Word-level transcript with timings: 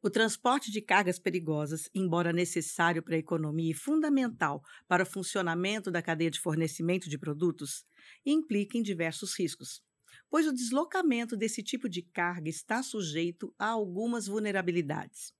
O 0.00 0.08
transporte 0.08 0.70
de 0.70 0.80
cargas 0.80 1.18
perigosas, 1.18 1.90
embora 1.92 2.32
necessário 2.32 3.02
para 3.02 3.16
a 3.16 3.18
economia 3.18 3.72
e 3.72 3.74
fundamental 3.74 4.62
para 4.86 5.02
o 5.02 5.06
funcionamento 5.06 5.90
da 5.90 6.00
cadeia 6.00 6.30
de 6.30 6.40
fornecimento 6.40 7.08
de 7.08 7.18
produtos, 7.18 7.84
implica 8.24 8.78
em 8.78 8.82
diversos 8.82 9.36
riscos, 9.36 9.82
pois 10.30 10.46
o 10.46 10.52
deslocamento 10.52 11.36
desse 11.36 11.62
tipo 11.62 11.88
de 11.88 12.02
carga 12.02 12.48
está 12.48 12.80
sujeito 12.82 13.52
a 13.58 13.66
algumas 13.66 14.28
vulnerabilidades. 14.28 15.32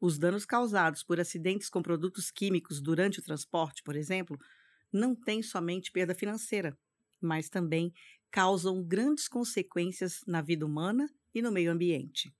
Os 0.00 0.18
danos 0.18 0.46
causados 0.46 1.02
por 1.02 1.20
acidentes 1.20 1.68
com 1.68 1.82
produtos 1.82 2.30
químicos 2.30 2.80
durante 2.80 3.20
o 3.20 3.22
transporte, 3.22 3.82
por 3.82 3.94
exemplo, 3.94 4.38
não 4.90 5.14
têm 5.14 5.42
somente 5.42 5.92
perda 5.92 6.14
financeira, 6.14 6.78
mas 7.20 7.50
também 7.50 7.92
causam 8.30 8.82
grandes 8.82 9.28
consequências 9.28 10.20
na 10.26 10.40
vida 10.40 10.64
humana 10.64 11.10
e 11.34 11.42
no 11.42 11.52
meio 11.52 11.70
ambiente. 11.70 12.32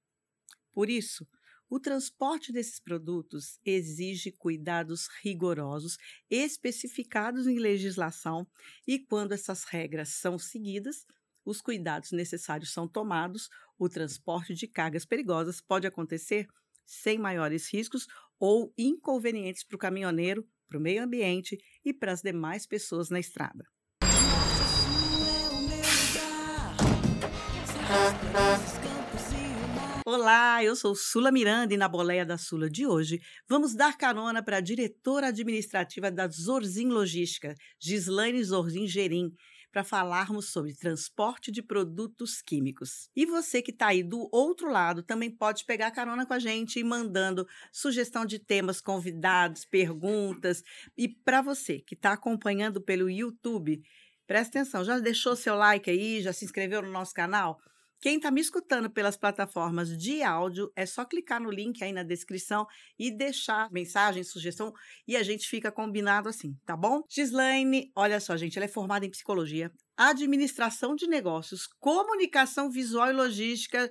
Por 0.72 0.88
isso, 0.88 1.26
o 1.70 1.78
transporte 1.78 2.52
desses 2.52 2.80
produtos 2.80 3.58
exige 3.64 4.32
cuidados 4.32 5.08
rigorosos, 5.22 5.98
especificados 6.30 7.46
em 7.46 7.58
legislação, 7.58 8.46
e 8.86 8.98
quando 8.98 9.32
essas 9.32 9.64
regras 9.64 10.10
são 10.10 10.38
seguidas, 10.38 11.06
os 11.44 11.60
cuidados 11.60 12.12
necessários 12.12 12.72
são 12.72 12.86
tomados, 12.86 13.48
o 13.78 13.88
transporte 13.88 14.54
de 14.54 14.66
cargas 14.66 15.04
perigosas 15.04 15.60
pode 15.60 15.86
acontecer 15.86 16.46
sem 16.84 17.18
maiores 17.18 17.72
riscos 17.72 18.06
ou 18.38 18.72
inconvenientes 18.76 19.64
para 19.64 19.76
o 19.76 19.78
caminhoneiro, 19.78 20.46
para 20.66 20.78
o 20.78 20.80
meio 20.80 21.02
ambiente 21.02 21.58
e 21.84 21.92
para 21.92 22.12
as 22.12 22.22
demais 22.22 22.66
pessoas 22.66 23.10
na 23.10 23.20
estrada. 23.20 23.64
Olá, 30.10 30.64
eu 30.64 30.74
sou 30.74 30.94
Sula 30.94 31.30
Miranda 31.30 31.74
e 31.74 31.76
na 31.76 31.86
Boleia 31.86 32.24
da 32.24 32.38
Sula 32.38 32.70
de 32.70 32.86
hoje 32.86 33.20
vamos 33.46 33.74
dar 33.74 33.94
carona 33.94 34.42
para 34.42 34.56
a 34.56 34.60
diretora 34.60 35.26
administrativa 35.26 36.10
da 36.10 36.26
Zorzin 36.26 36.88
Logística, 36.88 37.54
Gislaine 37.78 38.42
Zorzin 38.42 38.86
Gerim, 38.86 39.30
para 39.70 39.84
falarmos 39.84 40.48
sobre 40.50 40.74
transporte 40.74 41.52
de 41.52 41.62
produtos 41.62 42.40
químicos. 42.40 43.10
E 43.14 43.26
você 43.26 43.60
que 43.60 43.70
está 43.70 43.88
aí 43.88 44.02
do 44.02 44.30
outro 44.32 44.70
lado 44.70 45.02
também 45.02 45.30
pode 45.30 45.66
pegar 45.66 45.90
carona 45.90 46.24
com 46.24 46.32
a 46.32 46.38
gente 46.38 46.78
e 46.78 46.82
mandando 46.84 47.46
sugestão 47.70 48.24
de 48.24 48.38
temas, 48.38 48.80
convidados, 48.80 49.66
perguntas. 49.66 50.62
E 50.96 51.06
para 51.06 51.42
você 51.42 51.80
que 51.80 51.92
está 51.92 52.14
acompanhando 52.14 52.80
pelo 52.80 53.10
YouTube, 53.10 53.82
presta 54.26 54.58
atenção, 54.58 54.82
já 54.82 54.98
deixou 54.98 55.36
seu 55.36 55.54
like 55.54 55.90
aí, 55.90 56.22
já 56.22 56.32
se 56.32 56.46
inscreveu 56.46 56.80
no 56.80 56.90
nosso 56.90 57.12
canal? 57.12 57.60
Quem 58.00 58.16
está 58.16 58.30
me 58.30 58.40
escutando 58.40 58.88
pelas 58.88 59.16
plataformas 59.16 59.96
de 59.96 60.22
áudio, 60.22 60.70
é 60.76 60.86
só 60.86 61.04
clicar 61.04 61.40
no 61.40 61.50
link 61.50 61.82
aí 61.82 61.92
na 61.92 62.04
descrição 62.04 62.66
e 62.98 63.10
deixar 63.10 63.70
mensagem, 63.72 64.22
sugestão, 64.22 64.72
e 65.06 65.16
a 65.16 65.22
gente 65.22 65.48
fica 65.48 65.72
combinado 65.72 66.28
assim, 66.28 66.56
tá 66.64 66.76
bom? 66.76 67.02
Gislaine, 67.08 67.90
olha 67.96 68.20
só, 68.20 68.36
gente, 68.36 68.56
ela 68.56 68.66
é 68.66 68.68
formada 68.68 69.04
em 69.04 69.10
psicologia, 69.10 69.72
administração 69.96 70.94
de 70.94 71.08
negócios, 71.08 71.66
comunicação 71.80 72.70
visual 72.70 73.10
e 73.10 73.12
logística. 73.12 73.90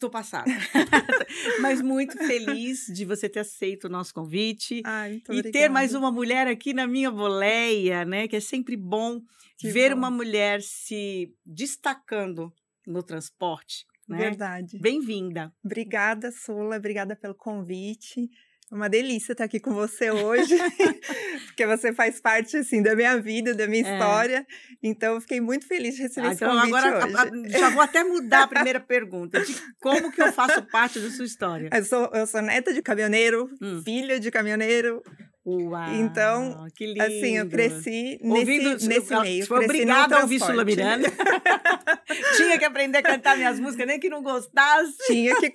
Tô 0.00 0.08
passada. 0.08 0.50
Mas 1.60 1.82
muito 1.82 2.16
feliz 2.16 2.86
de 2.86 3.04
você 3.04 3.28
ter 3.28 3.40
aceito 3.40 3.84
o 3.84 3.90
nosso 3.90 4.14
convite. 4.14 4.80
Ai, 4.84 5.20
e 5.30 5.42
ter 5.50 5.68
mais 5.68 5.94
uma 5.94 6.10
mulher 6.10 6.46
aqui 6.46 6.72
na 6.72 6.86
minha 6.86 7.10
boleia, 7.10 8.04
né? 8.04 8.26
Que 8.26 8.36
é 8.36 8.40
sempre 8.40 8.76
bom 8.76 9.20
que 9.58 9.70
ver 9.70 9.90
bom. 9.90 9.98
uma 9.98 10.10
mulher 10.10 10.62
se 10.62 11.34
destacando 11.44 12.52
no 12.86 13.02
transporte. 13.02 13.84
Né? 14.08 14.18
Verdade. 14.18 14.78
Bem-vinda. 14.78 15.52
Obrigada, 15.64 16.30
Sula. 16.30 16.76
Obrigada 16.76 17.16
pelo 17.16 17.34
convite. 17.34 18.28
É 18.70 18.74
uma 18.74 18.88
delícia 18.88 19.32
estar 19.32 19.44
aqui 19.44 19.60
com 19.60 19.72
você 19.72 20.10
hoje, 20.10 20.56
porque 21.46 21.66
você 21.66 21.92
faz 21.92 22.20
parte 22.20 22.56
assim 22.56 22.82
da 22.82 22.96
minha 22.96 23.20
vida, 23.20 23.54
da 23.54 23.66
minha 23.66 23.86
é. 23.86 23.92
história. 23.92 24.46
Então, 24.82 25.14
eu 25.14 25.20
fiquei 25.20 25.40
muito 25.40 25.66
feliz 25.66 25.94
de 25.94 26.02
receber 26.02 26.28
ah, 26.28 26.32
esse 26.32 26.44
então 26.44 26.56
convite 26.56 26.76
agora, 26.76 27.30
hoje. 27.30 27.50
Já 27.50 27.70
vou 27.70 27.82
até 27.82 28.02
mudar 28.02 28.44
a 28.44 28.48
primeira 28.48 28.80
pergunta 28.82 29.40
de 29.40 29.54
como 29.80 30.10
que 30.10 30.22
eu 30.22 30.32
faço 30.32 30.62
parte 30.70 30.98
da 30.98 31.10
sua 31.10 31.24
história. 31.24 31.68
Eu 31.72 31.84
sou, 31.84 32.10
eu 32.14 32.26
sou 32.26 32.42
neta 32.42 32.72
de 32.72 32.82
caminhoneiro, 32.82 33.48
hum. 33.60 33.82
filha 33.84 34.18
de 34.18 34.30
caminhoneiro, 34.30 35.02
Uau, 35.46 35.94
então, 35.94 36.66
que 36.74 36.86
lindo. 36.86 37.02
assim, 37.02 37.36
eu 37.36 37.46
cresci 37.46 38.18
Ouvindo, 38.22 38.70
nesse, 38.70 38.88
nesse 38.88 39.20
meio. 39.20 39.46
Foi 39.46 39.64
obrigada 39.64 40.16
a 40.16 40.22
ouvir 40.22 40.40
Sula 40.40 40.64
Miranda. 40.64 41.06
Tinha 42.36 42.58
que 42.58 42.64
aprender 42.64 42.98
a 42.98 43.02
cantar 43.02 43.36
minhas 43.36 43.60
músicas, 43.60 43.86
nem 43.86 44.00
que 44.00 44.08
não 44.08 44.22
gostasse. 44.22 44.96
Tinha 45.06 45.38
que 45.38 45.50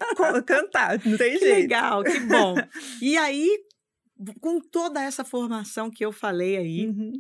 cantar, 0.46 1.04
não 1.04 1.18
tem 1.18 1.34
que 1.34 1.40
jeito. 1.40 1.62
legal, 1.62 2.04
que 2.04 2.20
bom. 2.20 2.56
E 3.02 3.18
aí, 3.18 3.50
com 4.40 4.60
toda 4.60 5.04
essa 5.04 5.24
formação 5.24 5.90
que 5.90 6.06
eu 6.06 6.12
falei 6.12 6.58
aí, 6.58 6.86
uhum. 6.86 7.14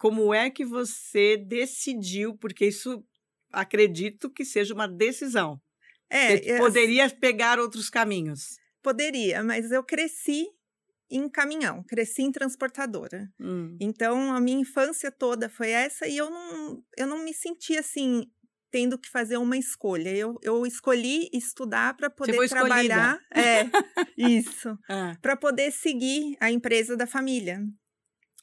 como 0.00 0.34
é 0.34 0.50
que 0.50 0.64
você 0.64 1.36
decidiu, 1.36 2.36
porque 2.36 2.66
isso 2.66 3.04
acredito 3.52 4.28
que 4.28 4.44
seja 4.44 4.74
uma 4.74 4.88
decisão. 4.88 5.60
É, 6.10 6.58
poderia 6.58 7.08
pegar 7.08 7.60
outros 7.60 7.88
caminhos. 7.88 8.56
Poderia, 8.82 9.44
mas 9.44 9.70
eu 9.70 9.82
cresci 9.82 10.46
em 11.16 11.28
caminhão, 11.28 11.82
cresci 11.84 12.22
em 12.22 12.32
transportadora. 12.32 13.30
Hum. 13.40 13.76
Então, 13.80 14.32
a 14.32 14.40
minha 14.40 14.60
infância 14.60 15.10
toda 15.10 15.48
foi 15.48 15.70
essa 15.70 16.06
e 16.06 16.16
eu 16.16 16.30
não, 16.30 16.82
eu 16.96 17.06
não 17.06 17.24
me 17.24 17.32
sentia 17.32 17.80
assim, 17.80 18.26
tendo 18.70 18.98
que 18.98 19.08
fazer 19.08 19.36
uma 19.36 19.56
escolha. 19.56 20.10
Eu, 20.10 20.36
eu 20.42 20.66
escolhi 20.66 21.28
estudar 21.32 21.96
para 21.96 22.10
poder 22.10 22.48
trabalhar. 22.48 23.20
É, 23.32 23.64
isso. 24.18 24.76
Ah. 24.88 25.16
Para 25.22 25.36
poder 25.36 25.70
seguir 25.70 26.36
a 26.40 26.50
empresa 26.50 26.96
da 26.96 27.06
família. 27.06 27.62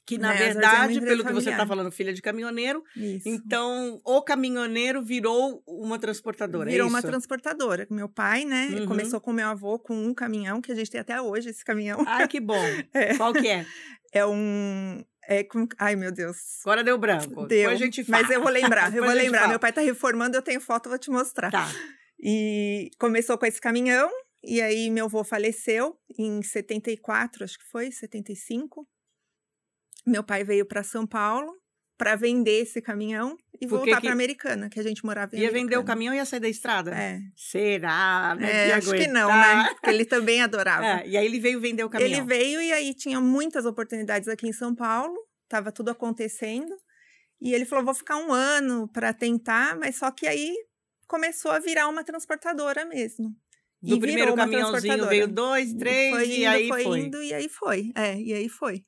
Que, 0.04 0.18
na 0.18 0.30
né? 0.30 0.36
verdade, 0.36 1.00
pelo 1.00 1.24
que 1.24 1.32
você 1.32 1.50
está 1.50 1.66
falando, 1.66 1.90
filha 1.92 2.12
de 2.12 2.20
caminhoneiro. 2.20 2.82
Isso. 2.96 3.28
Então, 3.28 4.00
o 4.04 4.20
caminhoneiro 4.20 5.02
virou 5.02 5.62
uma 5.66 5.98
transportadora. 5.98 6.68
É 6.68 6.72
virou 6.72 6.88
é 6.88 6.90
uma 6.90 7.02
transportadora. 7.02 7.86
Meu 7.88 8.08
pai, 8.08 8.44
né? 8.44 8.68
Uhum. 8.72 8.86
Começou 8.86 9.20
com 9.20 9.32
meu 9.32 9.46
avô 9.46 9.78
com 9.78 9.94
um 9.94 10.12
caminhão, 10.12 10.60
que 10.60 10.72
a 10.72 10.74
gente 10.74 10.90
tem 10.90 11.00
até 11.00 11.20
hoje 11.20 11.50
esse 11.50 11.64
caminhão. 11.64 12.02
Ai, 12.06 12.26
que 12.26 12.40
bom. 12.40 12.62
É. 12.94 13.16
Qual 13.16 13.32
que 13.32 13.48
é? 13.48 13.64
É 14.12 14.26
um. 14.26 15.02
É 15.26 15.44
com... 15.44 15.66
Ai, 15.78 15.96
meu 15.96 16.12
Deus. 16.12 16.36
Agora 16.64 16.82
deu 16.82 16.98
branco. 16.98 17.46
Deu. 17.46 17.70
Depois 17.70 17.80
a 17.80 17.84
gente 17.84 18.04
fala. 18.04 18.22
Mas 18.22 18.30
eu 18.30 18.42
vou 18.42 18.50
lembrar, 18.50 18.94
eu 18.94 19.04
vou 19.04 19.12
lembrar. 19.12 19.48
Meu 19.48 19.58
pai 19.58 19.70
está 19.70 19.80
reformando, 19.80 20.36
eu 20.36 20.42
tenho 20.42 20.60
foto, 20.60 20.88
vou 20.88 20.98
te 20.98 21.10
mostrar. 21.10 21.50
Tá. 21.50 21.70
E 22.20 22.90
começou 22.98 23.38
com 23.38 23.46
esse 23.46 23.60
caminhão, 23.60 24.10
e 24.44 24.60
aí 24.60 24.90
meu 24.90 25.06
avô 25.06 25.24
faleceu 25.24 25.96
em 26.18 26.42
74, 26.42 27.44
acho 27.44 27.58
que 27.58 27.64
foi, 27.70 27.90
75. 27.90 28.86
Meu 30.06 30.22
pai 30.22 30.44
veio 30.44 30.66
para 30.66 30.82
São 30.82 31.06
Paulo 31.06 31.52
para 31.96 32.16
vender 32.16 32.62
esse 32.62 32.82
caminhão 32.82 33.36
e 33.54 33.66
Porque 33.66 33.66
voltar 33.68 34.00
que... 34.00 34.06
para 34.06 34.12
Americana, 34.12 34.68
que 34.68 34.80
a 34.80 34.82
gente 34.82 35.04
morava 35.04 35.36
em 35.36 35.38
Ia 35.38 35.48
Americana. 35.48 35.64
vender 35.64 35.76
o 35.78 35.84
caminhão 35.84 36.12
e 36.12 36.16
ia 36.16 36.24
sair 36.24 36.40
da 36.40 36.48
estrada? 36.48 36.90
É. 36.90 37.20
Será? 37.36 38.36
É, 38.40 38.72
acho 38.72 38.90
que 38.90 39.06
não, 39.06 39.28
né? 39.28 39.68
Porque 39.74 39.90
ele 39.90 40.04
também 40.04 40.42
adorava. 40.42 40.84
É, 40.84 41.06
e 41.06 41.16
aí 41.16 41.24
ele 41.24 41.38
veio 41.38 41.60
vender 41.60 41.84
o 41.84 41.88
caminhão. 41.88 42.12
Ele 42.12 42.26
veio 42.26 42.60
e 42.60 42.72
aí 42.72 42.92
tinha 42.92 43.20
muitas 43.20 43.64
oportunidades 43.64 44.26
aqui 44.28 44.48
em 44.48 44.52
São 44.52 44.74
Paulo, 44.74 45.14
tava 45.48 45.70
tudo 45.70 45.90
acontecendo. 45.90 46.74
E 47.40 47.54
ele 47.54 47.64
falou: 47.64 47.84
vou 47.84 47.94
ficar 47.94 48.16
um 48.16 48.32
ano 48.32 48.88
para 48.88 49.12
tentar, 49.12 49.78
mas 49.78 49.96
só 49.96 50.10
que 50.10 50.26
aí 50.26 50.52
começou 51.06 51.52
a 51.52 51.60
virar 51.60 51.88
uma 51.88 52.02
transportadora 52.02 52.84
mesmo. 52.84 53.28
Do 53.82 53.96
e 53.96 54.00
primeiro 54.00 54.34
caminhãozinho 54.34 55.06
veio 55.08 55.26
dois, 55.26 55.72
três, 55.74 56.10
foi 56.10 56.24
indo, 56.24 56.40
e 56.40 56.46
aí 56.46 56.68
foi. 56.68 56.82
foi. 56.84 57.00
indo, 57.00 57.22
e 57.22 57.34
aí 57.34 57.48
foi. 57.48 57.92
É, 57.96 58.16
e 58.16 58.32
aí 58.32 58.48
foi. 58.48 58.84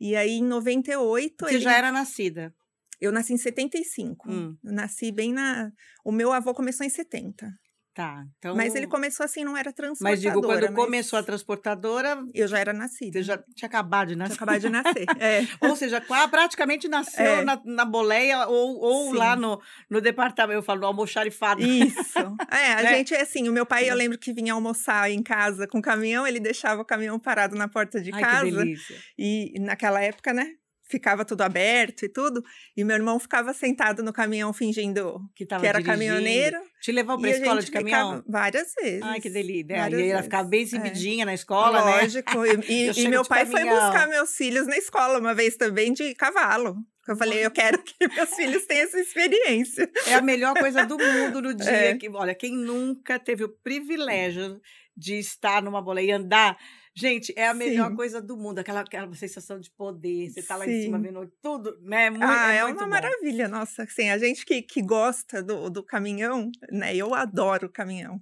E 0.00 0.16
aí, 0.16 0.38
em 0.38 0.44
98. 0.44 1.44
Você 1.44 1.54
ele... 1.54 1.60
já 1.60 1.76
era 1.76 1.92
nascida? 1.92 2.54
Eu 3.00 3.12
nasci 3.12 3.32
em 3.32 3.38
75. 3.38 4.30
Hum. 4.30 4.56
Eu 4.62 4.72
nasci 4.72 5.12
bem 5.12 5.32
na. 5.32 5.72
O 6.04 6.10
meu 6.12 6.32
avô 6.32 6.54
começou 6.54 6.84
em 6.84 6.90
70. 6.90 7.52
Tá. 8.00 8.24
Então... 8.38 8.56
Mas 8.56 8.74
ele 8.74 8.86
começou 8.86 9.24
assim, 9.24 9.44
não 9.44 9.54
era 9.54 9.74
transportadora. 9.74 10.10
Mas 10.10 10.22
digo, 10.22 10.40
quando 10.40 10.62
mas... 10.62 10.74
começou 10.74 11.18
a 11.18 11.22
transportadora. 11.22 12.24
Eu 12.32 12.48
já 12.48 12.58
era 12.58 12.72
nascida. 12.72 13.18
Você 13.18 13.22
já 13.22 13.36
tinha 13.54 13.68
acabado 13.68 14.08
de 14.08 14.16
nascer. 14.16 14.36
Tinha 14.36 14.42
acabado 14.42 14.60
de 14.60 14.68
nascer. 14.70 15.04
É. 15.20 15.46
ou 15.60 15.76
seja, 15.76 16.00
praticamente 16.30 16.88
nasceu 16.88 17.40
é. 17.40 17.44
na, 17.44 17.60
na 17.62 17.84
boleia 17.84 18.46
ou, 18.46 18.78
ou 18.78 19.12
lá 19.12 19.36
no, 19.36 19.60
no 19.90 20.00
departamento. 20.00 20.58
Eu 20.58 20.62
falo, 20.62 20.80
no 20.80 20.86
almoxarifado. 20.86 21.62
Isso. 21.62 22.00
É, 22.50 22.72
a 22.72 22.82
é. 22.82 22.96
gente 22.96 23.14
é 23.14 23.20
assim. 23.20 23.48
O 23.48 23.52
meu 23.52 23.66
pai, 23.66 23.90
eu 23.90 23.94
lembro 23.94 24.18
que 24.18 24.32
vinha 24.32 24.54
almoçar 24.54 25.10
em 25.10 25.22
casa 25.22 25.66
com 25.66 25.78
o 25.78 25.82
caminhão, 25.82 26.26
ele 26.26 26.40
deixava 26.40 26.80
o 26.80 26.84
caminhão 26.84 27.18
parado 27.18 27.54
na 27.54 27.68
porta 27.68 28.00
de 28.00 28.10
Ai, 28.12 28.20
casa. 28.20 28.44
Que 28.44 28.50
delícia. 28.50 28.96
E 29.18 29.54
naquela 29.60 30.00
época, 30.00 30.32
né? 30.32 30.54
Ficava 30.90 31.24
tudo 31.24 31.42
aberto 31.42 32.04
e 32.04 32.08
tudo. 32.08 32.42
E 32.76 32.84
meu 32.84 32.96
irmão 32.96 33.18
ficava 33.18 33.54
sentado 33.54 34.02
no 34.02 34.12
caminhão 34.12 34.52
fingindo 34.52 35.20
que, 35.34 35.46
que 35.46 35.54
era 35.54 35.78
dirigindo. 35.78 35.84
caminhoneiro. 35.86 36.58
Te 36.80 36.92
levou 36.92 37.18
para 37.18 37.30
a 37.30 37.32
escola 37.32 37.62
de 37.62 37.70
caminhão? 37.70 38.24
Várias 38.26 38.74
vezes. 38.74 39.02
Ai, 39.02 39.20
que 39.20 39.30
delícia. 39.30 39.88
E 39.90 40.08
ela 40.10 40.22
ficava 40.22 40.48
bem 40.48 40.62
exibidinha 40.62 41.22
é. 41.22 41.26
na 41.26 41.34
escola, 41.34 41.80
Lógico. 41.80 42.42
né? 42.42 42.64
E, 42.68 42.90
e 43.00 43.08
meu 43.08 43.24
pai 43.24 43.46
caminhão. 43.46 43.76
foi 43.76 43.86
buscar 43.86 44.08
meus 44.08 44.34
filhos 44.34 44.66
na 44.66 44.76
escola 44.76 45.18
uma 45.18 45.34
vez 45.34 45.56
também 45.56 45.92
de 45.92 46.14
cavalo. 46.14 46.76
Eu 47.08 47.16
falei, 47.16 47.44
eu 47.44 47.50
quero 47.50 47.82
que 47.82 48.06
meus 48.06 48.30
filhos 48.34 48.64
tenham 48.66 48.84
essa 48.84 49.00
experiência. 49.00 49.90
É 50.06 50.14
a 50.14 50.22
melhor 50.22 50.54
coisa 50.54 50.86
do 50.86 50.96
mundo 50.96 51.42
no 51.42 51.54
dia. 51.54 51.70
É. 51.70 51.96
Que, 51.96 52.08
olha, 52.08 52.34
quem 52.34 52.56
nunca 52.56 53.18
teve 53.18 53.42
o 53.42 53.48
privilégio 53.48 54.60
de 54.96 55.18
estar 55.18 55.62
numa 55.62 55.82
bola 55.82 56.02
e 56.02 56.12
andar. 56.12 56.56
Gente, 56.96 57.32
é 57.36 57.46
a 57.48 57.54
melhor 57.54 57.92
Sim. 57.92 57.94
coisa 57.94 58.20
do 58.20 58.36
mundo, 58.36 58.58
aquela, 58.58 58.80
aquela 58.80 59.12
sensação 59.14 59.60
de 59.60 59.70
poder, 59.70 60.28
você 60.30 60.42
tá 60.42 60.56
lá 60.56 60.66
em 60.66 60.72
Sim. 60.72 60.74
cima 60.74 60.98
vendo 61.00 61.26
tudo, 61.42 61.78
né? 61.82 62.10
Muito, 62.10 62.44
Ah, 62.44 62.52
é, 62.52 62.58
é, 62.58 62.64
muito 62.66 62.84
uma 62.84 62.86
bom. 62.86 63.10
maravilha, 63.10 63.48
nossa, 63.48 63.84
assim, 63.84 64.10
a 64.10 64.18
gente 64.18 64.44
que, 64.44 64.60
que 64.62 64.82
gosta 64.82 65.42
do, 65.42 65.70
do 65.70 65.82
caminhão, 65.82 66.50
né, 66.70 66.94
eu 66.94 67.14
adoro 67.14 67.66
o 67.66 67.72
caminhão. 67.72 68.20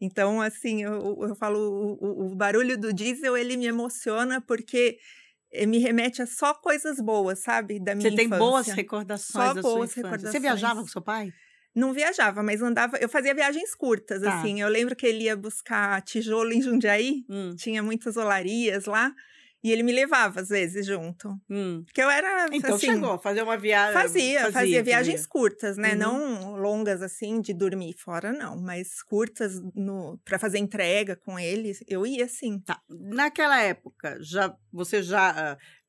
Então, 0.00 0.40
assim, 0.42 0.82
eu, 0.82 1.18
eu 1.22 1.34
falo, 1.34 1.58
o, 2.00 2.32
o- 2.32 2.36
barulho 2.36 2.76
do 2.78 2.92
diesel, 2.92 3.36
ele 3.36 3.56
me 3.56 3.66
emociona 3.66 4.40
porque 4.40 4.98
eh, 5.52 5.66
me 5.66 5.78
remete 5.78 6.22
a 6.22 6.26
só 6.26 6.54
coisas 6.54 7.00
boas, 7.00 7.40
sabe, 7.40 7.80
da 7.80 7.94
minha 7.94 8.10
Você 8.10 8.10
tem 8.12 8.28
infância. 8.28 8.34
boas 8.34 8.72
recordações 8.72 9.52
Só 9.52 9.54
da 9.54 9.62
boas 9.62 9.94
sua 9.94 10.02
infância. 10.02 10.26
Você 10.28 10.40
recordações. 10.40 10.40
viajava 10.40 10.80
com 10.80 10.88
seu 10.88 11.02
pai? 11.02 11.34
Não 11.78 11.92
viajava, 11.92 12.42
mas 12.42 12.60
andava, 12.60 12.96
eu 12.98 13.08
fazia 13.08 13.34
viagens 13.34 13.74
curtas, 13.74 14.20
Tá. 14.22 14.38
assim, 14.40 14.60
eu 14.60 14.68
lembro 14.68 14.96
que 14.96 15.06
ele 15.06 15.24
ia 15.24 15.36
buscar 15.36 16.02
tijolo 16.02 16.52
em 16.52 16.60
Jundiaí, 16.60 17.24
Hum, 17.28 17.54
tinha 17.56 17.82
muitas 17.82 18.16
olarias 18.16 18.86
lá, 18.86 19.12
e 19.62 19.72
ele 19.72 19.82
me 19.82 19.92
levava, 19.92 20.40
às 20.40 20.48
vezes, 20.48 20.86
junto. 20.86 21.28
hum. 21.50 21.82
Porque 21.84 22.00
eu 22.00 22.08
era, 22.08 22.48
Então 22.52 22.76
assim... 22.76 22.86
chegou 22.86 23.12
a 23.12 23.18
fazer 23.18 23.42
uma 23.42 23.56
viagem. 23.56 23.92
Fazia, 23.92 24.52
fazia, 24.52 24.82
viagens 24.84 25.26
curtas, 25.26 25.76
né? 25.76 25.92
Uhum. 25.92 25.98
Não 25.98 26.56
longas 26.56 27.02
assim 27.02 27.40
de 27.40 27.52
dormir 27.52 27.94
fora, 27.98 28.32
não, 28.32 28.56
mas 28.56 29.02
curtas 29.02 29.60
no 29.74 30.18
para 30.24 30.38
fazer 30.38 30.58
entrega 30.58 31.16
com 31.16 31.38
eles, 31.38 31.82
eu 31.88 32.06
ia 32.06 32.28
sim. 32.28 32.60
Tá. 32.60 32.80
Naquela 32.88 33.60
época, 33.60 34.16
já 34.20 34.54
você 34.72 35.02
já 35.02 35.30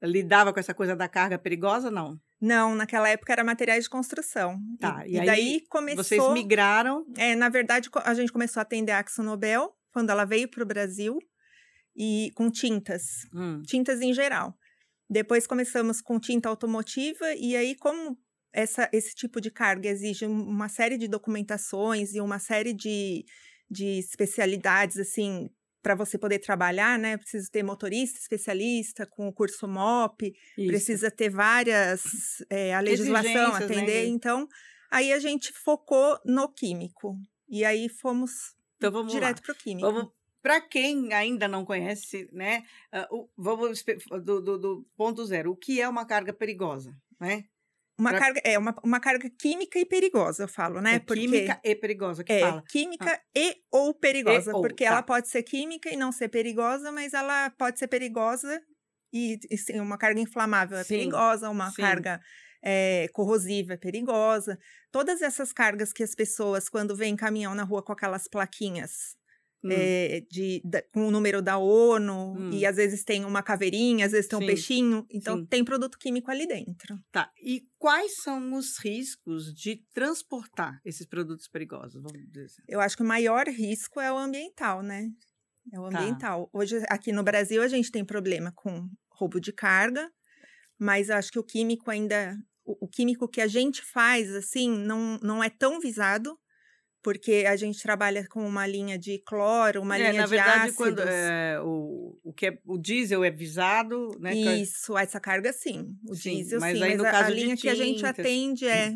ah, 0.02 0.08
lidava 0.08 0.52
com 0.54 0.60
essa 0.60 0.74
coisa 0.74 0.96
da 0.96 1.08
carga 1.08 1.38
perigosa, 1.38 1.92
não? 1.92 2.20
Não, 2.42 2.74
naquela 2.76 3.10
época 3.10 3.34
era 3.34 3.44
materiais 3.44 3.84
de 3.86 3.90
construção. 3.90 4.58
Tá, 4.80 5.06
E, 5.06 5.12
e 5.12 5.16
e 5.16 5.20
aí 5.20 5.26
daí 5.26 5.62
começou. 5.70 6.04
Vocês 6.04 6.34
migraram. 6.34 7.06
É, 7.18 7.36
na 7.36 7.50
verdade, 7.50 7.90
a 8.04 8.14
gente 8.14 8.32
começou 8.32 8.62
a 8.62 8.64
atender 8.64 8.92
a 8.94 9.00
Axo 9.00 9.22
Nobel 9.22 9.74
quando 9.92 10.10
ela 10.10 10.24
veio 10.26 10.48
para 10.50 10.64
o 10.64 10.66
Brasil 10.66 11.18
e 11.96 12.32
com 12.36 12.50
tintas, 12.50 13.04
Hum, 13.34 13.62
tintas 13.66 14.00
em 14.02 14.14
geral. 14.14 14.56
Depois 15.10 15.46
começamos 15.48 16.02
com 16.02 16.20
tinta 16.20 16.48
automotiva 16.48 17.34
e 17.36 17.56
aí 17.56 17.76
como 17.76 18.18
essa, 18.54 18.90
esse 18.94 19.14
tipo 19.16 19.42
de 19.42 19.52
carga 19.52 19.90
exige 19.90 20.26
um- 20.26 20.44
uma 20.48 20.70
série 20.70 20.98
de 20.98 21.08
documentações 21.08 22.14
e 22.14 22.22
uma 22.22 22.40
série 22.40 22.74
de, 22.74 23.26
de 23.70 24.00
especialidades 24.00 24.98
assim 24.98 25.50
para 25.82 25.96
você 25.96 26.18
poder 26.18 26.40
trabalhar, 26.40 27.00
né? 27.00 27.18
Precisa 27.18 27.50
ter 27.52 27.64
motorista 27.64 28.20
especialista 28.20 29.06
com 29.06 29.28
o 29.28 29.34
curso 29.34 29.68
MOP, 29.68 30.34
isso. 30.58 30.68
precisa 30.68 31.10
ter 31.12 31.30
várias 31.30 32.44
é, 32.50 32.74
a 32.74 32.80
legislação 32.80 33.54
né, 33.54 33.66
atender. 33.66 34.04
que- 34.04 34.10
Então 34.10 34.48
aí 34.92 35.14
a 35.14 35.20
gente 35.20 35.52
focou 35.54 36.20
no 36.26 36.50
químico 36.52 37.16
e 37.48 37.64
aí 37.64 37.88
fomos 37.90 38.56
Então 38.78 38.92
vamos 38.92 39.12
direto 39.12 39.42
para 39.42 39.54
o 39.54 39.56
químico. 39.56 39.92
Vamos, 39.92 40.12
para 40.42 40.62
quem 40.62 41.14
ainda 41.14 41.48
não 41.48 41.66
conhece, 41.66 42.30
né? 42.32 42.64
ah, 42.92 43.08
o- 43.12 43.30
vamos 43.38 43.84
do, 44.24 44.42
do- 44.42 44.58
do 44.58 44.88
ponto 44.98 45.26
zero. 45.26 45.52
O 45.52 45.56
que 45.56 45.82
é 45.82 45.88
uma 45.88 46.06
carga 46.06 46.34
perigosa, 46.34 46.96
né? 47.20 47.44
Uma 48.00 48.14
pra- 48.14 48.20
carga 48.20 48.42
é 48.46 48.58
uma, 48.58 48.76
uma 48.84 49.00
carga 49.00 49.30
química 49.30 49.78
e 49.80 49.86
perigosa, 49.86 50.44
eu 50.44 50.48
falo, 50.48 50.82
né? 50.82 50.98
É 50.98 51.00
Porque 51.00 51.20
química 51.20 51.60
e 51.64 51.76
perigosa 51.76 52.24
que 52.24 52.34
é 52.34 52.34
fala. 52.34 52.64
química 52.70 53.22
e 53.36 53.58
ou 53.72 53.94
perigosa, 53.94 54.52
E 54.52 54.58
ou, 54.58 54.62
porque 54.62 54.86
tá. 54.86 54.86
ela 54.86 55.04
pode 55.04 55.28
ser 55.30 55.44
química 55.44 55.90
e 55.92 55.98
não 55.98 56.12
ser 56.12 56.30
perigosa, 56.30 56.92
mas 56.92 57.14
ela 57.14 57.50
pode 57.52 57.80
ser 57.80 57.88
perigosa 57.88 58.62
e, 59.14 59.40
e 59.52 59.58
sim, 59.58 59.80
uma 59.80 59.98
carga 59.98 60.22
inflamável 60.22 60.78
é 60.78 60.84
Sim, 60.84 60.86
perigosa, 60.86 61.50
uma 61.50 61.74
sim. 61.74 61.74
carga 61.74 62.22
é, 62.64 63.08
corrosiva 63.14 63.74
é 63.74 63.78
perigosa. 63.78 64.60
Todas 64.92 65.22
essas 65.22 65.54
cargas 65.54 65.94
que 65.94 66.04
as 66.04 66.16
pessoas, 66.16 66.70
quando 66.70 66.96
vêm 66.96 67.16
caminhão 67.16 67.56
na 67.56 67.64
rua 67.64 67.84
com 67.84 67.92
aquelas 67.94 68.28
plaquinhas 68.28 69.18
Hum, 69.64 69.70
é, 69.72 70.22
de, 70.32 70.62
da- 70.64 70.82
com 70.94 71.08
o 71.08 71.12
número 71.12 71.42
da 71.42 71.58
ONU, 71.58 72.34
Hum. 72.38 72.50
e 72.54 72.66
às 72.66 72.78
vezes 72.78 73.04
tem 73.04 73.26
uma 73.26 73.44
caveirinha, 73.44 74.06
às 74.06 74.14
vezes 74.14 74.28
tem 74.30 74.38
um 74.38 74.42
Sim, 74.42 74.48
peixinho, 74.48 75.06
então 75.12 75.38
sim. 75.38 75.46
tem 75.48 75.66
produto 75.66 75.98
químico 75.98 76.32
ali 76.32 76.48
dentro. 76.48 76.98
Tá. 77.12 77.30
E 77.44 77.64
quais 77.78 78.14
são 78.24 78.54
os 78.54 78.78
riscos 78.84 79.54
de 79.54 79.84
transportar 79.94 80.80
esses 80.86 81.06
produtos 81.06 81.48
perigosos? 81.50 82.02
Vamos 82.02 82.14
dizer. 82.32 82.46
assim? 82.46 82.62
Eu 82.70 82.80
acho 82.80 82.96
que 82.96 83.04
o 83.04 83.06
maior 83.06 83.48
risco 83.48 84.00
é 84.00 84.12
o 84.12 84.18
ambiental, 84.18 84.82
né? 84.82 85.10
É 85.74 85.80
o 85.80 85.90
Tá. 85.90 86.00
ambiental. 86.00 86.50
Hoje, 86.54 86.82
aqui 86.88 87.12
no 87.12 87.22
Brasil, 87.24 87.62
a 87.62 87.68
gente 87.68 87.92
tem 87.92 88.06
problema 88.06 88.52
com 88.56 88.88
roubo 89.12 89.40
de 89.42 89.52
carga, 89.52 90.10
mas 90.80 91.10
eu 91.10 91.16
acho 91.18 91.32
que 91.32 91.40
o 91.40 91.44
químico 91.44 91.92
ainda. 91.92 92.38
O, 92.64 92.86
o 92.86 92.88
químico 92.88 93.28
que 93.28 93.42
a 93.42 93.48
gente 93.48 93.82
faz, 93.84 94.34
assim, 94.34 94.70
não, 94.70 95.18
não 95.22 95.44
é 95.44 95.50
tão 95.50 95.80
visado, 95.80 96.38
porque 97.02 97.46
a 97.48 97.56
gente 97.56 97.82
trabalha 97.82 98.28
com 98.28 98.46
uma 98.46 98.68
linha 98.68 98.98
de 98.98 99.20
cloro, 99.26 99.82
uma 99.82 99.96
É, 99.98 100.12
linha 100.12 100.22
na 100.22 100.26
de 100.26 100.30
verdade, 100.30 100.60
ácidos. 100.70 100.76
quando 100.78 101.00
é, 101.02 101.60
o, 101.62 102.18
o 102.24 102.34
que 102.34 102.48
é 102.48 102.60
o 102.66 102.78
diesel 102.78 103.24
é 103.24 103.32
visado, 103.32 104.10
né? 104.20 104.34
Isso, 104.36 104.98
essa 104.98 105.20
carga 105.20 105.52
sim. 105.54 105.96
O 106.08 106.16
Sim, 106.16 106.36
diesel 106.38 106.60
mas 106.60 106.78
sim, 106.78 106.84
aí 106.84 106.90
mas 106.90 106.98
no 106.98 107.06
a, 107.06 107.10
a 107.10 107.12
caso 107.12 107.34
de 107.36 107.42
linha 107.42 107.58
que 107.58 107.70
a 107.70 107.76
gente 107.76 107.98
tintas- 107.98 108.20
atende 108.20 108.66
é. 108.68 108.94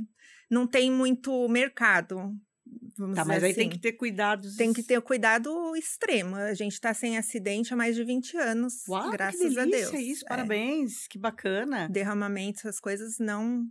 Não 0.52 0.68
tem 0.68 0.92
muito 0.92 1.48
mercado. 1.50 2.32
Vamos 2.98 3.16
Tá, 3.16 3.26
mas 3.26 3.44
aí 3.44 3.54
tem 3.54 3.68
assim. 3.68 3.76
que 3.76 3.80
ter 3.82 3.94
cuidados. 3.94 4.56
Tem 4.56 4.72
que 4.72 4.84
ter 4.84 5.02
cuidado 5.02 5.76
extremo. 5.76 6.36
A 6.36 6.54
gente 6.54 6.74
está 6.74 6.94
sem 6.94 7.18
acidente 7.18 7.74
há 7.74 7.78
mais 7.78 7.96
de 7.96 8.04
20 8.04 8.38
anos, 8.38 8.88
Uau, 8.88 9.10
graças 9.12 9.40
que 9.40 9.60
a 9.60 9.66
delícia 9.66 9.92
Deus. 9.92 10.04
isso, 10.04 10.26
É, 10.26 10.30
parabéns, 10.30 11.08
que 11.08 11.18
bacana. 11.18 11.90
derramamentos, 11.90 12.64
essas 12.66 12.80
coisas 12.80 13.18
não, 13.20 13.66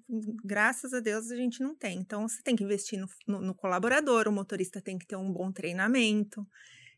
graças 0.45 0.93
a 0.93 1.01
Deus 1.01 1.31
a 1.31 1.37
gente 1.37 1.61
não 1.63 1.75
tem. 1.77 1.99
Então 1.99 2.27
você 2.29 2.43
tem 2.43 2.57
que 2.57 2.65
investir 2.65 2.99
no, 2.99 3.07
no- 3.27 3.41
no 3.41 3.55
colaborador, 3.55 4.27
o 4.29 4.33
motorista 4.33 4.81
tem 4.81 4.99
que 4.99 5.07
ter 5.07 5.17
um 5.17 5.33
bom 5.33 5.53
treinamento, 5.53 6.47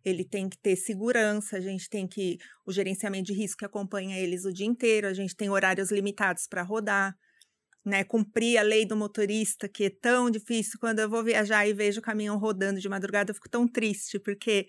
ele 0.04 0.24
tem 0.24 0.48
que 0.48 0.58
ter 0.58 0.76
segurança, 0.76 1.56
a 1.56 1.60
gente 1.60 1.88
tem 1.88 2.06
que 2.06 2.38
o 2.66 2.72
gerenciamento 2.72 3.26
de 3.26 3.32
risco 3.32 3.58
que 3.58 3.64
acompanha 3.64 4.18
eles 4.18 4.44
o 4.44 4.52
dia 4.52 4.66
inteiro, 4.66 5.06
a 5.06 5.14
gente 5.14 5.34
tem 5.34 5.48
horários 5.50 5.90
limitados 5.90 6.46
para 6.46 6.62
rodar. 6.62 7.14
Né, 7.84 8.02
cumprir 8.02 8.56
a 8.56 8.62
lei 8.62 8.86
do 8.86 8.96
motorista, 8.96 9.68
que 9.68 9.84
é 9.84 9.90
tão 9.90 10.30
difícil. 10.30 10.78
Quando 10.80 11.00
eu 11.00 11.08
vou 11.10 11.22
viajar 11.22 11.66
e 11.68 11.74
vejo 11.74 12.00
o 12.00 12.02
caminhão 12.02 12.38
rodando 12.38 12.80
de 12.80 12.88
madrugada, 12.88 13.30
eu 13.30 13.34
fico 13.34 13.48
tão 13.50 13.68
triste, 13.68 14.18
porque 14.18 14.66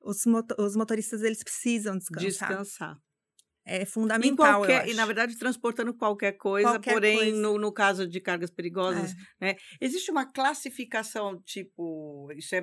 os, 0.00 0.24
moto- 0.24 0.54
os 0.58 0.74
motoristas 0.74 1.20
eles 1.22 1.44
precisam 1.44 1.98
descansar. 1.98 2.48
Descansar. 2.48 2.96
É 3.66 3.84
fundamental, 3.84 4.62
eu 4.62 4.68
qualquer, 4.68 4.88
e 4.88 4.94
na 4.94 5.06
verdade 5.06 5.38
transportando 5.38 5.94
qualquer 5.94 6.32
coisa, 6.32 6.68
Qualquer 6.70 6.92
porém 6.92 7.16
coisa. 7.16 7.36
No, 7.38 7.58
no 7.58 7.72
caso 7.72 8.06
de 8.06 8.20
cargas 8.20 8.50
perigosas, 8.50 9.12
É. 9.40 9.46
né? 9.52 9.56
Existe 9.80 10.10
uma 10.10 10.24
classificação 10.30 11.40
tipo, 11.42 12.30
isso 12.36 12.54
é 12.54 12.60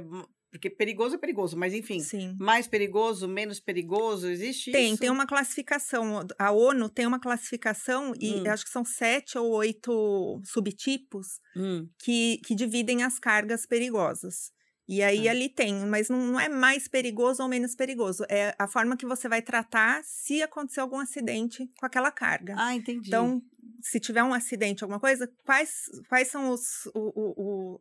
porque 0.51 0.69
perigoso 0.69 1.15
é 1.15 1.17
perigoso, 1.17 1.57
mas 1.57 1.73
enfim, 1.73 1.99
Sim. 2.01 2.35
mais 2.39 2.67
perigoso, 2.67 3.27
menos 3.27 3.59
perigoso, 3.59 4.27
existe 4.29 4.71
Tem, 4.71 4.91
isso? 4.91 4.99
tem 4.99 5.09
uma 5.09 5.25
classificação. 5.25 6.25
A 6.37 6.51
ONU 6.51 6.89
tem 6.89 7.05
uma 7.05 7.19
classificação, 7.19 8.13
e 8.19 8.35
Hum. 8.35 8.47
acho 8.47 8.65
que 8.65 8.71
são 8.71 8.85
sete 8.85 9.37
ou 9.37 9.49
oito 9.51 10.41
subtipos 10.45 11.39
Hum, 11.55 11.89
que, 11.99 12.39
que 12.45 12.55
dividem 12.55 13.03
as 13.03 13.19
cargas 13.19 13.65
perigosas. 13.65 14.51
E 14.87 15.01
aí 15.01 15.23
Tá. 15.25 15.31
ali 15.31 15.47
tem, 15.47 15.73
mas 15.85 16.09
não, 16.09 16.19
não 16.19 16.39
é 16.39 16.49
mais 16.49 16.87
perigoso 16.87 17.41
ou 17.43 17.47
menos 17.49 17.75
perigoso. 17.75 18.25
É 18.29 18.53
a 18.59 18.67
forma 18.67 18.97
que 18.97 19.05
você 19.05 19.29
vai 19.29 19.41
tratar 19.41 20.01
se 20.03 20.41
acontecer 20.41 20.81
algum 20.81 20.99
acidente 20.99 21.69
com 21.79 21.85
aquela 21.85 22.11
carga. 22.11 22.55
Ah, 22.57 22.73
entendi. 22.75 23.07
Então, 23.07 23.41
se 23.81 23.99
tiver 23.99 24.23
um 24.23 24.33
acidente, 24.33 24.83
alguma 24.83 24.99
coisa, 24.99 25.31
quais, 25.45 25.73
quais 26.09 26.27
são 26.29 26.49
os. 26.51 26.85
O, 26.93 26.99
o, 27.15 27.75
o- 27.75 27.79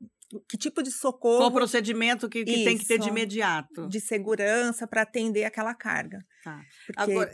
que 0.48 0.56
tipo 0.56 0.82
de 0.82 0.90
qual 0.90 0.98
o 0.98 1.00
socorro 1.00 1.50
procedimento 1.50 2.28
que, 2.28 2.44
que 2.44 2.64
tem 2.64 2.78
que 2.78 2.86
ter 2.86 2.98
de 2.98 3.04
Isso. 3.04 3.10
imediato? 3.10 3.88
de 3.88 4.00
segurança 4.00 4.86
para 4.86 5.02
atender 5.02 5.44
aquela 5.44 5.74
carga? 5.74 6.24
Tá. 6.44 6.62
Porque, 6.86 7.02
Agora, 7.02 7.30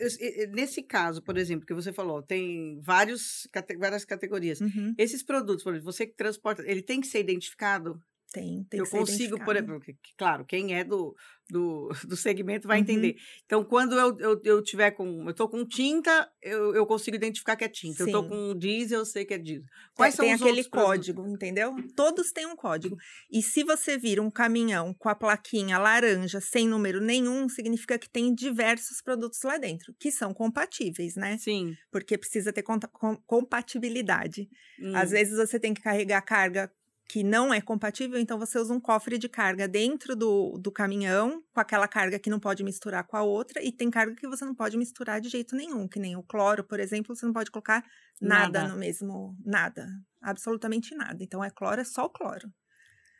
nesse 0.52 0.82
caso, 0.82 1.22
por 1.22 1.36
exemplo, 1.36 1.66
que 1.66 1.74
você 1.74 1.92
falou, 1.92 2.22
tem 2.22 2.80
vários, 2.80 3.48
várias 3.78 4.04
categorias. 4.04 4.60
Uhum, 4.60 4.94
Esses 4.96 5.22
produtos, 5.22 5.62
por 5.62 5.74
exemplo, 5.74 5.92
você 5.92 6.06
que 6.06 6.16
transporta, 6.16 6.62
ele 6.66 6.82
tem 6.82 7.00
que 7.00 7.06
ser 7.06 7.20
identificado? 7.20 8.00
Tem, 8.36 8.64
tem 8.64 8.80
eu 8.80 8.86
consigo, 8.86 9.42
por 9.44 9.56
exemplo, 9.56 9.80
claro, 10.18 10.44
quem 10.44 10.74
é 10.74 10.84
do, 10.84 11.14
do, 11.48 11.88
do 12.06 12.16
segmento 12.16 12.68
vai 12.68 12.76
Uhum. 12.78 12.82
entender. 12.82 13.16
Então, 13.46 13.64
quando 13.64 13.94
eu, 13.98 14.18
eu, 14.18 14.40
eu 14.44 14.62
tiver 14.62 14.90
com. 14.90 15.26
Eu 15.26 15.32
tô 15.34 15.48
com 15.48 15.64
tinta, 15.64 16.30
eu, 16.42 16.74
eu 16.74 16.84
consigo 16.86 17.16
identificar 17.16 17.56
que 17.56 17.64
é 17.64 17.68
tinta. 17.68 18.02
Eu 18.02 18.10
tô 18.12 18.22
Sim. 18.22 18.28
com 18.28 18.54
diesel, 18.58 18.98
eu 18.98 19.06
sei 19.06 19.24
que 19.24 19.32
é 19.34 19.38
diesel. 19.38 19.62
Tem- 19.64 19.70
Quais 19.94 20.14
são 20.14 20.24
tem 20.26 20.34
os 20.34 20.40
aquele 20.42 20.58
outros 20.58 20.68
produtos? 20.68 20.96
código, 21.06 21.26
entendeu? 21.28 21.74
Todos 21.96 22.30
têm 22.32 22.46
um 22.46 22.56
código. 22.56 22.96
E 23.30 23.42
se 23.42 23.64
você 23.64 23.96
vir 23.96 24.20
um 24.20 24.30
caminhão 24.30 24.92
com 24.92 25.08
a 25.08 25.14
plaquinha 25.14 25.78
laranja 25.78 26.40
sem 26.40 26.68
número 26.68 27.00
nenhum, 27.00 27.48
significa 27.48 27.98
que 27.98 28.10
tem 28.10 28.34
diversos 28.34 29.00
produtos 29.00 29.40
lá 29.42 29.56
dentro, 29.56 29.94
que 29.98 30.10
são 30.12 30.34
compatíveis, 30.34 31.14
né? 31.16 31.38
Sim. 31.38 31.74
Porque 31.90 32.18
precisa 32.18 32.52
ter 32.52 32.62
conta- 32.62 32.88
com- 32.88 33.16
compatibilidade. 33.26 34.48
Às 34.94 35.08
Hum, 35.08 35.12
vezes 35.12 35.36
você 35.38 35.58
tem 35.58 35.72
que 35.72 35.80
carregar 35.80 36.20
carga 36.22 36.70
que 37.08 37.22
não 37.22 37.54
é 37.54 37.60
compatível, 37.60 38.18
então 38.18 38.38
você 38.38 38.58
usa 38.58 38.74
um 38.74 38.80
cofre 38.80 39.16
de 39.16 39.28
carga 39.28 39.68
dentro 39.68 40.16
do, 40.16 40.58
do 40.58 40.72
caminhão, 40.72 41.42
com 41.52 41.60
aquela 41.60 41.86
carga 41.86 42.18
que 42.18 42.28
não 42.28 42.40
pode 42.40 42.64
misturar 42.64 43.06
com 43.06 43.16
a 43.16 43.22
outra, 43.22 43.62
e 43.62 43.70
tem 43.70 43.90
carga 43.90 44.14
que 44.14 44.26
você 44.26 44.44
não 44.44 44.54
pode 44.54 44.76
misturar 44.76 45.20
de 45.20 45.28
jeito 45.28 45.54
nenhum, 45.54 45.86
que 45.86 46.00
nem 46.00 46.16
o 46.16 46.22
cloro, 46.22 46.64
por 46.64 46.80
exemplo, 46.80 47.14
você 47.14 47.24
não 47.24 47.32
pode 47.32 47.50
colocar 47.50 47.84
nada, 48.20 48.62
Nada. 48.62 48.72
no 48.72 48.78
mesmo. 48.78 49.36
Nada. 49.44 49.86
Absolutamente 50.20 50.94
nada. 50.94 51.22
Então 51.22 51.44
é 51.44 51.50
cloro, 51.50 51.80
é 51.80 51.84
só 51.84 52.06
o 52.06 52.10
cloro. 52.10 52.50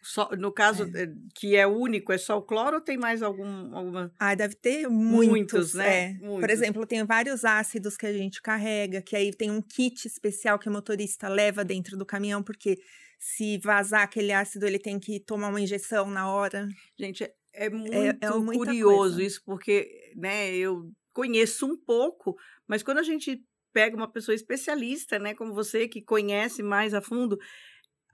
Só, 0.02 0.31
no 0.37 0.52
caso 0.52 0.85
é. 0.95 1.09
que 1.35 1.57
é 1.57 1.66
único, 1.66 2.12
é 2.12 2.19
só 2.19 2.38
o 2.38 2.43
cloro 2.43 2.76
ou 2.76 2.81
tem 2.81 2.97
mais 2.97 3.23
algum, 3.23 3.75
alguma? 3.75 4.12
Ah, 4.19 4.37
deve 4.37 4.55
ter 4.55 4.88
muitos, 4.88 5.28
muitos 5.28 5.75
né? 5.75 6.11
É. 6.11 6.12
Muitos. 6.14 6.40
Por 6.40 6.50
exemplo, 6.50 6.87
tem 6.87 7.05
vários 7.05 7.45
ácidos 7.45 7.97
que 7.97 8.07
a 8.07 8.12
gente 8.12 8.40
carrega, 8.40 9.02
que 9.02 9.16
aí 9.16 9.33
tem 9.33 9.50
um 9.50 9.61
kit 9.61 10.07
especial 10.07 10.61
que 10.61 10.69
o 10.69 10.73
motorista 10.73 11.28
leva 11.28 11.64
dentro 11.64 11.97
do 11.97 12.07
caminhão, 12.07 12.40
porque 12.40 12.78
se 13.18 13.58
vazar 13.58 14.02
aquele 14.02 14.32
ácido, 14.32 14.66
ele 14.66 14.78
tem 14.78 14.99
que 14.99 15.20
tomar 15.20 15.49
uma 15.49 15.61
injeção 15.61 16.11
na 16.11 16.30
hora. 16.30 16.68
Gente, 16.99 17.25
é, 17.25 17.35
é 17.52 17.70
muito 17.70 17.94
é, 17.94 18.08
é 18.08 18.30
curioso 18.30 19.16
coisa. 19.16 19.23
isso, 19.23 19.42
porque 19.44 20.12
né, 20.16 20.54
eu 20.54 20.90
conheço 21.12 21.66
um 21.66 21.76
pouco, 21.76 22.37
mas 22.68 22.82
quando 22.82 22.99
a 22.99 23.02
gente 23.02 23.42
pega 23.73 23.96
uma 23.96 24.11
pessoa 24.11 24.35
especialista, 24.35 25.18
né, 25.18 25.35
como 25.35 25.54
você, 25.54 25.88
que 25.88 26.02
conhece 26.02 26.62
mais 26.62 26.94
a 26.94 27.00
fundo, 27.00 27.38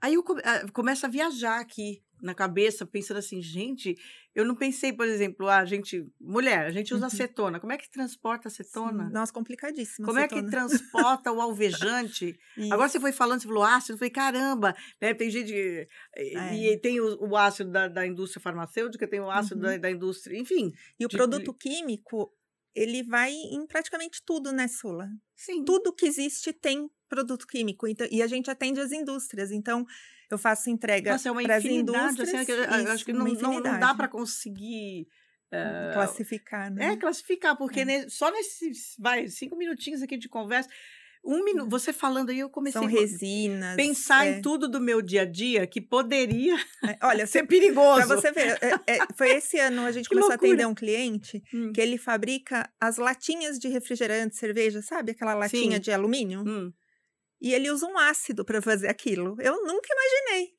aí 0.01 0.13
eu 0.13 0.23
ah, 0.43 0.65
começo 0.73 1.05
a 1.05 1.09
viajar 1.09 1.59
aqui 1.59 2.01
na 2.23 2.33
cabeça, 2.33 2.85
pensando 2.85 3.17
assim, 3.17 3.41
gente, 3.41 3.95
eu 4.33 4.45
não 4.45 4.55
pensei, 4.55 4.93
por 4.93 5.05
exemplo, 5.07 5.47
a 5.49 5.65
gente, 5.65 6.07
mulher, 6.19 6.65
a 6.65 6.71
gente 6.71 6.93
usa 6.93 7.03
uhum. 7.03 7.07
acetona. 7.07 7.59
Como 7.59 7.73
é 7.73 7.77
que 7.77 7.91
transporta 7.91 8.47
acetona? 8.47 9.07
Sim. 9.07 9.13
Nossa, 9.13 9.33
complicadíssimo. 9.33 10.07
Como 10.07 10.17
acetona. 10.17 10.41
é 10.41 10.43
que 10.43 10.49
transporta 10.49 11.31
o 11.31 11.41
alvejante? 11.41 12.33
Agora 12.71 12.87
você 12.87 12.99
foi 12.99 13.11
falando, 13.11 13.41
você 13.41 13.47
falou 13.47 13.63
ácido, 13.63 13.93
eu 13.93 13.97
falei, 13.97 14.09
caramba, 14.09 14.73
né? 15.01 15.13
Tem 15.13 15.29
gente. 15.29 15.53
É. 16.15 16.55
E 16.55 16.79
tem 16.79 16.99
o, 17.01 17.29
o 17.29 17.35
ácido 17.35 17.71
da, 17.71 17.87
da, 17.89 18.07
indústria 18.07 18.41
farmacêutica, 18.41 19.07
tem 19.07 19.19
o 19.19 19.29
ácido 19.29 19.57
uhum. 19.57 19.71
da, 19.73 19.77
da, 19.77 19.91
indústria, 19.91 20.39
enfim. 20.39 20.71
E 20.97 21.05
o 21.05 21.09
de, 21.09 21.17
produto 21.17 21.53
químico, 21.53 22.31
ele 22.75 23.03
vai 23.03 23.31
em 23.31 23.65
praticamente 23.65 24.21
tudo, 24.25 24.51
né, 24.51 24.67
Sula? 24.67 25.09
Sim. 25.35 25.63
Tudo 25.63 25.93
que 25.93 26.05
existe 26.05 26.51
tem 26.51 26.89
produto 27.07 27.45
químico. 27.45 27.87
Então, 27.87 28.07
e 28.09 28.21
a 28.21 28.27
gente 28.27 28.49
atende 28.49 28.79
as 28.79 28.91
indústrias. 28.91 29.51
Então, 29.51 29.85
eu 30.29 30.37
faço 30.37 30.69
entrega 30.69 31.11
Nossa, 31.11 31.29
é 31.29 31.33
para 31.33 31.55
as 31.55 31.65
assim, 31.65 31.77
indústrias. 31.77 32.33
Assim, 32.33 32.51
isso, 32.51 32.91
acho 32.91 33.05
que 33.05 33.13
não, 33.13 33.25
não, 33.25 33.59
não, 33.59 33.79
dá 33.79 33.93
para 33.93 34.07
conseguir. 34.07 35.07
Uh, 35.51 35.93
classificar, 35.93 36.71
né? 36.71 36.93
É, 36.93 36.97
classificar, 36.97 37.55
porque 37.55 37.81
é. 37.81 38.09
só 38.09 38.31
nesses 38.31 38.95
vai, 38.97 39.27
cinco 39.27 39.55
minutinhos 39.55 40.01
aqui 40.01 40.17
de 40.17 40.27
conversa, 40.27 40.67
um 41.23 41.43
minuto, 41.43 41.69
você 41.69 41.93
falando 41.93 42.29
aí, 42.29 42.39
eu 42.39 42.49
comecei 42.49 42.81
São 42.81 42.89
resinas, 42.89 43.73
a 43.73 43.75
pensar 43.75 44.27
é. 44.27 44.31
em 44.31 44.41
tudo 44.41 44.67
do 44.67 44.79
meu 44.79 45.01
dia 45.01 45.21
a 45.21 45.25
dia 45.25 45.65
que 45.65 45.79
poderia 45.79 46.55
é, 46.83 46.97
olha, 47.01 47.25
ser 47.27 47.47
perigoso. 47.47 48.07
Para 48.07 48.15
você 48.17 48.31
ver, 48.31 48.59
é, 48.61 48.95
é, 48.95 48.99
foi 49.15 49.31
esse 49.31 49.57
ano 49.57 49.85
a 49.85 49.91
gente 49.91 50.07
começou 50.09 50.29
loucura. 50.29 50.51
a 50.51 50.53
atender 50.53 50.67
um 50.67 50.75
cliente 50.75 51.41
hum. 51.53 51.71
que 51.71 51.79
ele 51.79 51.97
fabrica 51.97 52.69
as 52.79 52.97
latinhas 52.97 53.57
de 53.57 53.69
refrigerante, 53.69 54.35
cerveja, 54.35 54.81
sabe? 54.81 55.11
Aquela 55.11 55.33
latinha 55.33 55.77
Sim. 55.77 55.81
de 55.81 55.91
alumínio. 55.91 56.43
Hum. 56.45 56.73
E 57.41 57.53
ele 57.53 57.69
usa 57.71 57.85
um 57.85 57.97
ácido 57.97 58.43
para 58.43 58.61
fazer 58.61 58.87
aquilo. 58.87 59.35
Eu 59.39 59.63
nunca 59.65 59.87
imaginei. 59.91 60.53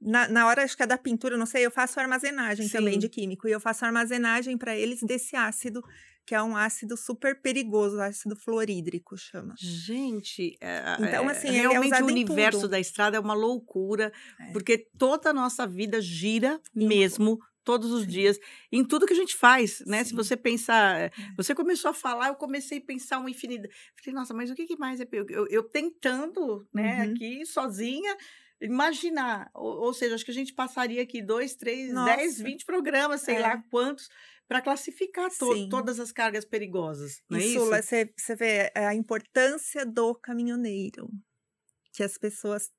Na, 0.00 0.28
na 0.28 0.46
hora, 0.46 0.62
acho 0.62 0.76
que 0.76 0.82
é 0.82 0.86
da 0.86 0.98
pintura, 0.98 1.38
não 1.38 1.46
sei, 1.46 1.64
eu 1.64 1.70
faço 1.70 1.98
armazenagem 1.98 2.66
Sim. 2.66 2.72
também 2.72 2.98
de 2.98 3.08
químico. 3.08 3.48
E 3.48 3.52
eu 3.52 3.60
faço 3.60 3.84
armazenagem 3.84 4.58
para 4.58 4.76
eles 4.76 5.00
desse 5.02 5.36
ácido 5.36 5.82
que 6.26 6.34
é 6.34 6.42
um 6.42 6.56
ácido 6.56 6.96
super 6.96 7.40
perigoso, 7.40 8.00
ácido 8.00 8.34
fluorídrico 8.34 9.16
chama. 9.16 9.54
Gente, 9.56 10.58
é, 10.60 10.96
então 10.98 11.28
assim, 11.28 11.48
é, 11.48 11.52
realmente 11.52 11.94
é 11.94 12.02
o 12.02 12.06
universo 12.06 12.66
da 12.66 12.80
estrada 12.80 13.16
é 13.16 13.20
uma 13.20 13.32
loucura, 13.32 14.12
é. 14.40 14.52
porque 14.52 14.76
toda 14.98 15.30
a 15.30 15.32
nossa 15.32 15.66
vida 15.66 16.00
gira 16.00 16.60
mesmo 16.74 17.38
todos 17.62 17.90
os 17.90 18.02
Sim. 18.02 18.08
dias 18.08 18.38
em 18.70 18.84
tudo 18.84 19.06
que 19.06 19.12
a 19.12 19.16
gente 19.16 19.36
faz, 19.36 19.82
né? 19.86 20.02
Sim. 20.02 20.10
Se 20.10 20.14
você 20.14 20.36
pensar, 20.36 21.00
é. 21.00 21.10
você 21.36 21.54
começou 21.54 21.90
a 21.90 21.94
falar, 21.94 22.28
eu 22.28 22.34
comecei 22.34 22.78
a 22.78 22.80
pensar 22.80 23.18
uma 23.18 23.30
infinidade. 23.30 23.72
Falei, 23.96 24.14
nossa, 24.14 24.34
mas 24.34 24.50
o 24.50 24.54
que, 24.54 24.76
mais 24.76 25.00
é 25.00 25.08
eu, 25.10 25.26
eu, 25.28 25.46
eu 25.48 25.62
tentando, 25.62 26.66
né, 26.72 27.04
uhum. 27.04 27.12
aqui 27.12 27.46
sozinha 27.46 28.16
imaginar, 28.60 29.50
ou, 29.54 29.84
ou, 29.84 29.94
seja, 29.94 30.14
acho 30.14 30.24
que 30.24 30.30
a 30.30 30.34
gente 30.34 30.54
passaria 30.54 31.02
aqui 31.02 31.22
dois, 31.22 31.54
três, 31.54 31.92
Nossa. 31.92 32.16
dez, 32.16 32.38
vinte 32.38 32.64
programas, 32.64 33.22
sei 33.22 33.36
é. 33.36 33.40
lá 33.40 33.62
quantos, 33.70 34.08
para 34.48 34.62
classificar 34.62 35.30
to 35.30 35.68
todas 35.68 35.98
as 35.98 36.12
cargas 36.12 36.44
perigosas. 36.44 37.22
Não 37.28 37.38
isso, 37.38 37.74
é 37.74 37.80
isso? 37.80 38.12
Você 38.16 38.36
vê 38.36 38.70
é, 38.74 38.86
a 38.86 38.94
importância 38.94 39.84
do 39.84 40.14
caminhoneiro, 40.14 41.08
que 41.92 42.02
as 42.02 42.16
pessoas 42.16 42.70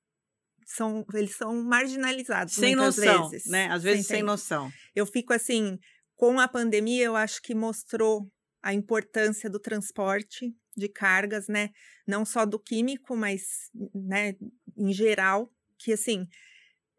são, 0.65 1.05
eles 1.13 1.35
são 1.35 1.63
marginalizados 1.63 2.53
sem 2.53 2.75
noção, 2.75 3.29
vezes, 3.29 3.49
né? 3.49 3.67
Às 3.71 3.83
vezes 3.83 4.07
sem 4.07 4.23
noção. 4.23 4.71
Eu 4.95 5.05
fico 5.05 5.33
assim, 5.33 5.77
com 6.15 6.39
a 6.39 6.47
pandemia, 6.47 7.05
eu 7.05 7.15
acho 7.15 7.41
que 7.41 7.55
mostrou 7.55 8.29
a 8.61 8.73
importância 8.73 9.49
do 9.49 9.59
transporte 9.59 10.53
de 10.75 10.89
cargas, 10.89 11.47
né? 11.47 11.69
Não 12.05 12.25
só 12.25 12.45
do 12.45 12.59
químico, 12.59 13.15
mas, 13.15 13.69
né, 13.93 14.35
em 14.77 14.91
geral, 14.91 15.51
que 15.77 15.93
assim, 15.93 16.27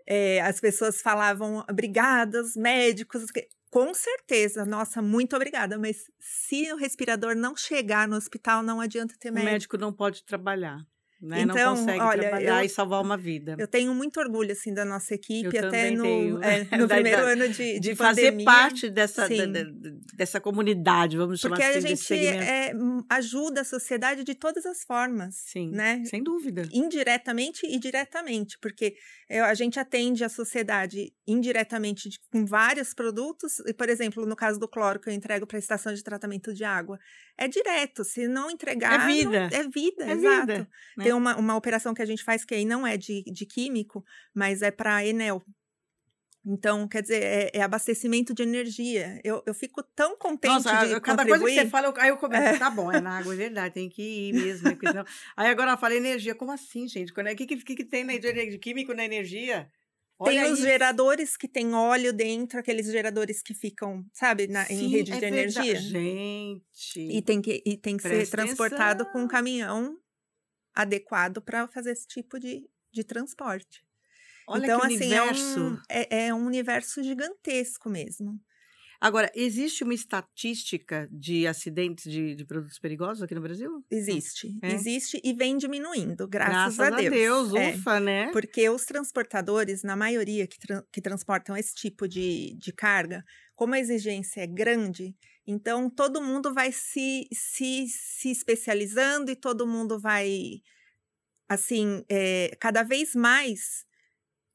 é, 0.06 0.40
as 0.40 0.60
pessoas 0.60 1.00
falavam 1.00 1.64
obrigadas, 1.68 2.56
médicos, 2.56 3.26
com 3.70 3.92
certeza, 3.92 4.64
nossa, 4.64 5.02
muito 5.02 5.36
obrigada. 5.36 5.78
Mas 5.78 6.10
se 6.18 6.72
o 6.72 6.76
respirador 6.76 7.34
não 7.34 7.56
chegar 7.56 8.08
no 8.08 8.16
hospital, 8.16 8.62
não 8.62 8.80
adianta 8.80 9.14
ter 9.18 9.30
médico. 9.30 9.48
O 9.48 9.52
médico 9.52 9.78
não 9.78 9.92
pode 9.92 10.24
trabalhar. 10.24 10.78
Né? 11.20 11.40
Então, 11.40 11.74
não 11.74 11.76
consegue 11.76 12.00
olha, 12.00 12.20
trabalhar 12.20 12.62
eu, 12.62 12.66
e 12.66 12.68
salvar 12.68 13.02
uma 13.02 13.16
vida. 13.16 13.56
Eu 13.58 13.66
tenho 13.66 13.92
muito 13.92 14.20
orgulho 14.20 14.52
assim 14.52 14.72
da 14.72 14.84
nossa 14.84 15.14
equipe, 15.14 15.56
eu 15.56 15.66
até 15.66 15.90
no, 15.90 16.40
é, 16.40 16.64
no 16.78 16.86
da, 16.86 16.94
primeiro 16.94 17.22
da, 17.22 17.32
ano 17.32 17.48
de, 17.48 17.54
de, 17.54 17.80
de 17.80 17.96
fazer 17.96 18.44
parte 18.44 18.88
dessa, 18.88 19.28
da, 19.28 19.64
dessa 20.14 20.40
comunidade, 20.40 21.16
vamos 21.16 21.40
chamar 21.40 21.56
Porque 21.56 21.68
assim. 21.68 21.96
Porque 21.96 22.14
a 22.14 22.16
gente 22.16 22.26
é, 22.26 22.72
ajuda 23.10 23.62
a 23.62 23.64
sociedade 23.64 24.22
de 24.22 24.34
todas 24.36 24.64
as 24.64 24.84
formas. 24.84 25.34
Sim, 25.46 25.70
né? 25.70 26.04
sem 26.04 26.22
dúvida. 26.22 26.68
Indiretamente 26.72 27.66
e 27.66 27.80
diretamente, 27.80 28.56
porque 28.60 28.94
eu, 29.28 29.44
a 29.44 29.54
gente 29.54 29.80
atende 29.80 30.22
a 30.22 30.28
sociedade 30.28 31.12
indiretamente 31.26 32.08
de, 32.08 32.18
com 32.30 32.46
vários 32.46 32.94
produtos, 32.94 33.58
e, 33.66 33.74
por 33.74 33.88
exemplo, 33.88 34.24
no 34.24 34.36
caso 34.36 34.60
do 34.60 34.68
cloro 34.68 35.00
que 35.00 35.10
eu 35.10 35.12
entrego 35.12 35.46
para 35.48 35.58
a 35.58 35.58
estação 35.58 35.92
de 35.92 36.02
tratamento 36.02 36.54
de 36.54 36.62
água, 36.62 36.98
é 37.36 37.46
direto. 37.46 38.04
Se 38.04 38.26
não 38.26 38.50
entregar. 38.50 39.02
É 39.02 39.06
vida. 39.06 39.30
Não, 39.30 39.58
é 39.58 39.68
vida, 39.68 40.04
é 40.04 40.10
exato. 40.12 40.46
Vida, 40.46 40.68
né? 40.96 41.07
Tem 41.08 41.14
uma, 41.14 41.36
uma 41.36 41.56
operação 41.56 41.94
que 41.94 42.02
a 42.02 42.06
gente 42.06 42.22
faz 42.22 42.44
que 42.44 42.54
aí 42.54 42.64
não 42.64 42.86
é 42.86 42.96
de, 42.96 43.22
de 43.24 43.46
químico, 43.46 44.04
mas 44.34 44.60
é 44.62 44.70
para 44.70 45.04
Enel. 45.06 45.42
Então, 46.44 46.86
quer 46.86 47.02
dizer, 47.02 47.22
é, 47.22 47.50
é, 47.54 47.62
abastecimento 47.62 48.32
de 48.34 48.42
energia. 48.42 49.20
Eu, 49.24 49.42
eu 49.46 49.52
fico 49.54 49.82
tão 49.82 50.16
contente 50.16 50.52
Nossa, 50.52 50.86
de 50.86 51.00
cada 51.00 51.22
contribuir. 51.22 51.40
coisa 51.40 51.56
que 51.56 51.62
você 51.62 51.70
fala, 51.70 51.86
eu, 51.88 51.94
aí 51.98 52.08
eu 52.08 52.16
começo, 52.16 52.42
é. 52.42 52.58
tá 52.58 52.70
bom, 52.70 52.92
é 52.92 53.00
na 53.00 53.18
água, 53.18 53.34
é 53.34 53.36
verdade, 53.48 53.74
tem 53.74 53.88
que 53.88 54.02
ir 54.02 54.32
mesmo. 54.32 54.68
Senão... 54.78 55.04
aí 55.36 55.48
agora 55.48 55.72
eu 55.72 55.78
falo 55.78 55.94
energia, 55.94 56.34
como 56.34 56.52
assim, 56.52 56.86
gente? 56.86 57.12
O 57.12 57.36
que, 57.36 57.46
que, 57.46 57.76
que 57.76 57.84
tem 57.84 58.04
na 58.04 58.14
energia, 58.14 58.50
de 58.50 58.58
químico 58.58 58.94
na 58.94 59.04
energia? 59.04 59.70
Olha 60.18 60.42
tem 60.42 60.52
os 60.52 60.58
geradores 60.58 61.36
que 61.36 61.46
tem 61.46 61.72
óleo 61.74 62.12
dentro, 62.12 62.58
aqueles 62.58 62.90
geradores 62.90 63.40
que 63.40 63.54
ficam, 63.54 64.04
sabe, 64.12 64.48
na, 64.48 64.64
Sim, 64.64 64.86
em 64.86 64.88
rede 64.88 65.12
é 65.12 65.14
de 65.14 65.20
verdade. 65.20 65.38
energia. 65.38 65.76
Gente. 65.76 67.00
E 67.00 67.22
tem 67.22 67.40
que, 67.40 67.62
e 67.64 67.76
tem 67.76 67.96
que 67.96 68.02
ser 68.02 68.28
transportado 68.28 69.06
com 69.12 69.22
um 69.22 69.28
caminhão 69.28 69.96
adequado 70.78 71.42
para 71.42 71.66
fazer 71.66 71.90
esse 71.90 72.06
tipo 72.06 72.38
de, 72.38 72.70
de 72.92 73.02
transporte. 73.02 73.84
Olha 74.46 74.64
então, 74.64 74.80
assim, 74.80 74.94
universo. 74.94 75.58
É 75.58 75.60
um, 75.60 75.78
é, 75.88 76.26
é 76.26 76.34
um 76.34 76.46
universo 76.46 77.02
gigantesco 77.02 77.90
mesmo. 77.90 78.40
Agora, 79.00 79.30
existe 79.34 79.84
uma 79.84 79.94
estatística 79.94 81.08
de 81.10 81.46
acidentes 81.46 82.10
de, 82.10 82.34
de 82.34 82.44
produtos 82.44 82.78
perigosos 82.78 83.22
aqui 83.22 83.34
no 83.34 83.40
Brasil? 83.40 83.84
Existe. 83.90 84.56
É? 84.62 84.72
Existe 84.72 85.20
e 85.22 85.32
vem 85.32 85.56
diminuindo, 85.56 86.26
graças, 86.26 86.76
graças 86.76 86.80
a 86.80 86.96
Deus. 86.96 87.50
Deus, 87.50 87.54
é, 87.54 87.74
ufa, 87.74 88.00
né? 88.00 88.32
Porque 88.32 88.68
os 88.68 88.84
transportadores, 88.84 89.84
na 89.84 89.94
maioria 89.96 90.48
que, 90.48 90.58
tra 90.58 90.82
que 90.92 91.00
transportam 91.00 91.56
esse 91.56 91.74
tipo 91.74 92.08
de, 92.08 92.56
de 92.58 92.72
carga, 92.72 93.24
como 93.54 93.74
a 93.74 93.78
exigência 93.78 94.40
é 94.40 94.46
grande, 94.48 95.14
então 95.50 95.88
todo 95.88 96.20
mundo 96.20 96.52
vai 96.52 96.70
se, 96.70 97.26
se, 97.32 97.86
se 97.88 98.30
especializando 98.30 99.30
e 99.30 99.34
todo 99.34 99.66
mundo 99.66 99.98
vai, 99.98 100.60
assim, 101.48 102.04
é, 102.06 102.54
cada 102.60 102.82
vez 102.82 103.14
mais 103.14 103.86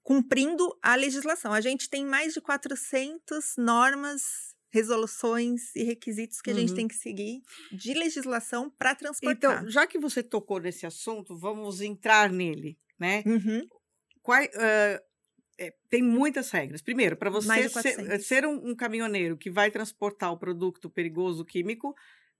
cumprindo 0.03 0.77
a 0.83 0.93
legislação. 0.93 1.51
A 1.51 1.61
gente 1.61 1.89
tem 1.89 2.05
mais 2.05 2.35
de 2.35 2.41
400 2.41 3.55
normas, 3.57 4.53
resoluções 4.69 5.75
e 5.75 5.83
requisitos 5.83 6.39
que 6.41 6.51
a 6.51 6.53
gente 6.53 6.69
uhum. 6.69 6.75
tem 6.75 6.87
que 6.87 6.95
seguir 6.95 7.41
de 7.71 7.95
legislação 7.95 8.69
para 8.69 8.93
transportar. 8.93 9.57
Então, 9.61 9.71
já 9.71 9.87
que 9.87 9.97
você 9.97 10.21
tocou 10.21 10.59
nesse 10.59 10.85
assunto, 10.85 11.35
vamos 11.35 11.81
entrar 11.81 12.31
nele, 12.31 12.77
né? 12.99 13.23
Uhum. 13.25 13.67
Qual, 14.21 14.43
uh, 14.43 15.12
é, 15.57 15.73
tem 15.89 16.01
muitas 16.01 16.49
regras. 16.51 16.81
Primeiro, 16.81 17.15
para 17.15 17.29
você 17.29 17.69
ser, 17.69 18.21
ser 18.21 18.45
um, 18.45 18.71
um, 18.71 18.75
caminhoneiro 18.75 19.37
que 19.37 19.49
vai 19.49 19.69
transportar 19.71 20.31
o 20.31 20.37
produto 20.37 20.89
perigoso 20.89 21.45
químico, 21.45 21.95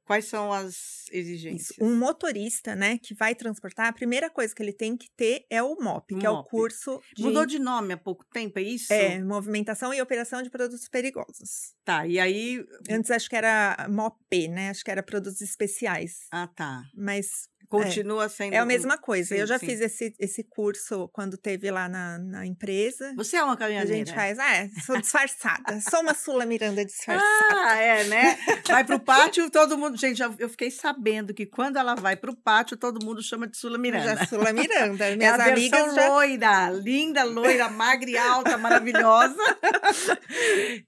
Quais 0.05 0.25
são 0.25 0.51
as 0.51 1.05
exigências? 1.11 1.71
Isso. 1.71 1.83
Um 1.83 1.95
motorista, 1.97 2.75
né, 2.75 2.97
que 2.97 3.13
vai 3.13 3.33
transportar, 3.33 3.87
a 3.87 3.93
primeira 3.93 4.29
coisa 4.29 4.53
que 4.53 4.61
ele 4.61 4.73
tem 4.73 4.97
que 4.97 5.09
ter 5.15 5.45
é 5.49 5.63
o 5.63 5.77
MOP, 5.79 6.07
que 6.07 6.15
MOP. 6.15 6.25
é 6.25 6.29
o 6.29 6.43
curso 6.43 7.01
de... 7.15 7.23
Mudou 7.23 7.45
de 7.45 7.57
nome 7.57 7.93
há 7.93 7.97
pouco 7.97 8.25
tempo, 8.25 8.59
é 8.59 8.63
isso? 8.63 8.91
É, 8.91 9.21
Movimentação 9.23 9.93
e 9.93 10.01
Operação 10.01 10.41
de 10.41 10.49
Produtos 10.49 10.89
Perigosos. 10.89 11.73
Tá, 11.85 12.05
e 12.05 12.19
aí... 12.19 12.65
Antes 12.89 13.11
acho 13.11 13.29
que 13.29 13.35
era 13.35 13.87
MOP, 13.89 14.47
né, 14.49 14.69
acho 14.71 14.83
que 14.83 14.91
era 14.91 15.01
Produtos 15.01 15.41
Especiais. 15.41 16.27
Ah, 16.31 16.47
tá. 16.47 16.83
Mas 16.93 17.47
Continua 17.81 18.29
sendo. 18.29 18.53
É 18.53 18.57
a 18.57 18.65
mesma 18.65 18.97
coisa. 18.97 19.29
Sim, 19.35 19.41
eu 19.41 19.47
já 19.47 19.57
sim. 19.57 19.65
fiz 19.65 19.79
esse, 19.81 20.13
esse 20.19 20.43
curso 20.43 21.07
quando 21.09 21.37
teve 21.37 21.69
lá 21.71 21.87
na, 21.89 22.17
na 22.19 22.45
empresa. 22.45 23.13
Você 23.15 23.37
é 23.37 23.43
uma 23.43 23.53
A 23.53 23.57
caminhoneira. 23.57 23.95
gente 23.95 24.13
faz, 24.13 24.37
ah, 24.39 24.55
é, 24.55 24.69
sou 24.85 24.99
disfarçada. 24.99 25.79
sou 25.81 26.01
uma 26.01 26.13
Sula 26.13 26.45
Miranda 26.45 26.83
disfarçada. 26.85 27.23
Ah, 27.51 27.75
é, 27.77 28.03
né? 28.05 28.37
Vai 28.67 28.83
pro 28.83 28.99
pátio, 28.99 29.49
todo 29.49 29.77
mundo. 29.77 29.97
Gente, 29.97 30.21
eu 30.21 30.49
fiquei 30.49 30.69
sabendo 30.71 31.33
que 31.33 31.45
quando 31.45 31.77
ela 31.77 31.95
vai 31.95 32.15
pro 32.15 32.35
pátio, 32.35 32.75
todo 32.77 33.03
mundo 33.03 33.21
chama 33.21 33.47
de 33.47 33.57
Sula 33.57 33.77
Miranda. 33.77 34.15
Já 34.17 34.25
Sula 34.25 34.51
Miranda. 34.53 35.03
É 35.13 35.15
Minhas 35.15 35.39
a 35.39 35.45
versão 35.45 35.53
amigas 35.79 35.95
já. 35.95 36.07
loira, 36.09 36.69
linda, 36.71 37.23
loira, 37.23 37.69
magra 37.69 38.09
e 38.09 38.17
alta, 38.17 38.57
maravilhosa. 38.57 39.35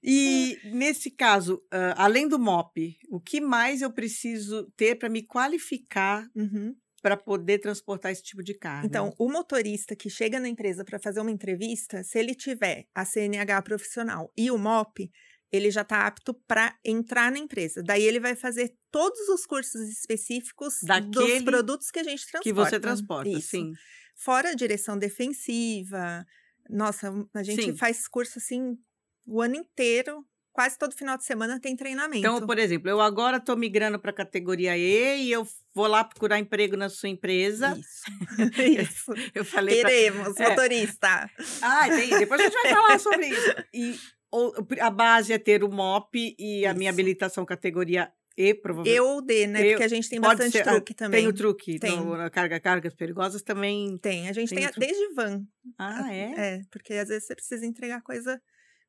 E 0.02 0.58
nesse 0.64 1.10
caso, 1.10 1.62
ah, 1.70 1.94
além 1.96 2.28
do 2.28 2.38
MOP, 2.38 2.96
o 3.10 3.20
que 3.20 3.40
mais 3.40 3.82
eu 3.82 3.90
preciso 3.90 4.64
ter 4.76 4.96
para 4.96 5.08
me 5.08 5.22
qualificar 5.22 6.26
Uhum. 6.34 6.74
Para 7.06 7.16
poder 7.16 7.60
transportar 7.60 8.10
esse 8.10 8.20
tipo 8.24 8.42
de 8.42 8.52
carga? 8.52 8.84
Então, 8.84 9.14
o 9.16 9.30
motorista 9.30 9.94
que 9.94 10.10
chega 10.10 10.40
na 10.40 10.48
empresa 10.48 10.84
para 10.84 10.98
fazer 10.98 11.20
uma 11.20 11.30
entrevista, 11.30 12.02
se 12.02 12.18
ele 12.18 12.34
tiver 12.34 12.88
a 12.92 13.04
CNH 13.04 13.62
profissional 13.62 14.32
e 14.36 14.50
o 14.50 14.58
MOP, 14.58 15.08
ele 15.52 15.70
já 15.70 15.82
está 15.82 16.04
apto 16.04 16.34
para 16.34 16.76
entrar 16.84 17.30
na 17.30 17.38
empresa. 17.38 17.80
Daí 17.80 18.02
ele 18.02 18.18
vai 18.18 18.34
fazer 18.34 18.74
todos 18.90 19.20
os 19.28 19.46
cursos 19.46 19.88
específicos 19.88 20.78
dos 20.80 20.88
Daquele 20.88 21.44
produtos 21.44 21.92
que 21.92 22.00
a 22.00 22.02
gente 22.02 22.26
transporta. 22.26 22.42
que 22.42 22.52
você 22.52 22.80
transporta, 22.80 23.30
Isso. 23.30 23.50
sim. 23.50 23.72
Fora 24.16 24.50
a 24.50 24.54
direção 24.54 24.98
defensiva. 24.98 26.26
Nossa, 26.68 27.12
a 27.32 27.42
gente 27.44 27.66
Sim. 27.66 27.76
faz 27.76 28.08
curso 28.08 28.40
assim 28.40 28.76
o 29.24 29.40
ano 29.40 29.54
inteiro. 29.54 30.26
Quase 30.56 30.78
todo 30.78 30.94
final 30.94 31.18
de 31.18 31.24
semana 31.26 31.60
tem 31.60 31.76
treinamento. 31.76 32.16
Então, 32.16 32.46
por 32.46 32.58
exemplo, 32.58 32.88
eu 32.88 32.98
agora 32.98 33.36
estou 33.36 33.54
migrando 33.58 33.98
para 33.98 34.10
a 34.10 34.14
categoria 34.14 34.74
E 34.74 35.24
e 35.26 35.30
eu 35.30 35.46
vou 35.74 35.86
lá 35.86 36.02
procurar 36.02 36.38
emprego 36.38 36.78
na 36.78 36.88
sua 36.88 37.10
empresa. 37.10 37.78
Isso. 37.78 38.56
Isso. 38.82 39.12
Eu 39.34 39.44
falei 39.44 39.82
pra... 39.82 39.90
Queremos, 39.90 40.40
É. 40.40 40.48
motorista. 40.48 41.30
Ah, 41.60 41.86
tem. 41.90 42.08
Depois 42.18 42.40
a 42.40 42.44
gente 42.44 42.54
vai 42.54 42.72
falar 42.72 42.98
sobre 42.98 43.26
isso. 43.28 43.54
E 43.74 43.98
ou- 44.30 44.54
a 44.80 44.88
base 44.88 45.34
é 45.34 45.38
ter 45.38 45.62
o 45.62 45.68
MOP 45.70 46.34
e 46.38 46.64
a 46.64 46.72
minha 46.72 46.88
Isso. 46.88 46.94
habilitação 46.94 47.44
categoria 47.44 48.10
E, 48.34 48.54
provavelmente. 48.54 48.96
Eu 48.96 49.06
ou 49.08 49.20
D, 49.20 49.46
né? 49.46 49.60
Eu- 49.62 49.70
Porque 49.72 49.84
a 49.84 49.88
gente 49.88 50.08
tem 50.08 50.18
bastante 50.20 50.52
ser- 50.52 50.66
ah, 50.68 50.72
truque 50.72 50.94
também. 50.94 51.20
Tem 51.20 51.28
o 51.28 51.34
truque. 51.34 51.78
Tem. 51.78 51.96
no- 51.98 52.16
na 52.16 52.30
carga, 52.30 52.58
cargas 52.58 52.94
perigosas 52.94 53.42
também. 53.42 53.98
Tem. 53.98 54.26
A 54.26 54.32
gente 54.32 54.48
Tem 54.48 54.58
tem, 54.58 54.66
a- 54.66 54.72
desde 54.74 55.12
van. 55.14 55.42
Ah, 55.78 56.12
é? 56.14 56.32
É, 56.36 56.60
porque 56.70 56.94
às 56.94 57.08
vezes 57.08 57.26
você 57.26 57.34
precisa 57.34 57.66
entregar 57.66 58.00
coisa 58.00 58.40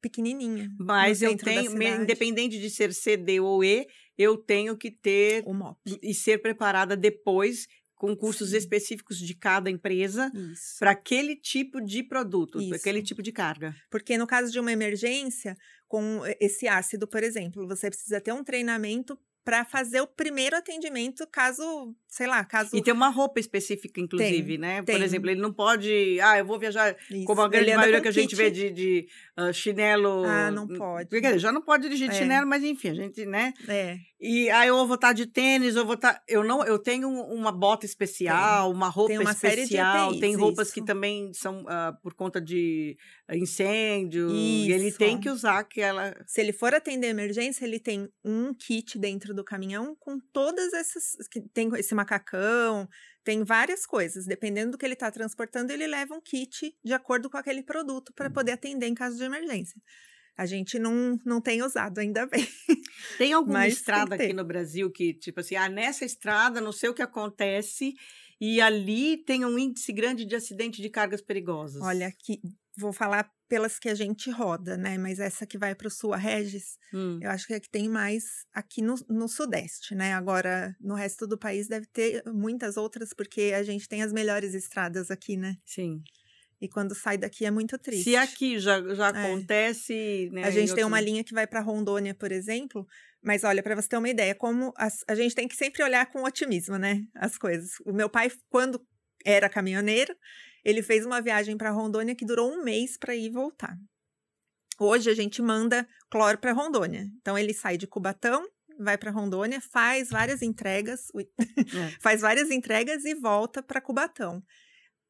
pequenininha. 0.02 0.70
Mas 0.80 1.22
eu 1.22 1.36
tenho, 1.38 1.72
independente 2.02 2.60
de 2.60 2.70
ser 2.70 2.94
C, 2.94 3.18
D 3.18 3.40
ou 3.40 3.64
E, 3.64 3.88
eu 4.18 4.38
tenho 4.38 4.78
que 4.78 4.92
ter 4.92 5.44
O 5.46 5.54
MOP. 5.54 5.78
e 6.02 6.14
ser 6.14 6.42
preparada 6.42 6.96
depois 6.96 7.68
com 7.96 8.16
cursos 8.16 8.52
Sim. 8.52 8.58
específicos 8.58 9.18
de 9.18 9.34
cada 9.36 9.70
empresa 9.70 10.32
para 10.80 10.92
aquele 10.92 11.36
tipo 11.36 11.82
de 11.82 12.04
produto, 12.04 12.60
para 12.68 12.78
aquele 12.78 13.02
tipo 13.02 13.24
de 13.24 13.32
carga. 13.32 13.76
Porque 13.90 14.18
no 14.18 14.28
caso 14.28 14.52
de 14.52 14.60
uma 14.60 14.72
emergência, 14.72 15.56
com 15.88 16.22
esse 16.40 16.68
ácido, 16.68 17.08
por 17.08 17.24
exemplo, 17.24 17.68
você 17.68 17.90
precisa 17.90 18.22
ter 18.22 18.32
um 18.34 18.44
treinamento 18.44 19.18
para 19.48 19.64
fazer 19.64 20.02
o 20.02 20.08
primeiro 20.08 20.58
atendimento, 20.58 21.26
caso, 21.26 21.96
sei 22.06 22.28
lá, 22.28 22.44
caso. 22.44 22.76
E 22.76 22.82
tem 22.82 22.94
uma 22.94 23.08
roupa 23.08 23.40
específica, 23.40 24.02
inclusive, 24.02 24.58
né? 24.58 24.82
Por 24.82 24.88
tem. 24.88 25.02
exemplo, 25.02 25.30
ele 25.30 25.40
não 25.40 25.54
pode. 25.54 26.20
Ah, 26.20 26.38
eu 26.38 26.46
vou 26.46 26.60
viajar. 26.60 26.94
Isso. 27.10 27.24
Como 27.24 27.40
a 27.40 27.48
grande 27.48 27.74
maioria 27.74 28.02
que 28.02 28.10
a 28.10 28.12
gente 28.12 28.32
kit. 28.32 28.36
vê 28.36 28.52
de, 28.52 28.70
de 28.72 29.08
ah, 29.38 29.54
chinelo. 29.54 30.26
Ah, 30.26 30.52
não 30.52 30.68
pode. 30.68 31.10
Quer 31.10 31.22
dizer, 31.28 31.40
já 31.40 31.54
não 31.54 31.62
pode 31.62 31.84
dirigir 31.84 32.10
de 32.10 32.16
É. 32.18 32.20
chinelo, 32.20 32.46
mas 32.46 32.62
enfim, 32.62 32.90
a 32.90 32.94
gente, 32.94 33.26
né? 33.26 33.54
É, 33.70 33.98
E 34.20 34.50
aí 34.50 34.68
eu 34.70 34.88
vou 34.88 34.96
estar 34.96 35.14
de 35.14 35.28
tênis, 35.28 35.76
eu 35.76 35.86
vou 35.86 35.94
estar. 35.94 36.24
Eu 36.28 36.44
não, 36.44 36.66
eu 36.66 36.80
tenho 36.80 37.08
uma 37.08 37.52
bota 37.52 37.86
especial, 37.86 38.72
uma 38.72 38.90
roupa 38.90 39.10
Tem 39.10 39.20
uma 39.20 39.34
série 39.34 39.58
de 39.58 39.62
especial, 39.62 40.20
tem 40.20 40.36
roupas 40.36 40.72
que 40.72 40.80
isso. 40.80 40.88
também 40.88 41.32
são 41.34 41.64
ah, 41.68 41.96
por 42.02 42.16
conta 42.16 42.42
de 42.42 42.98
ah, 43.28 43.38
incêndio. 43.38 44.32
E 44.32 44.72
ele 44.72 44.88
Isso. 44.88 44.98
tem 44.98 45.20
que 45.20 45.30
usar 45.30 45.60
aquela. 45.60 46.16
se 46.26 46.42
ele 46.42 46.52
for 46.52 46.74
atender 46.74 47.08
emergência, 47.08 47.64
ele 47.64 47.80
tem 47.80 48.10
um 48.26 48.56
kit 48.56 48.98
dentro 48.98 49.36
do 49.36 49.44
caminhão 49.44 49.96
com 50.00 50.20
todas 50.34 50.74
essas. 50.74 51.16
que 51.32 51.40
Tem 51.54 51.70
esse 51.76 51.94
macacão, 51.94 52.90
tem 53.24 53.44
várias 53.44 53.86
coisas. 53.86 54.26
Dependendo 54.26 54.72
do 54.72 54.78
que 54.80 54.86
ele 54.86 54.94
está 54.94 55.12
transportando, 55.12 55.72
ele 55.72 55.86
leva 55.86 56.16
um 56.16 56.22
kit 56.22 56.76
de 56.84 56.94
acordo 56.94 57.30
com 57.30 57.38
aquele 57.38 57.62
produto 57.62 58.12
para 58.16 58.32
poder 58.32 58.54
atender 58.54 58.88
em 58.88 58.96
caso 58.96 59.16
de 59.16 59.24
emergência. 59.24 59.80
A 60.38 60.46
gente 60.46 60.78
não, 60.78 61.20
não 61.26 61.42
tem 61.42 61.64
usado, 61.64 61.98
ainda 62.00 62.26
bem. 62.28 62.48
Tem 63.18 63.34
alguma 63.34 63.60
Mas 63.60 63.74
tem 63.74 63.78
estrada 63.78 64.18
que 64.18 64.24
aqui 64.24 64.34
no 64.34 64.44
Brasil 64.44 64.92
que, 64.92 65.14
tipo 65.14 65.40
assim, 65.40 65.56
ah, 65.56 65.70
nessa 65.70 66.06
estrada 66.06 66.62
não 66.62 66.72
sei 66.72 66.90
o 66.90 66.94
que 66.94 67.02
acontece, 67.02 67.94
e 68.40 68.62
ali 68.62 69.18
tem 69.24 69.46
um 69.46 69.58
índice 69.58 69.92
grande 69.92 70.26
de 70.26 70.36
acidente 70.36 70.82
de 70.82 70.90
cargas 70.90 71.22
perigosas. 71.22 71.82
Olha, 71.82 72.08
aqui, 72.08 72.40
vou 72.78 72.94
falar 72.94 73.30
pelas 73.48 73.80
que 73.80 73.90
a 73.90 73.96
gente 73.96 74.30
roda, 74.30 74.78
né? 74.78 74.98
Mas 74.98 75.20
essa 75.20 75.46
que 75.46 75.58
vai 75.58 75.74
para 75.74 75.88
o 75.88 75.92
sul, 75.92 76.14
a 76.14 76.18
Regis, 76.18 76.78
Hum. 76.94 77.20
eu 77.22 77.30
acho 77.32 77.48
que 77.48 77.54
é 77.54 77.60
que 77.60 77.70
tem 77.70 77.88
mais 77.90 78.24
aqui 78.54 78.82
no, 78.82 78.96
no 79.10 79.28
Sudeste, 79.28 79.96
né? 79.96 80.14
Agora, 80.14 80.76
no 80.80 80.96
resto 80.96 81.26
do 81.26 81.38
país 81.38 81.68
deve 81.68 81.88
ter 81.88 82.24
muitas 82.26 82.78
outras, 82.78 83.14
porque 83.14 83.54
a 83.56 83.64
gente 83.64 83.88
tem 83.88 84.04
as 84.04 84.12
melhores 84.12 84.54
estradas 84.54 85.10
aqui, 85.10 85.38
né? 85.38 85.56
Sim. 85.66 86.02
E 86.60 86.68
quando 86.68 86.96
sai 86.96 87.18
daqui 87.18 87.46
é 87.46 87.52
muito 87.52 87.78
triste. 87.78 88.04
Se 88.06 88.16
aqui 88.16 88.58
já, 88.60 88.82
já 88.96 89.08
É. 89.08 89.10
acontece. 89.10 90.30
Né, 90.32 90.44
A 90.44 90.50
gente 90.52 90.74
tem 90.74 90.84
uma 90.84 90.98
outros- 90.98 91.06
linha 91.14 91.24
que 91.24 91.34
vai 91.34 91.46
para 91.46 91.60
Rondônia, 91.62 92.16
por 92.16 92.32
exemplo, 92.32 92.88
mas 93.22 93.44
olha, 93.44 93.62
para 93.62 93.76
você 93.76 93.88
ter 93.90 93.98
uma 93.98 94.10
ideia, 94.10 94.34
como 94.34 94.74
as- 94.76 95.04
a 95.08 95.14
gente 95.16 95.36
tem 95.36 95.48
que 95.48 95.56
sempre 95.56 95.84
olhar 95.84 96.06
com 96.08 96.24
otimismo, 96.24 96.78
né? 96.78 97.04
As 97.16 97.38
coisas. 97.38 97.72
O 97.86 97.94
meu 97.94 98.10
pai, 98.10 98.32
quando 98.50 98.82
era 99.24 99.48
caminhoneiro, 99.50 100.16
ele 100.66 100.82
fez 100.82 101.06
uma 101.06 101.22
viagem 101.22 101.56
para 101.58 101.70
Rondônia 101.72 102.16
que 102.16 102.26
durou 102.26 102.52
um 102.52 102.64
mês 102.64 102.98
para 102.98 103.16
ir 103.16 103.26
e 103.26 103.30
voltar. 103.30 103.78
Hoje 104.80 105.10
a 105.10 105.14
gente 105.16 105.42
manda 105.42 105.88
cloro 106.10 106.38
para 106.38 106.52
Rondônia. 106.54 107.06
Então 107.22 107.38
ele 107.38 107.54
sai 107.54 107.78
de 107.78 107.88
Cubatão, 107.88 108.48
vai 108.80 108.98
para 108.98 109.12
Rondônia, 109.12 109.60
faz 109.62 110.10
várias 110.10 110.42
entregas, 110.42 111.08
É. 111.16 111.28
faz 112.02 112.22
várias 112.22 112.50
entregas 112.52 113.06
e 113.06 113.14
volta 113.16 113.62
para 113.64 113.82
Cubatão. 113.82 114.44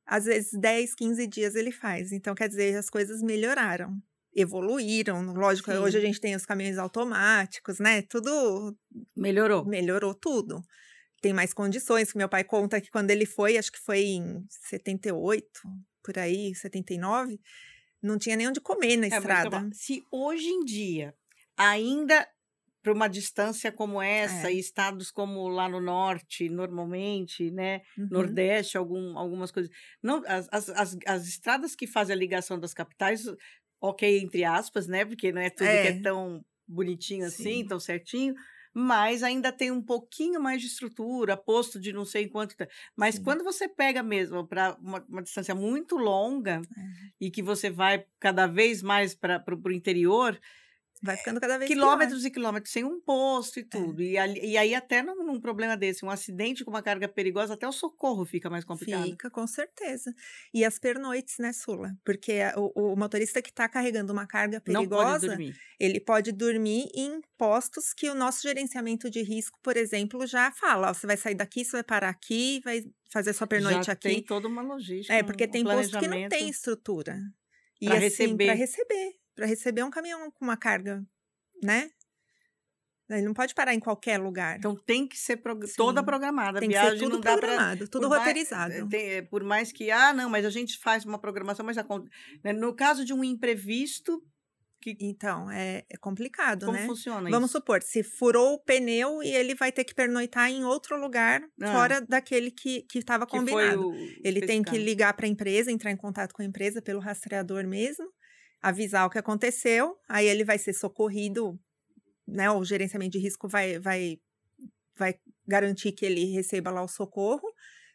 Às 0.08 0.26
vezes 0.26 0.52
10, 0.54 0.96
15 0.96 1.28
dias 1.28 1.54
ele 1.56 1.72
faz. 1.72 2.12
Então 2.14 2.34
quer 2.34 2.48
dizer, 2.48 2.76
as 2.78 2.90
coisas 2.90 3.22
melhoraram, 3.22 3.98
evoluíram. 4.34 5.34
Lógico, 5.34 5.72
Sim. 5.72 5.78
hoje 5.80 5.98
a 5.98 6.02
gente 6.02 6.22
tem 6.22 6.36
os 6.36 6.46
caminhões 6.46 6.78
automáticos, 6.78 7.78
né? 7.80 8.02
Tudo 8.04 8.76
Melhorou. 9.16 9.66
melhorou 9.66 10.14
tudo. 10.14 10.62
Tem 11.22 11.34
mais 11.34 11.54
condições. 11.54 12.14
Meu 12.14 12.30
pai 12.30 12.44
conta 12.44 12.80
que 12.80 12.90
quando 12.92 13.10
ele 13.12 13.26
foi, 13.26 13.58
acho 13.58 13.72
que 13.72 13.80
foi 13.80 14.02
em 14.02 14.46
78, 14.50 15.46
por 16.04 16.18
aí, 16.18 16.56
79, 16.56 17.40
não 18.02 18.18
tinha 18.18 18.36
nem 18.38 18.48
onde 18.48 18.62
comer 18.62 18.96
na 18.98 19.08
É, 19.08 19.10
mas 19.10 19.20
estrada. 19.20 19.48
então, 19.58 19.70
se 19.74 20.04
hoje 20.12 20.48
em 20.48 20.64
dia, 20.64 21.14
ainda 21.58 22.26
para 22.88 22.94
uma 22.94 23.10
distância 23.10 23.70
como 23.70 24.02
essa, 24.02 24.50
É. 24.50 24.54
e 24.54 24.60
estados 24.60 25.12
como 25.12 25.50
lá 25.50 25.68
no 25.68 25.82
norte, 25.82 26.48
normalmente, 26.48 27.52
né? 27.52 27.82
Uhum. 27.98 28.08
Nordeste, 28.10 28.78
algum, 28.78 29.18
algumas 29.18 29.52
coisas. 29.52 29.70
Não, 30.02 30.24
as, 30.26 30.48
as, 30.54 30.70
as, 30.70 30.98
as 31.06 31.28
estradas 31.28 31.76
que 31.76 31.86
fazem 31.86 32.16
a 32.16 32.18
ligação 32.18 32.58
das 32.58 32.74
capitais, 32.74 33.26
ok, 33.82 34.20
entre 34.20 34.46
aspas, 34.46 34.88
né? 34.88 35.04
Porque 35.04 35.34
não 35.34 35.42
é 35.42 35.50
tudo 35.50 35.68
que 35.68 35.88
é 35.88 35.88
É. 35.90 36.02
tão 36.02 36.46
bonitinho 36.66 37.26
assim, 37.26 37.60
Sim. 37.64 37.68
tão 37.68 37.78
certinho. 37.80 38.34
Mas 38.74 39.22
ainda 39.22 39.52
tem 39.52 39.70
um 39.72 39.82
pouquinho 39.82 40.40
mais 40.40 40.62
de 40.62 40.68
estrutura, 40.68 41.36
posto 41.36 41.80
de 41.80 41.92
não 41.92 42.06
sei 42.06 42.28
quanto. 42.30 42.56
Mas 42.96 43.16
Sim. 43.16 43.24
quando 43.24 43.44
você 43.44 43.68
pega 43.68 44.02
mesmo 44.02 44.48
para 44.48 44.78
uma, 44.80 45.04
uma 45.10 45.22
distância 45.24 45.54
muito 45.54 45.98
longa 45.98 46.62
É. 46.78 46.82
e 47.20 47.30
que 47.32 47.42
você 47.44 47.70
vai 47.70 48.06
cada 48.18 48.48
vez 48.48 48.82
mais 48.82 49.14
para 49.14 49.44
o 49.66 49.72
interior, 49.74 50.40
Vai 51.02 51.16
ficando 51.16 51.40
cada 51.40 51.58
vez 51.60 51.68
quilômetros 51.70 52.26
e 52.26 52.32
quilômetros 52.32 52.74
sem 52.74 52.84
um 52.84 53.00
posto 53.00 53.60
e 53.60 53.62
É. 53.62 53.66
tudo. 53.66 54.02
E, 54.02 54.18
ali- 54.18 54.40
e 54.44 54.58
aí, 54.58 54.74
até 54.74 55.04
num, 55.04 55.24
num 55.24 55.40
problema 55.40 55.78
desse, 55.78 56.04
um 56.04 56.10
acidente 56.10 56.66
com 56.66 56.72
uma 56.72 56.82
carga 56.82 57.08
perigosa, 57.08 57.54
até 57.54 57.68
o 57.68 57.72
socorro 57.72 58.26
fica 58.26 58.50
mais 58.50 58.66
pior. 58.66 58.78
complicado. 58.78 59.04
Fica, 59.04 59.30
com 59.30 59.46
certeza. 59.46 60.14
E 60.54 60.66
as 60.66 60.80
pernoites, 60.80 61.38
né, 61.38 61.54
Sula? 61.54 61.92
Porque 62.04 62.40
o, 62.56 62.94
o 62.94 62.96
motorista 62.96 63.42
que 63.42 63.50
está 63.50 63.70
carregando 63.70 64.12
uma 64.12 64.26
carga 64.26 64.60
pode 64.60 64.76
perigosa, 64.76 65.28
dormir. 65.28 65.56
ele 65.80 66.00
pode 66.00 66.32
dormir 66.32 66.90
em 66.96 67.22
postos 67.38 67.94
que 67.94 68.10
o 68.10 68.16
nosso 68.16 68.42
gerenciamento 68.42 69.10
de 69.10 69.22
risco, 69.22 69.60
por 69.62 69.78
exemplo, 69.78 70.26
já 70.26 70.52
fala. 70.52 70.90
ó, 70.90 70.94
você 70.94 71.06
vai 71.06 71.18
sair 71.18 71.36
daqui, 71.36 71.64
você 71.64 71.74
vai 71.74 71.84
parar 71.84 72.10
aqui, 72.10 72.60
vai 72.64 72.84
fazer 73.12 73.34
sua 73.34 73.46
pernoite 73.48 73.86
Já 73.86 73.94
aqui. 73.94 74.10
tem 74.10 74.24
toda 74.24 74.48
uma 74.48 74.62
logística. 74.64 75.14
É, 75.14 75.22
porque 75.22 75.44
um 75.46 75.52
tem 75.52 75.64
posto 75.64 76.00
que 76.00 76.08
não 76.08 76.28
tem 76.28 76.50
estrutura. 76.50 77.20
E 77.80 77.86
Pra 77.86 77.98
assim, 77.98 78.04
receber. 78.06 78.46
para 78.46 78.54
receber. 78.56 79.12
Para 79.38 79.46
receber 79.46 79.84
um 79.84 79.90
caminhão 79.92 80.30
com 80.32 80.44
uma 80.44 80.58
carga, 80.58 81.02
né? 81.64 81.90
Ele 83.10 83.22
não 83.22 83.34
pode 83.34 83.54
parar 83.54 83.74
em 83.74 83.80
qualquer 83.80 84.18
lugar. 84.20 84.58
Então 84.58 84.76
tem 84.76 85.08
que 85.08 85.18
ser 85.18 85.38
prog- 85.38 85.64
toda 85.78 86.02
Sim. 86.02 86.06
programada. 86.06 86.60
tem 86.60 86.68
a 86.68 86.72
que 86.72 86.78
viagem 86.78 87.00
ser 87.00 87.06
tudo 87.06 87.22
programado, 87.22 87.88
tudo 87.88 88.02
por 88.02 88.10
mais- 88.10 88.22
roteirizado. 88.22 88.90
tem- 88.90 89.10
é, 89.12 89.22
por 89.22 89.44
mais 89.46 89.72
que, 89.72 89.90
ah, 89.92 90.12
não, 90.12 90.30
mas 90.30 90.44
a 90.46 90.50
gente 90.50 90.78
faz 90.80 91.06
uma 91.06 91.18
programação, 91.18 91.66
mas 91.66 91.78
acon- 91.78 92.04
né, 92.44 92.52
no 92.52 92.76
caso 92.76 93.06
de 93.06 93.14
um 93.14 93.24
imprevisto, 93.24 94.22
Que... 94.80 94.96
Então, 95.02 95.50
é, 95.50 95.84
é 95.90 95.98
complicado, 95.98 96.68
Como 96.68 96.78
né? 96.78 96.86
funciona 96.86 97.30
Vamos 97.32 97.50
isso? 97.50 97.58
supor, 97.58 97.82
se 97.82 98.04
furou 98.04 98.54
o 98.54 98.60
pneu 98.64 99.24
e 99.24 99.28
ele 99.30 99.56
vai 99.56 99.72
ter 99.72 99.84
que 99.84 99.94
pernoitar 99.96 100.52
em 100.52 100.64
outro 100.66 100.96
lugar 101.00 101.42
Ah. 101.60 101.74
fora 101.74 102.00
daquele 102.02 102.52
que 102.52 102.86
estava 102.94 103.26
combinado. 103.26 103.90
o 103.90 103.94
Ele 104.24 104.40
tem 104.46 104.62
que 104.62 104.78
ligar 104.78 105.14
para 105.16 105.26
a 105.26 105.30
empresa, 105.30 105.72
entrar 105.72 105.90
em 105.92 105.98
contato 105.98 106.32
com 106.32 106.44
a 106.44 106.46
empresa 106.46 106.80
pelo 106.80 107.00
rastreador 107.00 107.66
mesmo, 107.66 108.06
avisar 108.62 109.06
o 109.06 109.10
que 109.10 109.18
aconteceu, 109.20 109.98
aí 110.10 110.26
ele 110.28 110.44
vai 110.44 110.58
ser 110.58 110.74
socorrido, 110.74 111.60
né? 112.28 112.50
O 112.52 112.64
gerenciamento 112.66 113.12
de 113.14 113.20
risco 113.20 113.48
vai, 113.48 113.80
vai, 113.80 114.20
vai 114.98 115.16
garantir 115.48 115.92
que 115.92 116.06
ele 116.06 116.26
receba 116.26 116.72
lá 116.72 116.82
o 116.84 116.88
socorro 116.88 117.48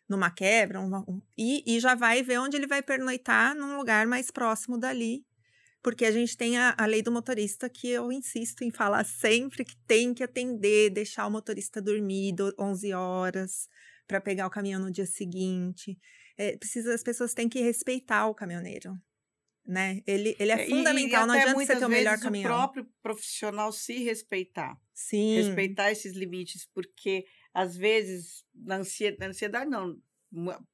numa 0.08 0.30
quebra, 0.30 0.80
uma- 0.80 1.04
um- 1.08 1.22
e, 1.38 1.62
e 1.66 1.80
já 1.80 1.94
vai 1.94 2.22
ver 2.22 2.38
onde 2.38 2.56
ele 2.56 2.66
vai 2.66 2.82
pernoitar 2.82 3.54
num 3.54 3.76
lugar 3.76 4.06
mais 4.06 4.30
próximo 4.30 4.78
dali. 4.78 5.24
Porque 5.82 6.04
a 6.04 6.12
gente 6.12 6.36
tem 6.36 6.58
a, 6.58 6.74
a 6.78 6.86
lei 6.86 7.02
do 7.02 7.10
motorista 7.10 7.68
que 7.68 7.88
eu 7.88 8.12
insisto 8.12 8.62
em 8.62 8.70
falar 8.70 9.04
sempre 9.04 9.64
que 9.64 9.76
tem 9.86 10.14
que 10.14 10.22
atender, 10.22 10.90
deixar 10.90 11.26
o 11.26 11.30
motorista 11.30 11.82
dormir 11.82 12.32
do- 12.34 12.54
11 12.58 12.92
horas 12.92 13.68
para 14.06 14.20
pegar 14.20 14.46
o 14.46 14.50
caminhão 14.50 14.80
no 14.80 14.92
dia 14.92 15.06
seguinte. 15.06 15.98
É, 16.38 16.56
precisa, 16.56 16.94
as 16.94 17.02
pessoas 17.02 17.34
têm 17.34 17.48
que 17.48 17.60
respeitar 17.60 18.26
o 18.28 18.34
caminhoneiro, 18.34 18.96
né? 19.66 20.00
Ele, 20.06 20.36
ele 20.38 20.52
é, 20.52 20.66
e- 20.66 20.70
fundamental, 20.70 21.24
e 21.24 21.26
não 21.26 21.34
até 21.34 21.42
adianta 21.42 21.64
você 21.66 21.76
ter 21.76 21.84
o 21.84 21.88
melhor 21.88 22.18
caminhão. 22.18 22.50
O 22.52 22.54
próprio 22.54 22.86
profissional 23.02 23.72
se 23.72 24.02
respeitar. 24.02 24.76
Sim. 24.94 25.34
respeitar 25.36 25.90
esses 25.90 26.14
limites, 26.14 26.68
porque 26.72 27.24
às 27.52 27.76
vezes, 27.76 28.44
na 28.54 28.76
ansiedade, 28.76 29.30
ansiedade 29.30 29.70
não, 29.70 29.96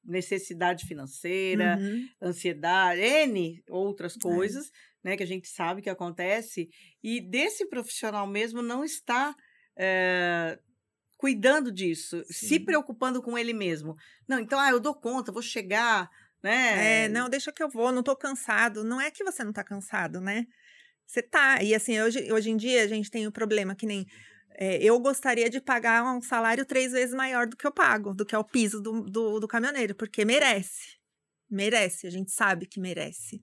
necessidade 0.05 0.87
financeira, 0.87 1.79
Uhum. 1.81 2.09
ansiedade, 2.23 3.01
N 3.01 3.63
outras 3.69 4.17
coisas, 4.17 4.71
né, 5.03 5.17
que 5.17 5.23
a 5.23 5.27
gente 5.27 5.49
sabe 5.49 5.83
que 5.83 5.91
acontece, 5.91 6.69
e 7.03 7.21
desse 7.21 7.67
profissional 7.69 8.27
mesmo 8.27 8.63
não 8.63 8.85
está 8.85 9.35
eh, 9.77 10.59
cuidando 11.17 11.73
disso, 11.73 12.23
se 12.27 12.59
Sim. 12.59 12.65
preocupando 12.65 13.23
com 13.23 13.37
ele 13.37 13.53
mesmo. 13.53 13.97
Não, 14.29 14.39
então, 14.39 14.59
ah, 14.61 14.71
eu 14.71 14.81
dou 14.81 14.95
conta, 14.95 15.33
vou 15.33 15.43
chegar, 15.43 16.09
né? 16.43 17.05
É, 17.05 17.09
não, 17.09 17.29
deixa 17.29 17.53
que 17.53 17.63
eu 17.63 17.69
vou, 17.69 17.93
não 17.93 18.03
tô 18.03 18.17
cansado. 18.17 18.85
Não 18.85 19.01
é 19.01 19.11
que 19.11 19.25
você 19.25 19.45
não 19.45 19.53
tá 19.53 19.65
cansado, 19.65 20.21
né? 20.21 20.47
Você 21.07 21.23
tá. 21.23 21.63
E 21.63 21.75
assim, 21.75 22.01
hoje, 22.01 22.33
hoje 22.33 22.51
em 22.51 22.57
dia 22.57 22.83
a 22.85 22.87
gente 22.87 23.11
tem 23.11 23.27
o 23.27 23.33
problema 23.33 23.75
que 23.75 23.87
nem. 23.87 24.07
é, 24.59 24.83
eu 24.83 24.99
gostaria 25.01 25.49
de 25.51 25.61
pagar 25.61 26.05
um 26.05 26.21
salário 26.21 26.65
três 26.67 26.93
vezes 26.93 27.15
maior 27.15 27.47
do 27.47 27.57
que 27.57 27.67
eu 27.67 27.73
pago, 27.73 28.15
do 28.15 28.27
que 28.27 28.35
é 28.35 28.39
o 28.39 28.45
piso 28.45 28.81
do, 28.81 29.03
do, 29.03 29.41
do 29.41 29.49
caminhoneiro, 29.49 29.95
porque 29.95 30.25
merece. 30.25 30.99
Merece, 31.51 32.07
a 32.07 32.11
gente 32.11 32.31
sabe 32.31 32.67
que 32.67 32.81
merece. 32.81 33.43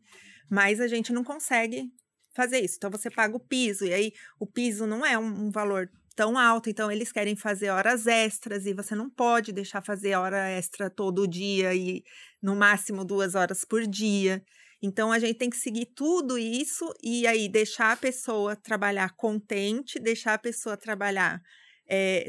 Mas 0.49 0.79
a 0.79 0.87
gente 0.87 1.11
não 1.11 1.23
consegue 1.23 1.91
fazer 2.35 2.59
isso. 2.59 2.75
Então 2.77 2.91
você 2.91 3.09
paga 3.09 3.35
o 3.35 3.39
piso, 3.39 3.85
e 3.85 3.93
aí 3.93 4.11
o 4.39 4.45
piso 4.45 4.85
não 4.85 5.05
é 5.05 5.17
um, 5.17 5.47
um 5.47 5.51
valor 5.51 5.89
tão 6.15 6.37
alto, 6.37 6.69
então 6.69 6.91
eles 6.91 7.11
querem 7.11 7.35
fazer 7.35 7.69
horas 7.69 8.07
extras 8.07 8.65
e 8.65 8.73
você 8.73 8.95
não 8.95 9.09
pode 9.09 9.51
deixar 9.51 9.81
fazer 9.81 10.15
hora 10.15 10.49
extra 10.49 10.89
todo 10.89 11.27
dia 11.27 11.73
e 11.75 12.03
no 12.45 12.55
máximo 12.55 13.03
duas 13.05 13.35
horas 13.35 13.61
por 13.65 13.81
dia. 13.87 14.43
Então 14.81 15.11
a 15.11 15.19
gente 15.19 15.37
tem 15.37 15.49
que 15.49 15.57
seguir 15.57 15.87
tudo 15.95 16.37
isso 16.37 16.85
e 17.03 17.25
aí 17.27 17.49
deixar 17.49 17.93
a 17.93 17.97
pessoa 17.97 18.55
trabalhar 18.55 19.09
contente, 19.15 19.99
deixar 19.99 20.33
a 20.35 20.37
pessoa 20.47 20.77
trabalhar 20.77 21.41
eh, 21.89 22.27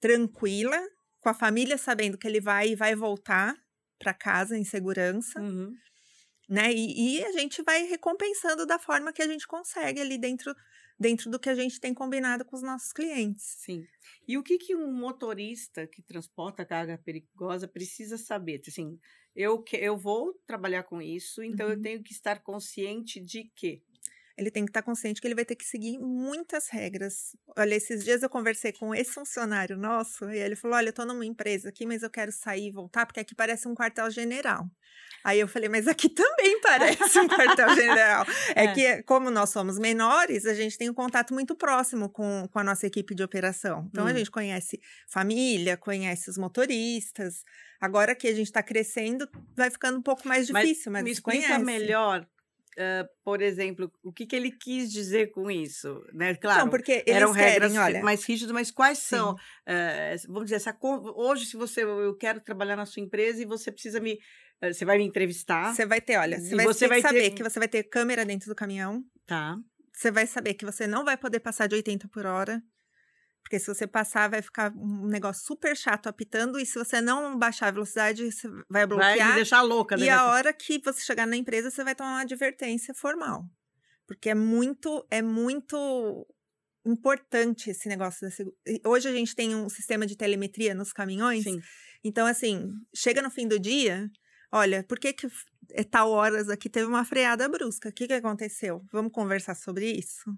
tranquila, 0.00 0.78
com 1.20 1.28
a 1.30 1.34
família 1.34 1.76
sabendo 1.78 2.18
que 2.18 2.26
ele 2.28 2.40
vai 2.40 2.70
e 2.70 2.76
vai 2.76 2.94
voltar 2.94 3.54
para 3.98 4.14
casa 4.14 4.56
em 4.56 4.64
segurança, 4.64 5.40
Uhum. 5.40 5.72
né? 6.48 6.72
E, 6.72 7.18
e 7.18 7.24
a 7.24 7.32
gente 7.32 7.62
vai 7.62 7.84
recompensando 7.84 8.66
da 8.66 8.78
forma 8.78 9.12
que 9.12 9.22
a 9.22 9.26
gente 9.28 9.46
consegue 9.46 10.00
ali 10.00 10.18
dentro, 10.18 10.54
dentro 10.98 11.30
do 11.30 11.38
que 11.38 11.48
a 11.50 11.54
gente 11.54 11.80
tem 11.80 11.94
combinado 11.94 12.44
com 12.44 12.56
os 12.56 12.62
nossos 12.62 12.92
clientes. 12.92 13.44
Sim. 13.64 13.88
E 14.26 14.36
o 14.38 14.42
que, 14.42 14.58
que 14.58 14.74
um 14.76 14.92
motorista 14.92 15.86
que 15.86 16.02
transporta 16.02 16.64
carga 16.64 16.98
perigosa 16.98 17.66
precisa 17.68 18.16
saber? 18.18 18.60
Assim, 18.66 18.98
eu, 19.34 19.62
que- 19.62 19.76
eu 19.76 19.96
vou 19.96 20.34
trabalhar 20.46 20.84
com 20.84 21.00
isso, 21.02 21.42
então 21.42 21.68
eu 21.70 21.76
Uhum. 21.76 21.82
tenho 21.82 22.02
que 22.02 22.12
estar 22.12 22.40
consciente 22.42 23.20
de 23.20 23.44
que. 23.54 23.82
Ele 24.38 24.50
tem 24.50 24.64
que 24.64 24.70
estar 24.70 24.82
consciente 24.82 25.20
que 25.20 25.26
ele 25.26 25.34
vai 25.34 25.44
ter 25.44 25.56
que 25.56 25.64
seguir 25.64 25.98
muitas 25.98 26.68
regras. 26.68 27.36
Olha, 27.56 27.74
esses 27.74 28.04
dias 28.04 28.22
eu 28.22 28.30
conversei 28.30 28.72
com 28.72 28.94
esse 28.94 29.10
funcionário 29.12 29.76
nosso 29.76 30.30
e 30.30 30.38
ele 30.38 30.54
falou: 30.54 30.76
Olha, 30.76 30.90
eu 30.90 30.92
tô 30.92 31.04
numa 31.04 31.26
empresa 31.26 31.68
aqui, 31.70 31.84
mas 31.84 32.02
eu 32.04 32.10
quero 32.10 32.30
sair 32.30 32.68
e 32.68 32.70
voltar 32.70 33.04
porque 33.04 33.18
aqui 33.20 33.34
parece 33.34 33.66
um 33.66 33.74
quartel-general. 33.74 34.64
Aí 35.24 35.40
eu 35.40 35.48
falei: 35.48 35.68
Mas 35.68 35.88
aqui 35.88 36.08
também 36.14 36.60
parece 36.60 37.18
um 37.18 37.26
quartel-general. 37.28 38.24
É, 38.54 38.64
É. 38.66 38.74
que, 38.74 39.02
como 39.02 39.28
nós 39.30 39.50
somos 39.50 39.76
menores, 39.78 40.46
a 40.46 40.54
gente 40.54 40.78
tem 40.78 40.88
um 40.88 40.94
contato 40.94 41.34
muito 41.34 41.56
próximo 41.56 42.08
com, 42.08 42.48
com 42.52 42.58
a 42.60 42.64
nossa 42.64 42.86
equipe 42.86 43.14
de 43.14 43.22
operação. 43.24 43.86
Então 43.90 44.06
a 44.06 44.10
Hum. 44.12 44.16
gente 44.16 44.30
conhece 44.30 44.80
família, 45.08 45.76
conhece 45.76 46.30
os 46.30 46.38
motoristas. 46.38 47.42
Agora 47.80 48.14
que 48.14 48.28
a 48.28 48.34
gente 48.34 48.46
está 48.46 48.62
crescendo, 48.62 49.28
vai 49.56 49.70
ficando 49.70 49.98
um 49.98 50.02
pouco 50.02 50.26
mais 50.26 50.48
Mas 50.50 50.62
difícil, 50.68 50.92
mas, 50.92 51.02
Me 51.04 51.10
explica 51.10 51.46
conhece. 51.48 51.64
melhor, 51.64 52.26
ah, 52.78 53.06
por 53.24 53.42
exemplo, 53.42 53.90
o 54.02 54.12
que, 54.12 54.24
que 54.26 54.36
ele 54.36 54.50
quis 54.52 54.90
dizer 54.92 55.30
com 55.32 55.50
isso. 55.50 56.00
Né? 56.14 56.34
Claro, 56.36 56.60
Então, 56.60 56.70
porque 56.70 57.02
eles 57.06 57.16
eram 57.16 57.32
regras 57.32 57.72
querem, 57.72 57.78
olha, 57.84 58.02
mais 58.02 58.24
rígidas, 58.24 58.52
mas 58.52 58.70
quais 58.70 58.98
Sim. 58.98 59.16
são? 59.16 59.36
eh, 59.66 60.16
vamos 60.28 60.44
dizer, 60.44 60.56
essa, 60.56 60.76
hoje, 61.16 61.46
se 61.46 61.56
você 61.56 61.82
eu 61.82 62.16
quero 62.16 62.40
trabalhar 62.40 62.76
na 62.76 62.86
sua 62.86 63.02
empresa 63.02 63.42
e 63.42 63.44
você 63.46 63.70
precisa 63.72 64.00
me. 64.00 64.18
Você 64.60 64.84
vai 64.84 64.98
me 64.98 65.04
entrevistar. 65.04 65.72
Você 65.74 65.86
vai 65.86 66.00
ter, 66.00 66.16
olha, 66.18 66.38
você 66.40 66.56
vai, 66.56 66.66
você 66.66 66.88
vai 66.88 67.00
saber 67.00 67.20
ter- 67.22 67.30
que 67.30 67.42
você 67.44 67.58
vai 67.60 67.68
ter 67.68 67.84
câmera 67.84 68.24
dentro 68.24 68.48
do 68.48 68.54
caminhão. 68.56 69.04
Tá. 69.26 69.56
Você 69.92 70.10
vai 70.10 70.26
saber 70.26 70.54
que 70.54 70.64
você 70.64 70.86
não 70.86 71.04
vai 71.04 71.16
poder 71.16 71.40
passar 71.40 71.66
de 71.68 71.74
80 71.76 72.08
por 72.08 72.26
hora. 72.26 72.60
Porque 73.48 73.58
se 73.58 73.66
você 73.66 73.86
passar, 73.86 74.28
vai 74.28 74.42
ficar 74.42 74.70
um 74.76 75.06
negócio 75.06 75.42
super 75.46 75.74
chato 75.74 76.06
apitando. 76.06 76.60
E 76.60 76.66
se 76.66 76.78
você 76.78 77.00
não 77.00 77.38
baixar 77.38 77.68
a 77.68 77.70
velocidade, 77.70 78.30
você 78.30 78.46
vai 78.46 78.62
Vai 78.68 78.86
bloquear. 78.86 79.34
deixar 79.36 79.62
louca. 79.62 79.94
e 79.96 80.00
né? 80.00 80.10
a 80.10 80.26
hora 80.26 80.52
que 80.52 80.78
você 80.84 81.00
chegar 81.00 81.26
na 81.26 81.34
empresa, 81.34 81.70
você 81.70 81.82
vai 81.82 81.94
tomar 81.94 82.10
uma 82.10 82.20
advertência 82.20 82.92
formal. 82.92 83.46
Porque 84.06 84.28
é 84.28 84.34
muito, 84.34 85.02
é 85.10 85.22
muito 85.22 86.26
importante 86.84 87.70
esse 87.70 87.88
negócio 87.88 88.20
da 88.28 88.30
segu- 88.30 88.54
e 88.66 88.82
Hoje 88.84 89.08
a 89.08 89.12
gente 89.12 89.34
tem 89.34 89.54
um 89.56 89.70
sistema 89.70 90.06
de 90.06 90.14
telemetria 90.14 90.74
nos 90.74 90.92
caminhões. 90.92 91.44
Sim. 91.44 91.58
Então, 92.04 92.26
assim, 92.26 92.70
chega 92.94 93.22
no 93.22 93.30
fim 93.30 93.48
do 93.48 93.58
dia, 93.58 94.10
olha, 94.52 94.84
por 94.84 94.98
que 94.98 95.14
que 95.14 95.26
é 95.72 95.84
tal 95.84 96.10
horas 96.10 96.50
aqui 96.50 96.68
teve 96.68 96.86
uma 96.86 97.02
freada 97.02 97.48
brusca? 97.48 97.88
O 97.88 97.92
que 97.92 98.06
que 98.06 98.12
aconteceu? 98.12 98.84
Vamos 98.92 99.10
conversar 99.10 99.54
sobre 99.54 99.90
isso? 99.90 100.30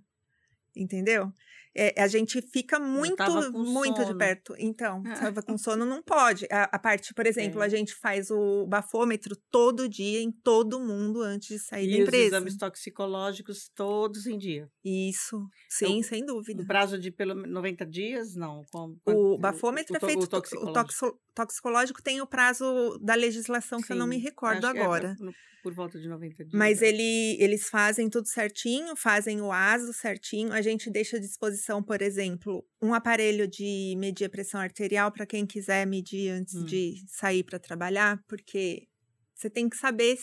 Entendeu? 0.76 1.32
É, 1.76 2.02
a 2.02 2.08
gente 2.08 2.42
fica 2.42 2.78
muito, 2.80 3.22
muito 3.52 4.00
de 4.00 4.06
sono. 4.06 4.18
perto. 4.18 4.54
Então, 4.58 5.02
estava 5.34 5.40
com 5.42 5.56
sono, 5.56 5.84
não 5.86 6.02
pode. 6.02 6.46
A, 6.50 6.64
a 6.64 6.78
parte, 6.78 7.14
por 7.14 7.26
exemplo, 7.26 7.62
É. 7.62 7.66
a 7.66 7.68
gente 7.68 7.94
faz 7.94 8.28
o 8.30 8.66
bafômetro 8.66 9.36
todo 9.50 9.88
dia 9.88 10.20
em 10.20 10.32
todo 10.32 10.80
mundo 10.80 11.22
antes 11.22 11.48
de 11.48 11.58
sair 11.60 11.86
da 11.88 11.96
E 11.98 12.02
os 12.02 12.08
empresa. 12.08 12.26
exames 12.36 12.56
toxicológicos 12.56 13.70
todos 13.74 14.26
em 14.26 14.36
dia. 14.36 14.68
Isso, 14.84 15.46
sim, 15.68 16.02
sem 16.02 16.24
dúvida. 16.24 16.62
No 16.62 16.66
prazo 16.66 16.98
de 16.98 17.10
pelo 17.10 17.34
menos 17.34 17.50
90 17.52 17.86
dias, 17.86 18.34
não? 18.34 18.62
Com, 18.72 18.96
O 19.06 19.38
bafômetro 19.38 19.94
o 19.94 19.96
é 19.96 20.00
to- 20.00 20.06
feito. 20.06 20.22
o 20.24 20.26
to- 20.26 20.36
O 20.36 20.40
toxicológico. 20.40 20.74
toxo- 20.84 21.18
toxicológico 21.34 22.02
tem 22.02 22.20
o 22.20 22.26
prazo 22.26 22.98
da 23.00 23.14
legislação 23.14 23.80
que 23.80 23.92
eu 23.92 23.96
não 23.96 24.06
me 24.06 24.18
recordo 24.18 24.66
é 24.66 24.70
agora. 24.70 25.14
no- 25.20 25.32
por 25.62 25.74
volta 25.74 26.00
de 26.00 26.08
90 26.08 26.42
dias. 26.42 26.58
Mas 26.58 26.80
é. 26.80 26.88
ele, 26.88 27.36
eles 27.38 27.68
fazem 27.68 28.08
tudo 28.08 28.26
certinho, 28.26 28.96
fazem 28.96 29.42
o 29.42 29.52
ASO 29.52 29.92
certinho. 29.92 30.54
A 30.54 30.62
gente 30.62 30.90
deixa 30.90 31.18
à 31.18 31.20
disposição, 31.20 31.59
por 31.82 32.00
exemplo, 32.02 32.64
um 32.80 32.94
aparelho 32.94 33.46
de 33.46 33.94
medir 33.98 34.24
a 34.26 34.30
pressão 34.30 34.60
arterial 34.60 35.10
para 35.12 35.26
quem 35.26 35.46
quiser 35.46 35.86
medir 35.86 36.30
antes 36.30 36.54
Hum. 36.54 36.64
de 36.64 37.04
sair 37.08 37.42
para 37.44 37.58
trabalhar, 37.58 38.22
porque 38.28 38.88
você 39.34 39.48
tem 39.50 39.68
que 39.68 39.76
saber 39.76 40.16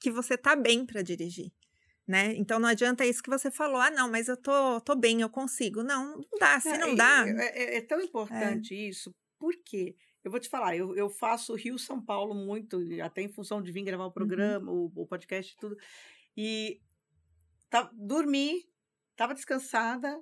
que 0.00 0.10
você 0.10 0.36
tá 0.36 0.54
bem 0.56 0.84
para 0.86 1.02
dirigir. 1.02 1.50
Né? 2.06 2.34
Então 2.36 2.58
não 2.58 2.68
adianta 2.68 3.06
isso 3.06 3.22
que 3.22 3.30
você 3.30 3.50
falou, 3.50 3.80
ah, 3.80 3.90
não, 3.90 4.10
mas 4.10 4.28
eu 4.28 4.36
tô, 4.36 4.78
tô 4.82 4.94
bem, 4.94 5.22
eu 5.22 5.30
consigo. 5.30 5.82
Não, 5.82 6.16
não 6.18 6.38
dá. 6.38 6.60
Se 6.60 6.68
É, 6.68 6.78
não 6.78 6.94
dá, 6.94 7.24
É, 7.26 7.62
é- 7.62 7.76
é 7.78 7.80
tão 7.80 7.98
importante 8.00 8.74
isso, 8.74 9.10
porque 9.38 9.96
eu 10.22 10.30
vou 10.30 10.38
te 10.38 10.48
falar, 10.50 10.76
eu, 10.76 10.94
eu 10.96 11.08
faço 11.08 11.54
Rio-São 11.54 12.00
Paulo 12.04 12.34
muito, 12.34 12.78
até 13.02 13.22
em 13.22 13.28
função 13.28 13.62
de 13.62 13.72
vir 13.72 13.80
Uhum. 13.80 13.84
gravar 13.86 14.04
o 14.06 14.12
programa, 14.12 14.70
o, 14.70 14.92
o 14.94 15.06
podcast 15.06 15.52
e 15.52 15.56
tudo. 15.56 15.76
E 16.36 16.80
tá, 17.70 17.90
dormi, 17.94 18.66
estava 19.12 19.32
descansada, 19.34 20.20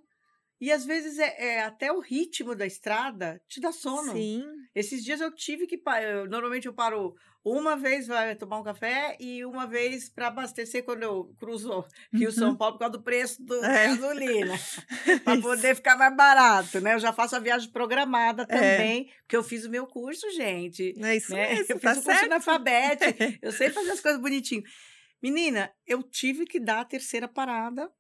e 0.64 0.70
às 0.70 0.84
vezes 0.84 1.18
é, 1.18 1.34
é 1.56 1.62
até 1.64 1.90
o 1.92 1.98
ritmo 1.98 2.54
da 2.54 2.64
estrada 2.64 3.42
te 3.48 3.60
dá 3.60 3.72
sono. 3.72 4.12
sim, 4.12 4.44
Esses 4.74 5.02
dias 5.04 5.20
eu 5.20 5.34
tive 5.34 5.66
que 5.66 5.74
eu- 5.74 6.28
Normalmente 6.28 6.66
eu 6.66 6.72
paro 6.72 7.14
uma 7.44 7.76
vez 7.76 8.06
para 8.06 8.36
tomar 8.36 8.60
um 8.60 8.62
café 8.62 9.16
e 9.18 9.44
uma 9.44 9.66
vez 9.66 10.08
para 10.08 10.28
abastecer 10.28 10.84
quando 10.84 11.02
eu 11.02 11.34
cruzo 11.40 11.84
Rio-São 12.12 12.50
Uhum. 12.54 12.56
Paulo 12.56 12.74
por 12.74 12.78
causa 12.78 12.92
do 12.92 13.02
preço 13.02 13.42
do, 13.42 13.56
É. 13.64 13.88
gasolina. 13.88 14.54
para 15.24 15.40
poder 15.42 15.74
ficar 15.74 15.96
mais 15.98 16.16
barato, 16.16 16.80
né? 16.80 16.94
Eu 16.94 17.00
já 17.00 17.12
faço 17.12 17.34
a 17.34 17.40
viagem 17.40 17.68
programada 17.72 18.44
É. 18.44 18.46
também, 18.46 19.10
porque 19.22 19.36
eu 19.36 19.42
fiz 19.42 19.64
o 19.64 19.70
meu 19.70 19.84
curso, 19.88 20.30
gente. 20.30 20.94
é 21.02 21.16
isso 21.16 21.32
Né? 21.32 21.54
mesmo, 21.56 21.72
Eu 21.72 21.80
tá 21.80 21.90
fiz 21.94 22.02
o 22.02 22.04
curso 22.04 22.18
certo. 22.20 22.30
na 22.30 22.36
Alfabete, 22.36 23.04
eu 23.42 23.50
sei 23.50 23.68
fazer 23.70 23.90
as 23.90 24.00
coisas 24.00 24.20
bonitinho. 24.20 24.62
Menina, 25.20 25.72
eu 25.86 26.02
tive 26.02 26.44
que 26.46 26.58
dar 26.60 26.80
a 26.80 26.84
terceira 26.84 27.26
parada 27.28 27.90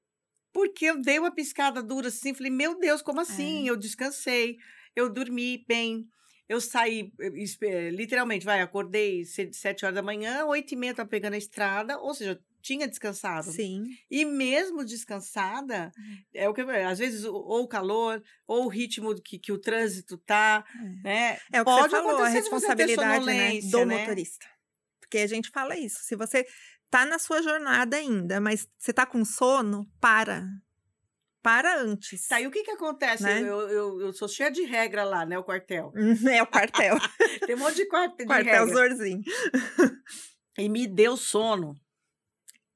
Porque 0.52 0.86
eu 0.86 1.00
dei 1.00 1.18
uma 1.18 1.34
piscada 1.34 1.82
dura 1.82 2.08
assim, 2.08 2.34
falei, 2.34 2.50
meu 2.52 2.78
Deus, 2.78 3.00
como 3.02 3.20
assim? 3.20 3.66
É. 3.66 3.70
Eu 3.70 3.76
descansei, 3.76 4.58
eu 4.94 5.08
dormi 5.10 5.64
bem. 5.66 6.06
Eu 6.48 6.60
saí, 6.60 7.10
eh, 7.20 7.30
eh, 7.62 7.90
literalmente, 7.90 8.44
vai, 8.44 8.60
acordei 8.60 9.24
se- 9.24 9.52
sete 9.52 9.84
horas 9.84 9.94
da 9.94 10.02
manhã, 10.02 10.44
oito 10.46 10.72
e 10.74 10.76
meia 10.76 10.90
estava 10.90 11.08
pegando 11.08 11.34
a 11.34 11.38
estrada, 11.38 11.98
ou 11.98 12.12
seja, 12.14 12.38
tinha 12.60 12.86
descansado. 12.86 13.50
Sim. 13.50 13.84
E 14.10 14.24
mesmo 14.24 14.84
descansada, 14.84 15.90
Uhum. 15.96 16.18
é 16.34 16.48
o 16.48 16.52
que 16.54 16.60
eu- 16.60 16.86
às 16.88 16.98
vezes 16.98 17.24
ou 17.24 17.62
o 17.62 17.68
calor, 17.68 18.22
ou 18.46 18.66
o 18.66 18.68
ritmo 18.68 19.14
que, 19.22 19.38
que 19.38 19.50
o 19.52 19.58
trânsito 19.58 20.18
tá, 20.18 20.64
né? 21.02 21.38
É 21.50 21.62
o 21.62 21.64
que 21.64 21.70
Pode 21.70 21.90
você 21.90 21.96
falou, 21.96 22.22
a 22.22 22.28
responsabilidade 22.28 23.24
né, 23.26 23.60
do 23.70 23.86
né? 23.86 23.98
motorista. 24.00 24.46
Porque 25.00 25.18
a 25.18 25.26
gente 25.26 25.48
fala 25.50 25.76
isso. 25.76 26.00
Se 26.02 26.14
você 26.16 26.46
tá 26.92 27.06
na 27.06 27.18
sua 27.18 27.40
jornada 27.42 27.96
ainda, 27.96 28.38
mas 28.38 28.68
você 28.78 28.92
tá 28.92 29.06
com 29.06 29.24
sono, 29.24 29.90
para. 29.98 30.46
Para 31.42 31.80
antes. 31.80 32.28
Tá, 32.28 32.40
e 32.40 32.46
o 32.46 32.50
que 32.52 32.62
que 32.62 32.70
acontece? 32.70 33.24
Né? 33.24 33.40
Eu, 33.40 33.68
eu, 33.68 34.00
eu 34.02 34.12
sou 34.12 34.28
cheia 34.28 34.50
de 34.50 34.62
regra 34.62 35.02
lá, 35.02 35.26
né, 35.26 35.36
o 35.36 35.42
quartel. 35.42 35.90
É 36.30 36.42
o 36.42 36.46
quartel. 36.46 36.96
Tem 37.46 37.56
um 37.56 37.58
monte 37.58 37.76
de, 37.76 37.86
quart 37.86 38.16
de 38.16 38.26
quartel 38.26 38.66
regra. 38.66 38.74
Zorzinho. 38.74 39.22
E 40.56 40.68
me 40.68 40.86
deu 40.86 41.16
sono. 41.16 41.74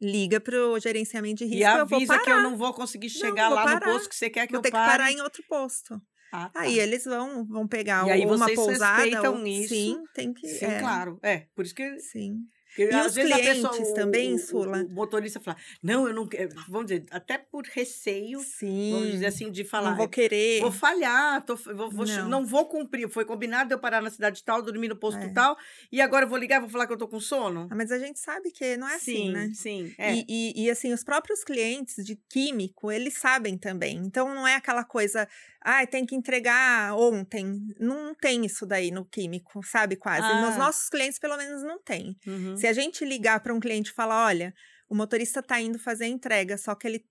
Liga 0.01 0.41
pro 0.41 0.81
gerenciamento 0.81 1.37
de 1.37 1.45
risco. 1.45 1.61
E 1.61 1.63
eu 1.63 1.87
vou 1.87 1.97
avisa 1.99 2.15
parar. 2.15 2.25
que 2.25 2.31
eu 2.31 2.43
não 2.43 2.57
vou 2.57 2.73
conseguir 2.75 3.11
chegar 3.11 3.49
vou 3.49 3.57
lá 3.57 3.75
no 3.75 3.81
posto 3.81 4.09
que 4.09 4.17
você 4.17 4.31
quer 4.31 4.47
que 4.47 4.53
vou 4.53 4.59
eu 4.59 4.63
ter 4.63 4.71
que 4.71 4.77
pare. 4.77 4.91
parar 4.91 5.13
em 5.13 5.21
outro 5.21 5.45
posto. 5.47 6.01
Ah, 6.33 6.49
tá. 6.49 6.61
Aí 6.61 6.79
eles 6.79 7.05
vão, 7.05 7.47
vão 7.47 7.69
pegar 7.69 8.05
E 8.19 8.27
uma 8.27 8.53
pousada. 8.53 9.03
respeitam 9.05 9.35
ou... 9.37 9.47
isso? 9.47 9.69
Sim, 9.75 10.03
tem 10.13 10.33
que. 10.33 10.49
Sim, 10.49 10.65
é, 10.65 10.81
claro. 10.81 11.19
É, 11.23 11.47
por 11.55 11.65
isso 11.65 11.75
que 11.75 11.99
Sim. 12.01 12.41
Porque, 12.77 12.93
E 12.93 12.95
às 12.95 13.07
os 13.07 13.15
vezes, 13.15 13.33
a 13.33 13.39
clientes 13.39 13.63
pessoa, 13.63 13.91
o- 13.91 13.95
também, 13.95 14.35
o, 14.35 14.39
Sula? 14.39 14.83
O, 14.83 14.89
motorista 14.91 15.41
fala, 15.41 15.57
não, 15.83 16.07
eu 16.07 16.13
não 16.15 16.27
quero. 16.27 16.51
Vamos 16.69 16.89
dizer, 16.89 17.07
até 17.11 17.39
por 17.39 17.65
receio, 17.65 18.39
Sim. 18.41 18.91
vamos 18.93 19.11
dizer 19.13 19.27
assim, 19.27 19.51
de 19.51 19.65
falar. 19.65 19.91
Não 19.91 19.97
vou 19.97 20.09
querer. 20.09 20.61
Vou 20.61 20.71
falhar, 20.71 21.43
tô, 21.47 21.57
vou, 21.57 21.91
vou- 21.91 22.05
Não. 22.07 22.29
não. 22.29 22.45
vou 22.47 22.67
cumprir. 22.67 23.09
Foi 23.09 23.25
combinado 23.25 23.73
eu 23.73 23.79
parar 23.79 24.03
na 24.03 24.11
cidade 24.11 24.45
tal, 24.45 24.61
dormir 24.61 24.89
no 24.89 24.97
posto 24.97 25.21
É. 25.23 25.29
tal, 25.31 25.57
e 25.91 26.03
agora 26.03 26.27
eu 26.27 26.29
vou 26.29 26.37
ligar 26.39 26.59
e 26.59 26.61
vou 26.61 26.69
falar 26.69 26.87
que 26.87 26.93
eu 26.93 26.99
tô 26.99 27.09
com 27.09 27.19
sono? 27.19 27.67
Ah, 27.71 27.75
Mas 27.75 27.91
a 27.91 27.99
gente 27.99 28.19
sabe 28.19 28.51
que 28.51 28.77
não 28.77 28.87
é 28.89 28.97
assim, 28.97 29.15
sim, 29.15 29.31
né? 29.33 29.51
sim. 29.55 29.95
É. 29.97 30.15
E, 30.15 30.25
e, 30.29 30.65
e, 30.65 30.71
assim, 30.71 30.93
os 30.93 31.03
próprios 31.03 31.43
clientes 31.43 32.05
de 32.05 32.15
químico, 32.29 32.93
eles 32.93 33.15
sabem 33.15 33.57
também. 33.57 33.97
Então, 33.97 34.35
não 34.35 34.47
é 34.47 34.55
aquela 34.55 34.85
coisa, 34.85 35.27
ah, 35.69 35.85
tem 35.85 36.07
que 36.07 36.15
entregar 36.15 36.95
ontem. 36.95 37.59
Não 37.81 38.15
tem 38.15 38.47
isso 38.47 38.65
daí 38.65 38.93
no 38.93 39.05
químico, 39.05 39.61
sabe? 39.65 39.97
Quase. 39.97 40.23
Nos 40.41 40.55
Ah. 40.55 40.59
nossos 40.59 40.89
clientes, 40.89 41.19
pelo 41.19 41.37
menos, 41.37 41.61
não 41.65 41.83
tem. 41.83 42.17
Uhum. 42.25 42.57
Se 42.57 42.69
a 42.69 42.73
gente 42.73 43.05
ligar 43.05 43.41
para 43.41 43.53
um 43.53 43.59
cliente 43.59 43.91
e 43.91 43.95
falar, 43.95 44.27
olha, 44.27 44.55
o 44.89 44.95
motorista 44.95 45.43
tá 45.43 45.61
indo 45.61 45.77
fazer 45.79 46.05
a 46.05 46.09
entrega, 46.09 46.57
só 46.57 46.73
que 46.77 46.87
ele, 46.87 47.05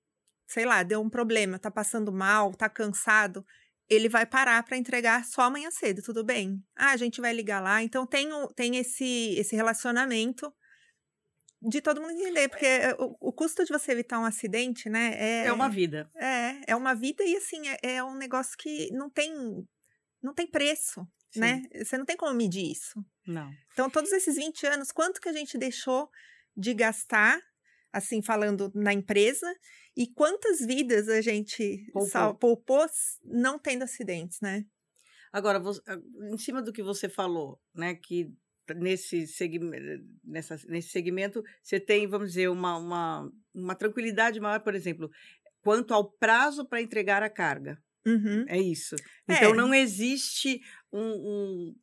sei 0.48 0.66
lá, 0.66 0.84
deu 0.84 1.02
um 1.02 1.10
problema, 1.10 1.60
tá 1.60 1.70
passando 1.70 2.14
mal, 2.14 2.54
tá 2.54 2.70
cansado, 2.70 3.46
ele 3.90 4.08
vai 4.08 4.26
parar 4.26 4.64
para 4.64 4.78
entregar 4.78 5.26
só 5.26 5.42
amanhã 5.42 5.70
cedo, 5.70 6.02
tudo 6.02 6.24
bem? 6.24 6.64
Ah, 6.78 6.92
a 6.92 6.98
gente 6.98 7.20
vai 7.20 7.34
ligar 7.34 7.62
lá. 7.62 7.84
Então 7.84 8.08
tem, 8.08 8.30
tem 8.56 8.78
esse, 8.78 9.36
esse 9.38 9.54
relacionamento 9.56 10.52
de 11.68 11.82
todo 11.82 12.02
mundo 12.02 12.12
entender, 12.14 12.48
porque 12.50 12.66
é, 12.66 12.94
o, 13.00 13.16
o 13.20 13.34
custo 13.34 13.64
de 13.66 13.72
você 13.72 13.92
evitar 13.92 14.20
um 14.20 14.26
acidente, 14.26 14.90
né? 14.90 15.14
É, 15.18 15.46
É 15.48 15.54
uma 15.54 15.70
vida. 15.70 16.10
é, 16.16 16.72
é 16.72 16.76
uma 16.76 16.94
vida 16.94 17.24
e 17.24 17.36
assim, 17.38 17.68
é, 17.68 17.78
é 17.96 18.04
um 18.04 18.16
negócio 18.16 18.56
que 18.58 18.90
não 18.92 19.10
tem, 19.10 19.32
não 20.22 20.34
tem 20.34 20.48
preço, 20.48 21.06
Sim. 21.32 21.40
né? 21.40 21.62
Você 21.84 21.98
não 21.98 22.06
tem 22.06 22.16
como 22.18 22.34
medir 22.34 22.72
isso. 22.72 23.04
Não. 23.28 23.52
Então, 23.74 23.90
todos 23.90 24.12
esses 24.12 24.36
20 24.36 24.66
anos, 24.68 24.92
quanto 24.92 25.20
que 25.20 25.30
a 25.30 25.34
gente 25.34 25.58
deixou 25.58 26.10
de 26.56 26.74
gastar, 26.74 27.42
assim, 27.92 28.22
falando 28.22 28.72
na 28.76 28.94
empresa, 28.94 29.48
e 29.98 30.08
quantas 30.14 30.60
vidas 30.60 31.08
a 31.10 31.22
gente 31.22 31.86
Poupou. 31.94 32.10
sal- 32.10 32.36
poupou 32.38 32.86
não 33.24 33.58
tendo 33.58 33.84
acidentes, 33.84 34.40
né? 34.42 34.66
Agora, 35.32 35.60
você- 35.60 35.82
ah, 35.88 35.98
em 36.32 36.38
cima 36.38 36.62
do 36.62 36.72
que 36.72 36.84
você 36.84 37.10
falou, 37.10 37.60
né, 37.74 37.96
que 37.96 38.32
nesse 38.74 39.28
segmento, 39.28 40.04
nessa, 40.24 40.60
nesse 40.68 40.90
segmento 40.90 41.44
você 41.62 41.80
tem, 41.80 42.08
vamos 42.08 42.30
dizer, 42.30 42.50
uma, 42.50 42.78
uma, 42.78 43.32
uma 43.54 43.76
tranquilidade 43.76 44.40
maior, 44.40 44.60
por 44.62 44.74
exemplo, 44.76 45.10
quanto 45.62 45.94
ao 45.94 46.12
prazo 46.12 46.66
para 46.68 46.82
entregar 46.82 47.22
a 47.24 47.30
carga. 47.30 47.78
Uhum. 48.06 48.46
É 48.48 48.60
isso. 48.60 48.96
É. 49.28 49.34
Então, 49.34 49.54
não 49.54 49.74
existe 49.74 50.62
um, 50.94 51.00
um- 51.02 51.76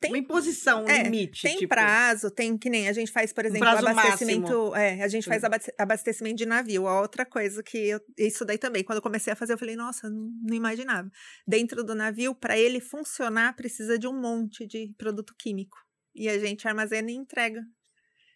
Tem- 0.00 0.10
uma 0.10 0.18
imposição, 0.18 0.84
um 0.84 0.88
é, 0.88 1.04
limite. 1.04 1.42
Tem 1.42 1.56
tipo, 1.56 1.68
prazo, 1.68 2.28
tem 2.28 2.58
que 2.58 2.68
nem 2.68 2.88
a 2.88 2.92
gente 2.92 3.12
faz, 3.12 3.32
por 3.32 3.44
exemplo, 3.44 3.60
prazo 3.60 3.86
abastecimento. 3.86 4.74
É, 4.74 5.00
a 5.00 5.06
gente 5.06 5.28
faz 5.28 5.44
abaste- 5.44 5.72
abastecimento 5.78 6.34
de 6.38 6.46
navio. 6.46 6.88
A 6.88 7.00
outra 7.00 7.24
coisa 7.24 7.62
que 7.62 7.78
eu, 7.78 8.00
isso 8.18 8.44
daí 8.44 8.58
também, 8.58 8.82
quando 8.82 8.96
eu 8.96 9.02
comecei 9.02 9.32
a 9.32 9.36
fazer, 9.36 9.52
eu 9.52 9.58
falei, 9.58 9.76
nossa, 9.76 10.10
não, 10.10 10.28
não 10.42 10.56
imaginava. 10.56 11.08
Dentro 11.46 11.84
do 11.84 11.94
navio, 11.94 12.34
para 12.34 12.58
ele 12.58 12.80
funcionar, 12.80 13.54
precisa 13.54 13.96
de 13.96 14.08
um 14.08 14.20
monte 14.20 14.66
de 14.66 14.92
produto 14.98 15.32
químico. 15.38 15.78
E 16.14 16.28
a 16.28 16.38
gente 16.38 16.66
armazena 16.68 17.10
e 17.10 17.14
entrega. 17.14 17.62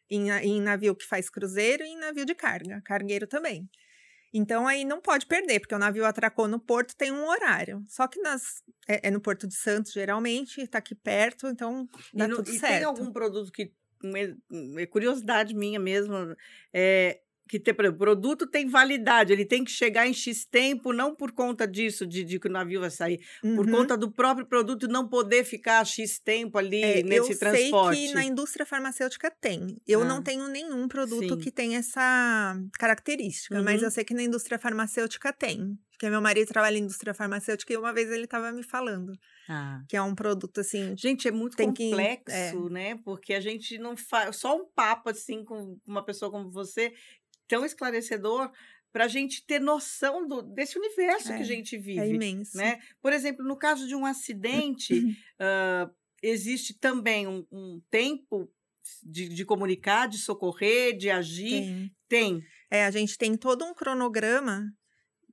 Em, 0.09 0.31
em 0.31 0.61
navio 0.61 0.95
que 0.95 1.05
faz 1.05 1.29
cruzeiro 1.29 1.83
e 1.83 1.89
em 1.89 1.99
navio 1.99 2.25
de 2.25 2.35
carga, 2.35 2.81
cargueiro 2.85 3.27
também. 3.27 3.69
Então 4.33 4.67
aí 4.69 4.85
não 4.85 5.01
pode 5.01 5.27
perder, 5.27 5.59
porque 5.61 5.75
o 5.75 5.79
navio 5.79 6.05
atracou 6.05 6.47
no 6.47 6.61
porto, 6.61 6.95
tem 6.97 7.11
um 7.11 7.27
horário. 7.27 7.83
Só 7.89 8.07
que 8.07 8.21
nas, 8.21 8.63
é, 8.87 9.09
é 9.09 9.11
no 9.11 9.21
Porto 9.21 9.47
de 9.49 9.57
Santos, 9.57 9.93
geralmente, 9.93 10.61
está 10.61 10.79
aqui 10.79 10.95
perto, 10.95 11.49
então 11.49 11.89
E, 12.15 12.19
dá 12.19 12.29
no- 12.29 12.37
tudo 12.37 12.51
e 12.51 12.59
certo. 12.59 12.73
tem 12.75 12.85
algum 12.85 13.13
produto 13.13 13.51
que. 13.51 13.73
uma- 14.03 14.81
É 14.81 14.87
curiosidade 14.87 15.55
minha 15.55 15.81
mesmo. 15.81 16.15
É, 16.73 17.21
que 17.49 17.59
tem, 17.61 17.73
por 17.75 17.85
exemplo, 17.85 17.97
o 17.97 17.99
produto 18.07 18.47
tem 18.47 18.67
validade, 18.69 19.33
ele 19.33 19.45
tem 19.45 19.63
que 19.65 19.71
chegar 19.71 20.07
em 20.07 20.13
X 20.13 20.45
tempo, 20.45 20.93
não 20.93 21.15
por 21.15 21.33
conta 21.33 21.67
disso, 21.67 22.07
de, 22.07 22.25
de 22.25 22.39
que 22.41 22.49
o 22.49 22.51
navio 22.51 22.81
vai 22.81 22.91
sair, 22.91 23.21
por 23.41 23.67
Uhum. 23.67 23.73
conta 23.73 23.97
do 23.97 24.11
próprio 24.11 24.47
produto 24.47 24.89
não 24.89 25.09
poder 25.09 25.45
ficar 25.45 25.85
X 25.85 26.19
tempo 26.19 26.59
ali 26.59 26.83
É, 26.83 27.03
nesse 27.03 27.33
eu 27.33 27.39
transporte. 27.39 27.97
sei 27.99 28.09
que 28.09 28.15
na 28.15 28.25
indústria 28.25 28.67
farmacêutica 28.67 29.31
tem. 29.31 29.77
Eu 29.87 30.03
Ah. 30.03 30.05
não 30.05 30.23
tenho 30.23 30.49
nenhum 30.49 30.89
produto 30.89 31.35
Sim. 31.35 31.39
que 31.39 31.51
tenha 31.51 31.79
essa 31.79 32.57
característica, 32.79 33.63
mas 33.63 33.81
Uhum. 33.81 33.87
eu 33.87 33.91
sei 33.91 34.05
que 34.05 34.15
na 34.15 34.23
indústria 34.23 34.59
farmacêutica 34.59 35.33
tem. 35.33 35.79
Porque 35.91 36.11
meu 36.11 36.21
marido 36.21 36.49
trabalha 36.49 36.77
em 36.77 36.83
indústria 36.83 37.15
farmacêutica 37.15 37.73
e 37.73 37.77
uma 37.77 37.91
vez 37.91 38.11
ele 38.11 38.25
estava 38.25 38.53
me 38.53 38.63
falando 38.63 39.13
Ah. 39.49 39.83
que 39.89 39.97
é 39.97 40.03
um 40.03 40.15
produto 40.15 40.61
assim. 40.61 40.95
Gente, 40.95 41.27
é 41.27 41.31
muito 41.31 41.57
Tem 41.57 41.73
que- 41.73 41.89
complexo, 41.89 42.67
é. 42.67 42.71
né? 42.71 42.99
Porque 43.03 43.33
a 43.33 43.41
gente 43.41 43.79
não 43.79 43.97
faz. 43.97 44.37
Só 44.37 44.57
um 44.59 44.67
papo 44.67 45.09
assim 45.09 45.43
com 45.43 45.79
uma 45.87 46.05
pessoa 46.05 46.31
como 46.31 46.51
você, 46.51 46.93
tão 47.49 47.65
esclarecedor, 47.65 48.51
para 48.93 49.05
a 49.05 49.09
gente 49.09 49.45
ter 49.45 49.61
noção 49.61 50.27
do, 50.27 50.41
desse 50.43 50.79
universo 50.79 51.29
que 51.29 51.35
É, 51.35 51.41
a 51.41 51.43
gente 51.43 51.77
vive. 51.77 52.01
É 52.01 52.09
imenso. 52.09 52.57
né? 52.57 52.81
Por 53.03 53.13
exemplo, 53.13 53.45
no 53.45 53.57
caso 53.57 53.87
de 53.87 53.95
um 53.95 54.07
acidente, 54.07 54.95
ah, 55.39 55.91
existe 56.23 56.75
também 56.75 57.27
um, 57.27 57.47
um 57.53 57.81
tempo 57.91 58.51
de, 59.03 59.29
de 59.29 59.45
comunicar, 59.45 60.09
de 60.09 60.19
socorrer, 60.19 60.97
de 60.97 61.11
agir. 61.11 61.51
Tem. 61.51 61.93
Tem, 62.09 62.45
É, 62.71 62.85
a 62.87 62.91
gente 62.91 63.19
tem 63.19 63.37
todo 63.37 63.65
um 63.65 63.75
cronograma 63.75 64.73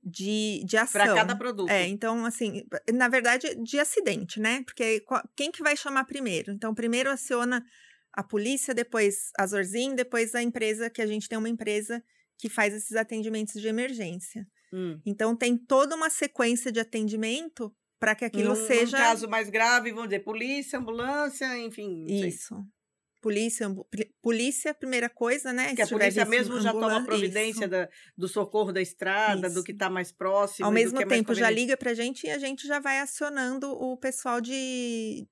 de, 0.02 0.62
de 0.66 0.76
ação. 0.76 1.00
para 1.00 1.14
cada 1.14 1.36
produto. 1.36 1.70
É, 1.70 1.86
então, 1.88 2.26
assim, 2.26 2.62
na 2.92 3.08
verdade, 3.08 3.54
de 3.62 3.78
acidente, 3.78 4.40
né? 4.40 4.62
Porque 4.64 5.02
quem 5.34 5.50
que 5.50 5.62
vai 5.62 5.76
chamar 5.76 6.04
primeiro? 6.04 6.52
Então, 6.52 6.74
primeiro 6.74 7.10
aciona 7.10 7.64
a 8.16 8.22
polícia, 8.22 8.72
depois 8.74 9.30
a 9.38 9.46
Zorzin, 9.46 9.94
depois 9.94 10.34
a 10.34 10.42
empresa, 10.42 10.88
que 10.88 11.02
a 11.02 11.06
gente 11.06 11.28
tem 11.28 11.38
uma 11.38 11.48
empresa 11.48 12.02
que 12.38 12.48
faz 12.48 12.72
esses 12.74 12.96
atendimentos 12.96 13.60
de 13.60 13.68
emergência. 13.68 14.46
Hum. 14.72 15.00
Então, 15.04 15.36
tem 15.36 15.56
toda 15.56 15.94
uma 15.94 16.10
sequência 16.10 16.70
de 16.72 16.80
atendimento 16.80 17.74
para 17.98 18.14
que 18.14 18.24
aquilo 18.24 18.50
num, 18.54 18.66
seja 18.66 18.96
caso 18.96 19.28
mais 19.28 19.48
grave, 19.48 19.90
vamos 19.90 20.08
dizer, 20.08 20.20
polícia, 20.20 20.78
ambulância, 20.78 21.56
enfim. 21.58 22.04
sei. 22.08 22.28
isso. 22.28 22.54
Polícia, 23.22 23.66
ambu- 23.66 23.88
polícia, 24.20 24.74
primeira 24.74 25.08
coisa, 25.08 25.50
né? 25.50 25.74
Que 25.74 25.80
a 25.80 25.86
polícia 25.86 26.26
mesmo 26.26 26.60
já 26.60 26.72
toma 26.72 26.86
ambulância- 26.86 27.06
providência 27.06 27.66
da, 27.66 27.88
do 28.18 28.28
socorro 28.28 28.70
da 28.70 28.82
estrada, 28.82 29.48
do 29.48 29.54
Isso. 29.54 29.64
que 29.64 29.72
está 29.72 29.88
mais 29.88 30.12
próximo. 30.12 30.66
Ao 30.66 30.70
do 30.70 30.74
mesmo 30.74 31.00
é 31.00 31.06
tempo, 31.06 31.34
já 31.34 31.48
liga 31.48 31.74
pra 31.74 31.94
gente 31.94 32.26
e 32.26 32.30
a 32.30 32.38
gente 32.38 32.66
já 32.66 32.78
vai 32.80 32.98
acionando 33.00 33.70
o 33.70 33.96
pessoal 33.96 34.42
de, 34.42 35.26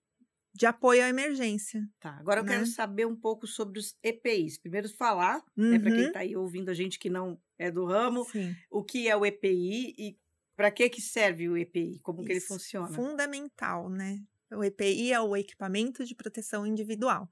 de 0.55 0.67
apoio 0.67 1.03
à 1.05 1.09
emergência. 1.09 1.83
Tá, 2.01 2.11
agora 2.19 2.41
eu 2.41 2.45
quero 2.45 2.67
né? 2.67 2.67
saber 2.67 3.07
um 3.07 3.17
pouco 3.17 3.47
sobre 3.47 3.79
os 3.79 3.97
EPIs. 4.03 4.59
Primeiro 4.59 4.89
falar, 4.89 5.43
né, 5.71 5.79
para 5.79 5.93
quem 5.93 6.05
Uhum. 6.05 6.07
está 6.07 6.21
aí 6.21 6.37
ouvindo 6.37 6.69
a 6.71 6.75
gente 6.75 6.99
que 6.99 7.09
não 7.09 7.41
é 7.59 7.71
do 7.71 7.85
ramo, 7.85 8.29
Sim. 8.31 8.63
o 8.71 8.83
que 8.85 9.09
é 9.09 9.17
o 9.17 9.25
EPI 9.25 9.95
e 9.99 10.19
para 10.57 10.71
que 10.71 10.89
que 10.91 11.01
serve 11.01 11.49
o 11.49 11.57
EPI, 11.57 12.01
como 12.01 12.25
que 12.25 12.33
ele 12.33 12.41
Isso. 12.41 12.47
funciona. 12.47 13.05
Fundamental, 13.17 13.89
né? 13.89 14.21
O 14.53 14.63
EPI 14.65 15.13
é 15.13 15.21
o 15.21 15.37
equipamento 15.37 16.05
de 16.05 16.15
proteção 16.15 16.67
individual. 16.67 17.29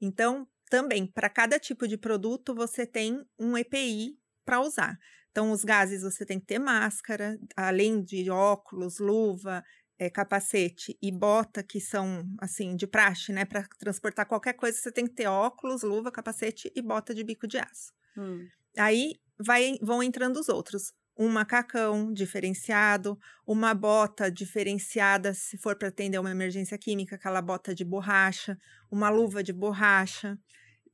Então, 0.00 0.48
também, 0.70 1.06
para 1.06 1.28
cada 1.28 1.58
tipo 1.58 1.86
de 1.86 1.98
produto, 1.98 2.54
você 2.54 2.86
tem 2.86 3.24
um 3.38 3.56
EPI 3.56 4.18
para 4.44 4.60
usar. 4.60 4.98
Então, 5.30 5.50
os 5.52 5.64
gases 5.64 6.02
você 6.02 6.24
tem 6.26 6.40
que 6.40 6.46
ter 6.46 6.58
máscara, 6.58 7.38
além 7.56 8.02
de 8.02 8.30
óculos, 8.30 8.98
luva, 8.98 9.64
eh, 10.02 10.10
capacete 10.10 10.96
e 11.00 11.12
bota, 11.12 11.62
que 11.62 11.80
são, 11.80 12.24
assim, 12.40 12.76
de 12.76 12.86
praxe, 12.86 13.32
né? 13.32 13.44
Para 13.44 13.62
transportar 13.78 14.26
qualquer 14.26 14.54
coisa, 14.54 14.78
você 14.78 14.90
tem 14.92 15.06
que 15.06 15.14
ter 15.14 15.26
óculos, 15.26 15.82
luva, 15.82 16.10
capacete 16.10 16.72
e 16.74 16.82
bota 16.82 17.14
de 17.14 17.22
bico 17.24 17.46
de 17.46 17.58
aço. 17.58 17.92
Hum. 18.16 18.48
Aí 18.78 19.14
vai, 19.38 19.78
vão 19.80 20.02
entrando 20.02 20.38
os 20.38 20.48
outros. 20.48 20.92
um 21.16 21.28
macacão 21.28 22.12
diferenciado, 22.12 23.18
uma 23.46 23.74
bota 23.74 24.30
diferenciada 24.30 25.34
se 25.34 25.58
for 25.58 25.76
para 25.76 25.88
atender 25.88 26.18
uma 26.18 26.30
emergência 26.30 26.78
química, 26.78 27.16
aquela 27.16 27.42
bota 27.42 27.74
de 27.74 27.84
borracha, 27.84 28.58
uma 28.90 29.10
luva 29.10 29.42
de 29.42 29.52
borracha. 29.52 30.38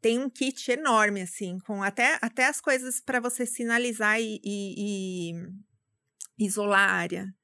Tem 0.00 0.18
um 0.18 0.28
kit 0.30 0.70
enorme, 0.72 1.22
assim, 1.22 1.58
com 1.60 1.82
até, 1.82 2.18
até 2.22 2.46
as 2.46 2.60
coisas 2.60 3.00
para 3.00 3.20
você 3.20 3.46
sinalizar 3.46 4.20
e, 4.20 4.40
e, 4.44 5.32
e 5.32 6.46
isolar 6.46 6.88
a 6.90 6.92
área. 6.92 7.37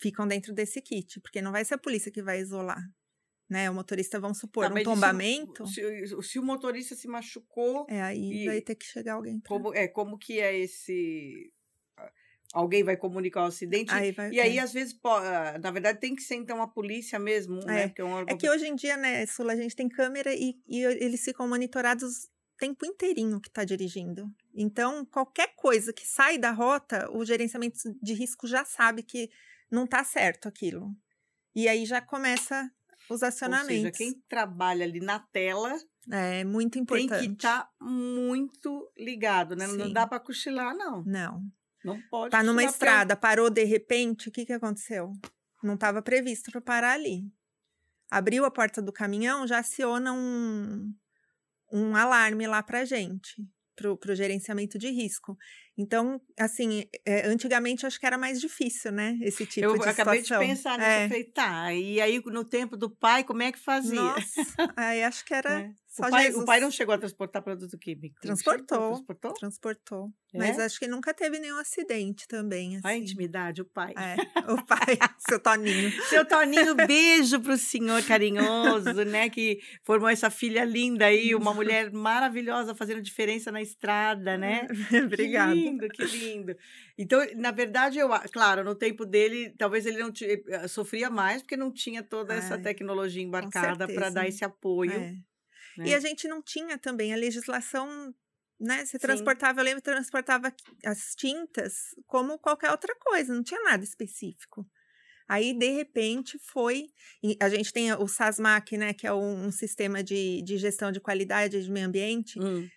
Ficam 0.00 0.26
dentro 0.26 0.52
desse 0.52 0.80
kit, 0.80 1.20
porque 1.20 1.40
não 1.40 1.52
vai 1.52 1.64
ser 1.64 1.74
a 1.74 1.78
polícia 1.78 2.10
que 2.10 2.22
vai 2.22 2.40
isolar 2.40 2.82
né? 3.48 3.70
O 3.70 3.74
motorista, 3.74 4.18
vamos 4.18 4.38
supor, 4.38 4.68
tá, 4.68 4.74
um 4.74 4.82
tombamento. 4.82 5.66
Se, 5.66 6.06
se, 6.06 6.22
se, 6.22 6.38
o 6.38 6.42
motorista 6.42 6.94
se 6.94 7.08
machucou. 7.08 7.86
É, 7.88 8.02
aí 8.02 8.42
e, 8.42 8.46
vai 8.46 8.60
ter 8.60 8.74
que 8.74 8.84
chegar 8.84 9.14
alguém. 9.14 9.40
Pra... 9.40 9.48
Como, 9.48 9.74
é, 9.74 9.88
como 9.88 10.18
que 10.18 10.40
é 10.40 10.58
esse. 10.58 11.52
Alguém 12.52 12.82
vai 12.82 12.96
comunicar 12.96 13.42
o 13.42 13.46
acidente. 13.46 13.92
Aí 13.92 14.12
vai, 14.12 14.30
e 14.30 14.40
aí, 14.40 14.58
é. 14.58 14.60
às 14.60 14.72
vezes, 14.72 14.98
ah, 15.04 15.58
na 15.60 15.70
verdade, 15.70 16.00
tem 16.00 16.14
que 16.14 16.22
ser 16.22 16.36
então 16.36 16.62
a 16.62 16.68
polícia 16.68 17.18
mesmo, 17.18 17.60
é. 17.62 17.66
né? 17.66 17.88
Porque 17.88 18.00
é, 18.00 18.04
um 18.04 18.12
órgão... 18.12 18.34
é 18.34 18.38
que 18.38 18.48
hoje 18.48 18.66
em 18.66 18.74
dia, 18.74 18.96
né, 18.96 19.26
Sula, 19.26 19.52
a 19.52 19.56
gente 19.56 19.76
tem 19.76 19.88
câmera 19.88 20.32
e, 20.34 20.58
e 20.66 20.82
eles 20.82 21.22
ficam 21.24 21.48
monitorados 21.48 22.24
o 22.24 22.56
tempo 22.58 22.86
inteirinho 22.86 23.40
que 23.40 23.48
está 23.48 23.64
dirigindo. 23.64 24.30
Então, 24.54 25.04
qualquer 25.04 25.54
coisa 25.54 25.92
que 25.92 26.06
sai 26.06 26.38
da 26.38 26.50
rota, 26.50 27.10
o 27.12 27.24
gerenciamento 27.24 27.76
de 28.00 28.14
risco 28.14 28.46
já 28.46 28.64
sabe 28.64 29.02
que 29.02 29.28
não 29.70 29.84
está 29.84 30.04
certo 30.04 30.48
aquilo. 30.48 30.94
E 31.54 31.68
aí 31.68 31.86
já 31.86 32.00
começa 32.00 32.70
os 33.08 33.22
acionamentos. 33.22 33.76
Ou 33.76 33.76
seja, 33.76 33.92
quem 33.92 34.22
trabalha 34.28 34.84
ali 34.84 35.00
na 35.00 35.18
tela 35.18 35.74
é 36.10 36.44
muito 36.44 36.78
importante. 36.78 37.20
Tem 37.20 37.28
que 37.30 37.34
estar 37.34 37.64
tá 37.64 37.70
muito 37.80 38.92
ligado, 38.96 39.56
né? 39.56 39.66
Sim. 39.66 39.76
Não 39.76 39.92
dá 39.92 40.06
para 40.06 40.20
cochilar, 40.20 40.74
não. 40.74 41.02
Não. 41.04 41.42
Não 41.84 42.00
pode. 42.10 42.30
Tá 42.30 42.42
numa 42.42 42.64
estrada, 42.64 43.16
pra... 43.16 43.28
parou 43.30 43.48
de 43.48 43.64
repente, 43.64 44.28
o 44.28 44.32
que 44.32 44.44
que 44.44 44.52
aconteceu? 44.52 45.12
Não 45.62 45.74
estava 45.74 46.02
previsto 46.02 46.50
para 46.50 46.60
parar 46.60 46.92
ali. 46.92 47.30
Abriu 48.10 48.44
a 48.44 48.50
porta 48.50 48.80
do 48.80 48.92
caminhão, 48.92 49.46
já 49.46 49.58
aciona 49.58 50.12
um, 50.12 50.92
um 51.72 51.96
alarme 51.96 52.46
lá 52.46 52.62
para 52.62 52.84
gente 52.84 53.44
para 53.76 54.12
o 54.12 54.14
gerenciamento 54.14 54.78
de 54.78 54.88
risco. 54.90 55.36
Então, 55.78 56.18
assim, 56.38 56.84
é, 57.04 57.26
antigamente 57.26 57.84
acho 57.84 58.00
que 58.00 58.06
era 58.06 58.16
mais 58.16 58.40
difícil, 58.40 58.90
né? 58.90 59.18
Esse 59.20 59.44
tipo 59.44 59.66
eu 59.66 59.72
de 59.74 59.78
situação. 59.78 59.88
Eu 59.88 60.02
acabei 60.02 60.22
de 60.22 60.54
pensar 60.54 60.78
nisso, 60.78 60.90
é. 60.90 61.08
falei, 61.08 61.24
tá, 61.24 61.74
e 61.74 62.00
aí 62.00 62.22
no 62.24 62.44
tempo 62.44 62.78
do 62.78 62.88
pai, 62.88 63.22
como 63.24 63.42
é 63.42 63.52
que 63.52 63.58
fazia? 63.58 64.00
Nossa, 64.00 64.72
aí 64.74 65.02
acho 65.04 65.22
que 65.22 65.34
era 65.34 65.60
é. 65.60 65.70
o, 65.98 66.10
pai, 66.10 66.32
o 66.32 66.44
pai 66.46 66.60
não 66.60 66.70
chegou 66.70 66.94
a 66.94 66.98
transportar 66.98 67.42
produto 67.42 67.76
químico? 67.76 68.18
Transportou. 68.22 68.88
Transportou? 68.88 69.34
Transportou. 69.34 70.12
É? 70.32 70.38
Mas 70.38 70.58
acho 70.58 70.78
que 70.78 70.86
nunca 70.86 71.12
teve 71.12 71.38
nenhum 71.38 71.58
acidente 71.58 72.26
também, 72.26 72.76
assim. 72.76 72.88
A 72.88 72.96
intimidade, 72.96 73.60
o 73.60 73.64
pai. 73.66 73.92
É, 73.96 74.52
o 74.52 74.64
pai, 74.64 74.98
seu 75.28 75.38
Toninho. 75.38 75.92
Seu 76.08 76.26
Toninho, 76.26 76.74
beijo 76.74 77.40
pro 77.40 77.56
senhor 77.56 78.02
carinhoso, 78.04 79.04
né? 79.04 79.28
Que 79.28 79.58
formou 79.84 80.08
essa 80.08 80.30
filha 80.30 80.64
linda 80.64 81.06
aí, 81.06 81.34
uma 81.34 81.52
mulher 81.54 81.90
maravilhosa 81.92 82.74
fazendo 82.74 83.02
diferença 83.02 83.52
na 83.52 83.60
estrada, 83.60 84.36
né? 84.38 84.66
Obrigada 85.04 85.65
lindo, 85.70 85.88
que 85.88 86.04
lindo. 86.04 86.56
Então, 86.96 87.20
na 87.36 87.50
verdade, 87.50 87.98
eu, 87.98 88.08
claro, 88.32 88.64
no 88.64 88.74
tempo 88.74 89.04
dele, 89.04 89.54
talvez 89.58 89.86
ele 89.86 89.98
não 89.98 90.12
t, 90.12 90.44
eh, 90.48 90.68
sofria 90.68 91.10
mais 91.10 91.42
porque 91.42 91.56
não 91.56 91.72
tinha 91.72 92.02
toda 92.02 92.34
essa 92.34 92.54
é, 92.54 92.58
tecnologia 92.58 93.22
embarcada 93.22 93.86
para 93.86 94.10
dar 94.10 94.26
esse 94.26 94.44
apoio. 94.44 94.92
É. 94.92 95.12
Né? 95.78 95.88
E 95.88 95.94
a 95.94 96.00
gente 96.00 96.26
não 96.26 96.42
tinha 96.42 96.78
também 96.78 97.12
a 97.12 97.16
legislação, 97.16 98.14
né? 98.58 98.84
Você 98.84 98.98
transportava, 98.98 99.54
Sim. 99.54 99.58
eu 99.60 99.64
lembro, 99.64 99.82
transportava 99.82 100.54
as 100.84 101.14
tintas 101.14 101.94
como 102.06 102.38
qualquer 102.38 102.70
outra 102.70 102.94
coisa, 102.98 103.34
não 103.34 103.42
tinha 103.42 103.62
nada 103.62 103.84
específico. 103.84 104.66
Aí, 105.28 105.52
de 105.52 105.70
repente, 105.70 106.38
foi. 106.38 106.86
A 107.40 107.48
gente 107.48 107.72
tem 107.72 107.92
o 107.92 108.06
SASMAC, 108.06 108.78
né? 108.78 108.94
Que 108.94 109.08
é 109.08 109.12
um, 109.12 109.46
um 109.46 109.50
sistema 109.50 110.02
de, 110.02 110.40
de 110.42 110.56
gestão 110.56 110.92
de 110.92 111.00
qualidade 111.00 111.62
de 111.62 111.70
meio 111.70 111.86
ambiente. 111.86 112.38
Hum 112.38 112.68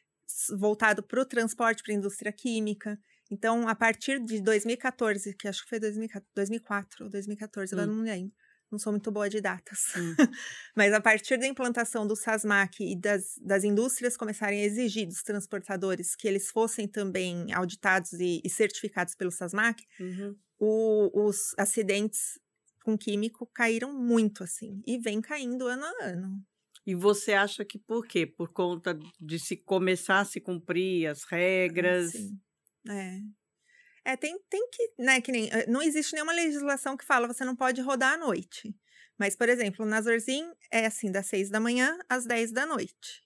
voltado 0.57 1.03
para 1.03 1.21
o 1.21 1.25
transporte, 1.25 1.83
para 1.83 1.93
a 1.93 1.97
indústria 1.97 2.31
química. 2.31 2.99
Então, 3.31 3.67
a 3.67 3.75
partir 3.75 4.19
de 4.23 4.41
2014, 4.41 5.35
que 5.35 5.47
acho 5.47 5.63
que 5.63 5.69
foi 5.69 5.79
2004 5.79 7.05
ou 7.05 7.09
2014, 7.09 7.75
hum. 7.75 7.79
eu 7.79 7.87
não 7.87 8.01
lembro. 8.01 8.33
Não 8.71 8.77
sou 8.77 8.93
muito 8.93 9.11
boa 9.11 9.27
de 9.27 9.41
datas. 9.41 9.95
Hum. 9.95 10.15
Mas 10.75 10.93
a 10.93 11.01
partir 11.01 11.37
da 11.37 11.47
implantação 11.47 12.05
do 12.05 12.15
SASMAC 12.15 12.83
e 12.83 12.95
das, 12.95 13.35
das 13.41 13.63
indústrias 13.63 14.15
começarem 14.15 14.61
a 14.61 14.65
exigir 14.65 15.07
dos 15.07 15.23
transportadores 15.23 16.15
que 16.15 16.27
eles 16.27 16.49
fossem 16.51 16.87
também 16.87 17.51
auditados 17.51 18.13
e, 18.13 18.41
e 18.43 18.49
certificados 18.49 19.15
pelo 19.15 19.31
SASMAC, 19.31 19.83
uhum. 19.99 20.35
o, 20.59 21.27
os 21.27 21.55
acidentes 21.57 22.39
com 22.83 22.97
químico 22.97 23.49
caíram 23.53 23.93
muito, 23.93 24.43
assim. 24.43 24.81
E 24.85 24.99
vem 24.99 25.19
caindo 25.19 25.67
ano 25.67 25.85
a 25.85 26.05
ano. 26.05 26.43
E 26.89 26.95
você 26.95 27.33
acha 27.33 27.63
que 27.63 27.77
por 27.77 28.07
quê? 28.07 28.25
Por 28.25 28.51
conta 28.51 28.97
de 29.21 29.37
se 29.37 29.55
começar 29.55 30.21
a 30.21 30.25
se 30.25 30.41
cumprir 30.41 31.05
as 31.05 31.23
regras? 31.23 32.13
Sim. 32.13 32.41
É. 32.89 33.19
É, 34.03 34.17
tem, 34.17 34.39
tem 34.49 34.67
que, 34.71 34.93
né, 34.97 35.21
que 35.21 35.31
nem, 35.31 35.51
eh, 35.51 35.67
não 35.67 35.83
existe 35.83 36.13
nenhuma 36.13 36.33
legislação 36.33 36.97
que 36.97 37.05
fala 37.05 37.27
você 37.27 37.45
não 37.45 37.55
pode 37.55 37.79
rodar 37.79 38.13
à 38.13 38.17
noite. 38.17 38.75
Mas, 39.19 39.35
por 39.35 39.47
exemplo, 39.49 39.85
na 39.85 40.01
Zorzin 40.01 40.51
é 40.71 40.87
assim, 40.87 41.11
das 41.11 41.27
seis 41.27 41.51
da 41.51 41.59
manhã 41.59 41.95
às 42.09 42.25
dez 42.25 42.51
da 42.51 42.65
noite. 42.65 43.23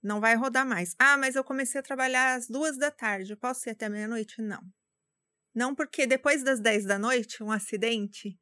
Não 0.00 0.20
vai 0.20 0.36
rodar 0.36 0.64
mais. 0.64 0.94
Ah, 0.96 1.16
mas 1.16 1.34
eu 1.34 1.42
comecei 1.42 1.80
a 1.80 1.82
trabalhar 1.82 2.36
às 2.36 2.46
duas 2.46 2.78
da 2.78 2.92
tarde, 2.92 3.32
eu 3.32 3.36
posso 3.36 3.68
ir 3.68 3.72
até 3.72 3.88
meia-noite? 3.88 4.40
Não. 4.40 4.62
Não 5.52 5.74
porque 5.74 6.06
depois 6.06 6.44
das 6.44 6.60
dez 6.60 6.84
da 6.84 7.00
noite, 7.00 7.42
um 7.42 7.50
acidente, 7.50 8.38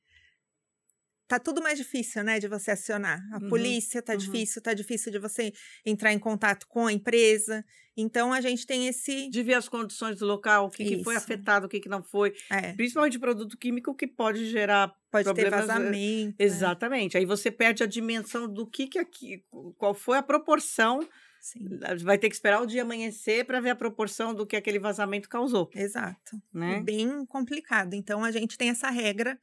tá 1.28 1.38
tudo 1.38 1.62
mais 1.62 1.78
difícil, 1.78 2.24
né, 2.24 2.40
de 2.40 2.48
você 2.48 2.70
acionar. 2.70 3.22
A 3.32 3.36
uhum, 3.36 3.48
polícia 3.50 4.00
tá 4.00 4.14
uhum. 4.14 4.18
difícil, 4.18 4.62
tá 4.62 4.72
difícil 4.72 5.12
de 5.12 5.18
você 5.18 5.52
entrar 5.84 6.12
em 6.12 6.18
contato 6.18 6.66
com 6.66 6.86
a 6.86 6.92
empresa. 6.92 7.62
Então 7.94 8.32
a 8.32 8.40
gente 8.40 8.66
tem 8.66 8.88
esse 8.88 9.28
de 9.28 9.42
ver 9.42 9.54
as 9.54 9.68
condições 9.68 10.18
do 10.18 10.26
local, 10.26 10.66
o 10.66 10.70
que, 10.70 10.84
que 10.84 11.04
foi 11.04 11.16
afetado, 11.16 11.66
o 11.66 11.68
que, 11.68 11.80
que 11.80 11.88
não 11.88 12.02
foi, 12.02 12.32
é. 12.50 12.72
principalmente 12.72 13.18
produto 13.18 13.58
químico 13.58 13.94
que 13.94 14.06
pode 14.06 14.46
gerar 14.46 14.94
pode 15.10 15.24
problemas. 15.24 15.50
ter 15.50 15.56
eh, 15.56 15.60
vazamento. 15.60 16.36
É. 16.38 16.44
Exatamente. 16.44 17.16
É. 17.16 17.20
Aí 17.20 17.26
você 17.26 17.50
perde 17.50 17.82
a 17.82 17.86
dimensão 17.86 18.48
do 18.48 18.66
que 18.66 18.86
que 18.86 18.98
aqui, 18.98 19.44
qual 19.76 19.92
foi 19.92 20.16
a 20.16 20.22
proporção 20.22 21.06
Sim. 21.40 21.78
Vai 22.02 22.18
ter 22.18 22.28
que 22.28 22.34
esperar 22.34 22.60
o 22.60 22.66
dia 22.66 22.82
amanhecer 22.82 23.44
para 23.44 23.60
ver 23.60 23.70
a 23.70 23.76
proporção 23.76 24.34
do 24.34 24.44
que 24.44 24.56
aquele 24.56 24.78
vazamento 24.78 25.28
causou. 25.28 25.70
Exato. 25.72 26.36
Né? 26.52 26.80
Bem 26.82 27.24
complicado. 27.26 27.94
Então 27.94 28.24
a 28.24 28.30
gente 28.32 28.58
tem 28.58 28.70
essa 28.70 28.90
regra. 28.90 29.38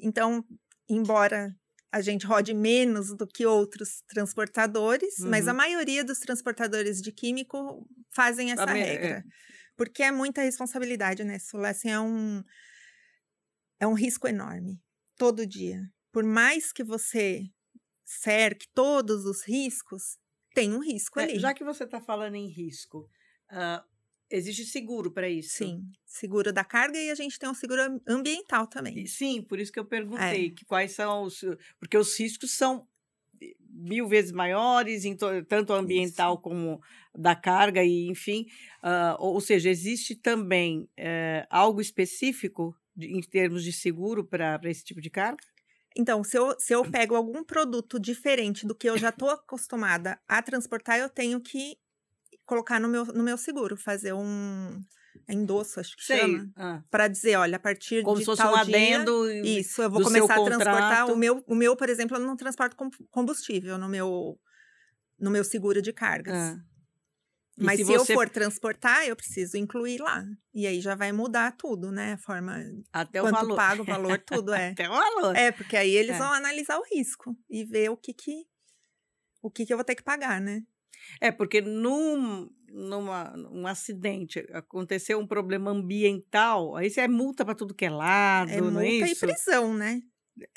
Então, 0.00 0.44
embora 0.88 1.54
a 1.92 2.00
gente 2.00 2.26
rode 2.26 2.54
menos 2.54 3.14
do 3.14 3.26
que 3.26 3.44
outros 3.44 4.02
transportadores, 4.08 5.18
uhum. 5.18 5.28
mas 5.28 5.46
a 5.46 5.50
uhum. 5.50 5.58
maioria 5.58 6.02
dos 6.02 6.18
transportadores 6.18 7.02
de 7.02 7.12
químico 7.12 7.86
fazem 8.10 8.50
essa 8.50 8.64
a 8.64 8.72
regra. 8.72 9.18
É. 9.18 9.22
Porque 9.76 10.02
é 10.02 10.10
muita 10.10 10.42
responsabilidade, 10.42 11.22
né, 11.22 11.38
Sula? 11.38 11.68
Assim, 11.68 11.90
é 11.90 12.00
um, 12.00 12.42
é 13.78 13.86
um 13.86 13.94
risco 13.94 14.26
enorme, 14.26 14.80
todo 15.18 15.46
dia. 15.46 15.82
Por 16.10 16.24
mais 16.24 16.72
que 16.72 16.82
você 16.82 17.42
cerque 18.04 18.66
todos 18.74 19.26
os 19.26 19.46
riscos, 19.46 20.18
tem 20.54 20.72
um 20.72 20.80
risco 20.80 21.20
é, 21.20 21.24
ali. 21.24 21.38
Já 21.38 21.52
que 21.52 21.64
você 21.64 21.84
está 21.84 22.00
falando 22.00 22.36
em 22.36 22.48
risco, 22.48 23.08
uh, 23.50 23.82
Existe 24.32 24.64
seguro 24.64 25.10
para 25.10 25.28
isso? 25.28 25.58
Sim, 25.58 25.82
seguro 26.06 26.52
da 26.52 26.64
carga 26.64 26.98
e 26.98 27.10
a 27.10 27.14
gente 27.14 27.38
tem 27.38 27.48
um 27.48 27.54
seguro 27.54 28.00
ambiental 28.08 28.66
também. 28.66 29.04
Sim, 29.06 29.42
por 29.42 29.60
isso 29.60 29.70
que 29.70 29.78
eu 29.78 29.84
perguntei 29.84 30.46
é. 30.46 30.50
que 30.50 30.64
quais 30.64 30.92
são 30.92 31.24
os. 31.24 31.44
Porque 31.78 31.98
os 31.98 32.18
riscos 32.18 32.50
são 32.52 32.88
mil 33.68 34.08
vezes 34.08 34.32
maiores, 34.32 35.04
tanto 35.48 35.72
ambiental 35.72 36.34
isso. 36.34 36.42
como 36.42 36.80
da 37.14 37.34
carga, 37.34 37.84
e 37.84 38.08
enfim. 38.08 38.46
Uh, 38.82 39.16
ou 39.18 39.40
seja, 39.40 39.68
existe 39.68 40.14
também 40.14 40.88
uh, 40.98 41.46
algo 41.50 41.80
específico 41.80 42.74
de, 42.96 43.08
em 43.08 43.20
termos 43.20 43.62
de 43.62 43.72
seguro 43.72 44.24
para 44.24 44.58
esse 44.64 44.82
tipo 44.82 45.00
de 45.00 45.10
carga? 45.10 45.42
Então, 45.96 46.24
se 46.24 46.38
eu, 46.38 46.58
se 46.58 46.74
eu 46.74 46.90
pego 46.90 47.14
algum 47.14 47.44
produto 47.44 48.00
diferente 48.00 48.66
do 48.66 48.74
que 48.74 48.88
eu 48.88 48.96
já 48.96 49.10
estou 49.10 49.28
acostumada 49.28 50.18
a 50.26 50.40
transportar, 50.42 50.98
eu 50.98 51.08
tenho 51.08 51.38
que 51.38 51.76
colocar 52.52 52.78
no 52.78 52.86
meu, 52.86 53.06
no 53.06 53.22
meu 53.24 53.38
seguro, 53.38 53.78
fazer 53.78 54.12
um 54.12 54.84
endosso, 55.26 55.80
acho 55.80 55.96
que 55.96 56.04
Sei. 56.04 56.18
chama, 56.18 56.50
ah. 56.54 56.82
para 56.90 57.08
dizer, 57.08 57.36
olha, 57.36 57.56
a 57.56 57.60
partir 57.60 58.02
Como 58.02 58.16
de 58.16 58.22
se 58.22 58.26
fosse 58.26 58.42
tal 58.42 58.52
um 58.52 58.56
adendo 58.56 59.26
dia, 59.26 59.58
isso, 59.60 59.82
eu 59.82 59.90
vou 59.90 60.02
começar 60.02 60.38
a 60.38 60.44
transportar 60.44 61.10
o 61.10 61.16
meu, 61.16 61.42
o 61.46 61.54
meu, 61.54 61.74
por 61.74 61.88
exemplo, 61.88 62.18
eu 62.18 62.20
não 62.20 62.36
transporto 62.36 62.76
combustível 63.10 63.78
no 63.78 63.88
meu 63.88 64.38
no 65.18 65.30
meu 65.30 65.44
seguro 65.44 65.80
de 65.80 65.92
cargas. 65.92 66.34
Ah. 66.34 66.58
Mas 67.56 67.78
se, 67.78 67.86
se 67.86 67.92
você... 67.92 68.12
eu 68.12 68.16
for 68.16 68.28
transportar, 68.28 69.06
eu 69.06 69.14
preciso 69.14 69.56
incluir 69.56 70.00
lá. 70.00 70.24
E 70.52 70.66
aí 70.66 70.80
já 70.80 70.94
vai 70.94 71.12
mudar 71.12 71.52
tudo, 71.52 71.92
né? 71.92 72.14
A 72.14 72.18
forma. 72.18 72.58
Até 72.92 73.20
quanto 73.20 73.34
o 73.34 73.40
valor. 73.40 73.56
paga 73.56 73.82
o 73.82 73.84
valor, 73.84 74.18
tudo 74.26 74.52
é. 74.52 74.70
Até 74.70 74.88
o 74.88 74.92
valor. 74.92 75.36
É, 75.36 75.52
porque 75.52 75.76
aí 75.76 75.94
eles 75.94 76.16
é. 76.16 76.18
vão 76.18 76.32
analisar 76.32 76.78
o 76.78 76.84
risco 76.92 77.36
e 77.48 77.64
ver 77.64 77.90
o 77.90 77.96
que 77.96 78.12
que 78.12 78.44
o 79.40 79.50
que, 79.50 79.66
que 79.66 79.72
eu 79.72 79.76
vou 79.76 79.84
ter 79.84 79.94
que 79.94 80.02
pagar, 80.02 80.40
né? 80.40 80.62
É, 81.20 81.30
porque 81.32 81.60
num, 81.60 82.48
numa, 82.68 83.34
um 83.50 83.66
acidente, 83.66 84.40
aconteceu 84.52 85.18
um 85.18 85.26
problema 85.26 85.70
ambiental, 85.70 86.76
aí 86.76 86.90
você 86.90 87.02
é 87.02 87.08
multa 87.08 87.44
para 87.44 87.54
tudo 87.54 87.74
que 87.74 87.84
é 87.84 87.90
lado, 87.90 88.50
É 88.50 88.60
não 88.70 88.80
é 88.80 88.88
multa 88.88 89.06
e 89.06 89.10
isso? 89.12 89.26
prisão, 89.34 89.74
né? 89.74 90.00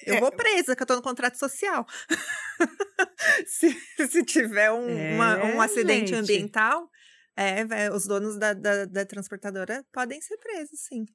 Eu 0.06 0.16
É, 0.16 0.20
vou 0.20 0.32
presa, 0.32 0.76
que 0.76 0.82
eu 0.84 0.88
tô 0.88 0.96
no 0.96 1.02
contrato 1.02 1.38
social. 1.38 1.86
se, 3.48 3.74
se 4.08 4.24
tiver 4.24 4.72
um, 4.72 5.14
uma- 5.16 5.44
um 5.46 5.62
É, 5.62 5.62
acidente 5.62 6.16
gente. 6.16 6.16
ambiental, 6.16 6.90
é, 7.36 7.92
os 7.92 8.06
donos 8.08 8.38
da, 8.38 8.54
da, 8.54 8.86
da 8.86 9.06
transportadora 9.06 9.86
podem 9.92 10.22
ser 10.22 10.38
presos, 10.38 10.80
sim. 10.82 11.06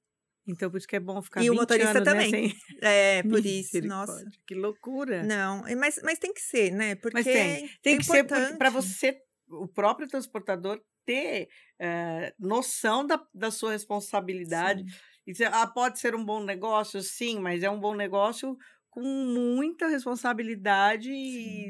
Então, 0.51 0.71
por 0.71 0.77
isso 0.79 0.87
que 0.89 0.97
é 0.97 1.01
bom 1.01 1.21
ficar 1.23 1.43
E 1.43 1.49
o 1.51 1.53
20 1.53 1.61
motorista 1.61 1.91
anos, 1.99 2.05
né, 2.07 2.13
também. 2.13 2.31
sem- 2.31 2.55
É, 2.83 3.23
por 3.43 3.45
isso, 3.47 3.81
nossa. 3.87 4.25
Que 4.47 4.55
loucura. 4.55 5.23
Não, 5.23 5.67
e- 5.69 5.75
mas, 5.77 6.01
mas 6.03 6.19
tem 6.19 6.33
que 6.35 6.41
ser, 6.43 6.71
né? 6.73 6.95
Porque 6.97 7.15
Mas 7.19 7.25
tem. 7.25 7.65
é 7.65 7.69
Tem 7.83 7.99
que 7.99 8.05
ser 8.05 8.25
para 8.25 8.71
você, 8.71 9.19
o 9.49 9.67
próprio 9.69 10.09
transportador, 10.09 10.81
ter 11.07 11.49
eh, 11.79 12.35
noção 12.39 13.07
da, 13.07 13.21
da 13.35 13.51
sua 13.51 13.73
responsabilidade. 13.73 14.83
Sim. 14.83 14.99
E 15.27 15.33
dizer, 15.33 15.51
ah, 15.53 15.67
pode 15.67 15.99
ser 15.99 16.15
um 16.15 16.25
bom 16.25 16.43
negócio, 16.43 17.03
sim, 17.03 17.39
mas 17.41 17.63
é 17.63 17.71
um 17.71 17.79
bom 17.81 17.95
negócio 17.95 18.57
com 18.91 19.03
muita 19.03 19.87
responsabilidade, 19.89 21.09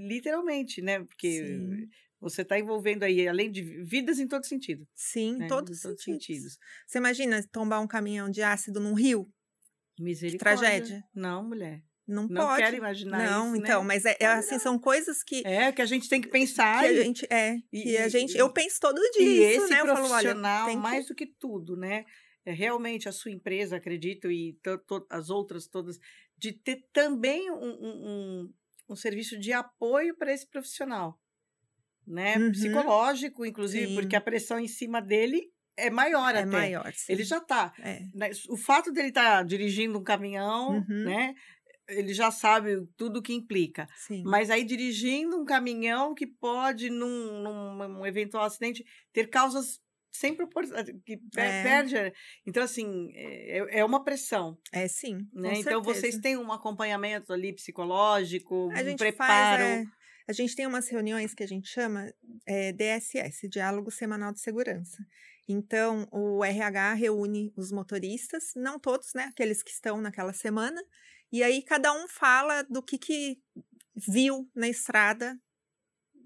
literalmente, 0.06 0.80
né? 0.82 1.00
Porque 1.00 1.30
Sim. 1.44 1.88
Você 2.20 2.42
está 2.42 2.58
envolvendo 2.58 3.02
aí, 3.02 3.26
além 3.26 3.50
de 3.50 3.62
vidas 3.84 4.18
em 4.18 4.28
todo 4.28 4.44
sentido. 4.46 4.86
Sim, 4.94 5.36
né? 5.36 5.46
em 5.46 5.48
todos 5.48 5.70
em 5.70 5.74
os 5.74 5.80
todos 5.82 5.98
os 5.98 6.04
sentidos. 6.04 6.26
sentidos. 6.52 6.58
Você 6.86 6.98
imagina 6.98 7.42
tombar 7.50 7.80
um 7.80 7.86
caminhão 7.88 8.30
de 8.30 8.42
ácido 8.42 8.78
num 8.80 8.94
rio? 8.94 9.28
Misericórdia. 9.98 10.56
tragédia. 10.68 11.04
Não, 11.14 11.42
mulher. 11.46 11.82
Não, 12.06 12.26
Não 12.26 12.46
pode. 12.46 12.62
quero 12.62 12.76
imaginar 12.76 13.18
Não, 13.24 13.54
isso, 13.54 13.62
então, 13.64 13.82
né? 13.82 13.86
mas 13.88 14.04
é, 14.04 14.16
é 14.18 14.26
assim, 14.26 14.58
são 14.58 14.76
coisas 14.78 15.22
que, 15.22 15.42
É, 15.46 15.70
que 15.70 15.80
a 15.80 15.86
gente 15.86 16.08
tem 16.08 16.20
que 16.20 16.28
pensar. 16.28 16.80
que 16.80 16.86
a 16.86 16.92
e- 16.92 17.02
gente 17.04 17.26
é, 17.30 17.54
e- 17.72 17.82
que 17.82 17.96
a 17.98 18.06
e- 18.06 18.10
gente, 18.10 18.34
e- 18.34 18.38
eu 18.38 18.52
penso 18.52 18.80
todo 18.80 18.98
E 18.98 19.10
dia 19.12 19.52
isso, 19.54 19.64
esse 19.64 19.72
né? 19.72 19.80
Eu 19.80 19.86
falo, 19.86 19.98
olha, 20.06 20.10
profissional, 20.10 20.66
tem 20.66 20.76
que- 20.76 20.82
mais 20.82 21.06
do 21.06 21.14
que 21.14 21.26
tudo, 21.26 21.76
né? 21.76 22.04
É 22.44 22.52
realmente 22.52 23.08
a 23.08 23.12
sua 23.12 23.30
empresa, 23.30 23.76
acredito, 23.76 24.28
e 24.30 24.58
as 25.10 25.30
outras 25.30 25.68
todas, 25.68 25.98
de 26.36 26.52
ter 26.52 26.82
também 26.92 27.48
um, 27.50 27.54
um, 27.62 28.08
um- 28.44 28.54
um 28.88 28.96
serviço 28.96 29.38
de 29.38 29.52
apoio 29.52 30.16
para 30.16 30.32
esse 30.32 30.48
profissional, 30.48 31.16
né? 32.10 32.36
Uhum. 32.36 32.52
Psicológico, 32.52 33.44
inclusive, 33.46 33.86
Sim. 33.88 33.94
porque 33.94 34.16
a 34.16 34.20
pressão 34.20 34.58
em 34.58 34.68
cima 34.68 35.00
dele 35.00 35.42
é 35.76 35.88
maior 35.90 36.34
é 36.34 36.40
até. 36.40 36.46
maior. 36.46 36.92
Ele 37.08 37.24
já 37.24 37.38
está. 37.38 37.72
é. 37.78 38.02
O 38.48 38.56
fato 38.56 38.92
dele 38.92 39.08
estar 39.08 39.44
dirigindo 39.44 39.98
um 39.98 40.02
caminhão, 40.04 40.76
Uhum. 40.88 41.04
né? 41.04 41.34
Ele 41.88 42.12
já 42.14 42.30
sabe 42.30 42.86
tudo 42.96 43.18
o 43.18 43.22
que 43.22 43.32
implica. 43.32 43.88
Sim. 43.96 44.22
Mas 44.24 44.48
aí 44.50 44.62
dirigindo 44.64 45.36
um 45.40 45.44
caminhão 45.44 46.14
que 46.14 46.26
pode, 46.26 46.88
num, 46.90 47.42
num 47.42 48.06
eventual 48.06 48.44
acidente, 48.44 48.84
ter 49.12 49.28
causas 49.28 49.80
sem 50.12 50.34
proporção, 50.34 50.76
que 51.06 51.16
per- 51.32 51.44
É. 51.44 51.62
perde. 51.62 51.96
a- 51.96 52.12
Então, 52.46 52.62
assim, 52.62 53.10
é, 53.14 53.78
é 53.80 53.84
uma 53.84 54.04
pressão, 54.04 54.56
É 54.72 54.86
sim. 54.86 55.18
né? 55.32 55.54
Então, 55.56 55.82
vocês 55.82 56.14
certeza. 56.14 56.22
têm 56.22 56.36
um 56.36 56.52
acompanhamento 56.52 57.32
ali 57.32 57.52
psicológico, 57.54 58.70
A 58.72 58.80
um 58.82 58.96
preparo. 58.96 59.62
faz, 59.62 59.62
é, 59.62 59.84
a 60.30 60.32
gente 60.32 60.54
tem 60.56 60.66
umas 60.66 60.88
reuniões 60.88 61.34
que 61.34 61.42
a 61.42 61.46
gente 61.46 61.68
chama 61.68 62.12
é, 62.46 62.72
DSS, 62.72 63.48
Diálogo 63.48 63.90
Semanal 63.90 64.32
de 64.32 64.40
Segurança. 64.40 65.04
Então, 65.48 66.06
o 66.12 66.44
RH 66.44 66.94
reúne 66.94 67.52
os 67.56 67.72
motoristas, 67.72 68.52
não 68.54 68.78
todos, 68.78 69.12
né? 69.14 69.24
Aqueles 69.24 69.62
que 69.62 69.70
estão 69.72 70.00
naquela 70.00 70.32
semana, 70.32 70.80
e 71.32 71.42
aí 71.42 71.62
cada 71.62 71.92
um 71.92 72.06
fala 72.08 72.62
do 72.62 72.82
que, 72.82 72.96
que 72.98 73.40
viu 73.96 74.48
na 74.54 74.68
estrada 74.68 75.36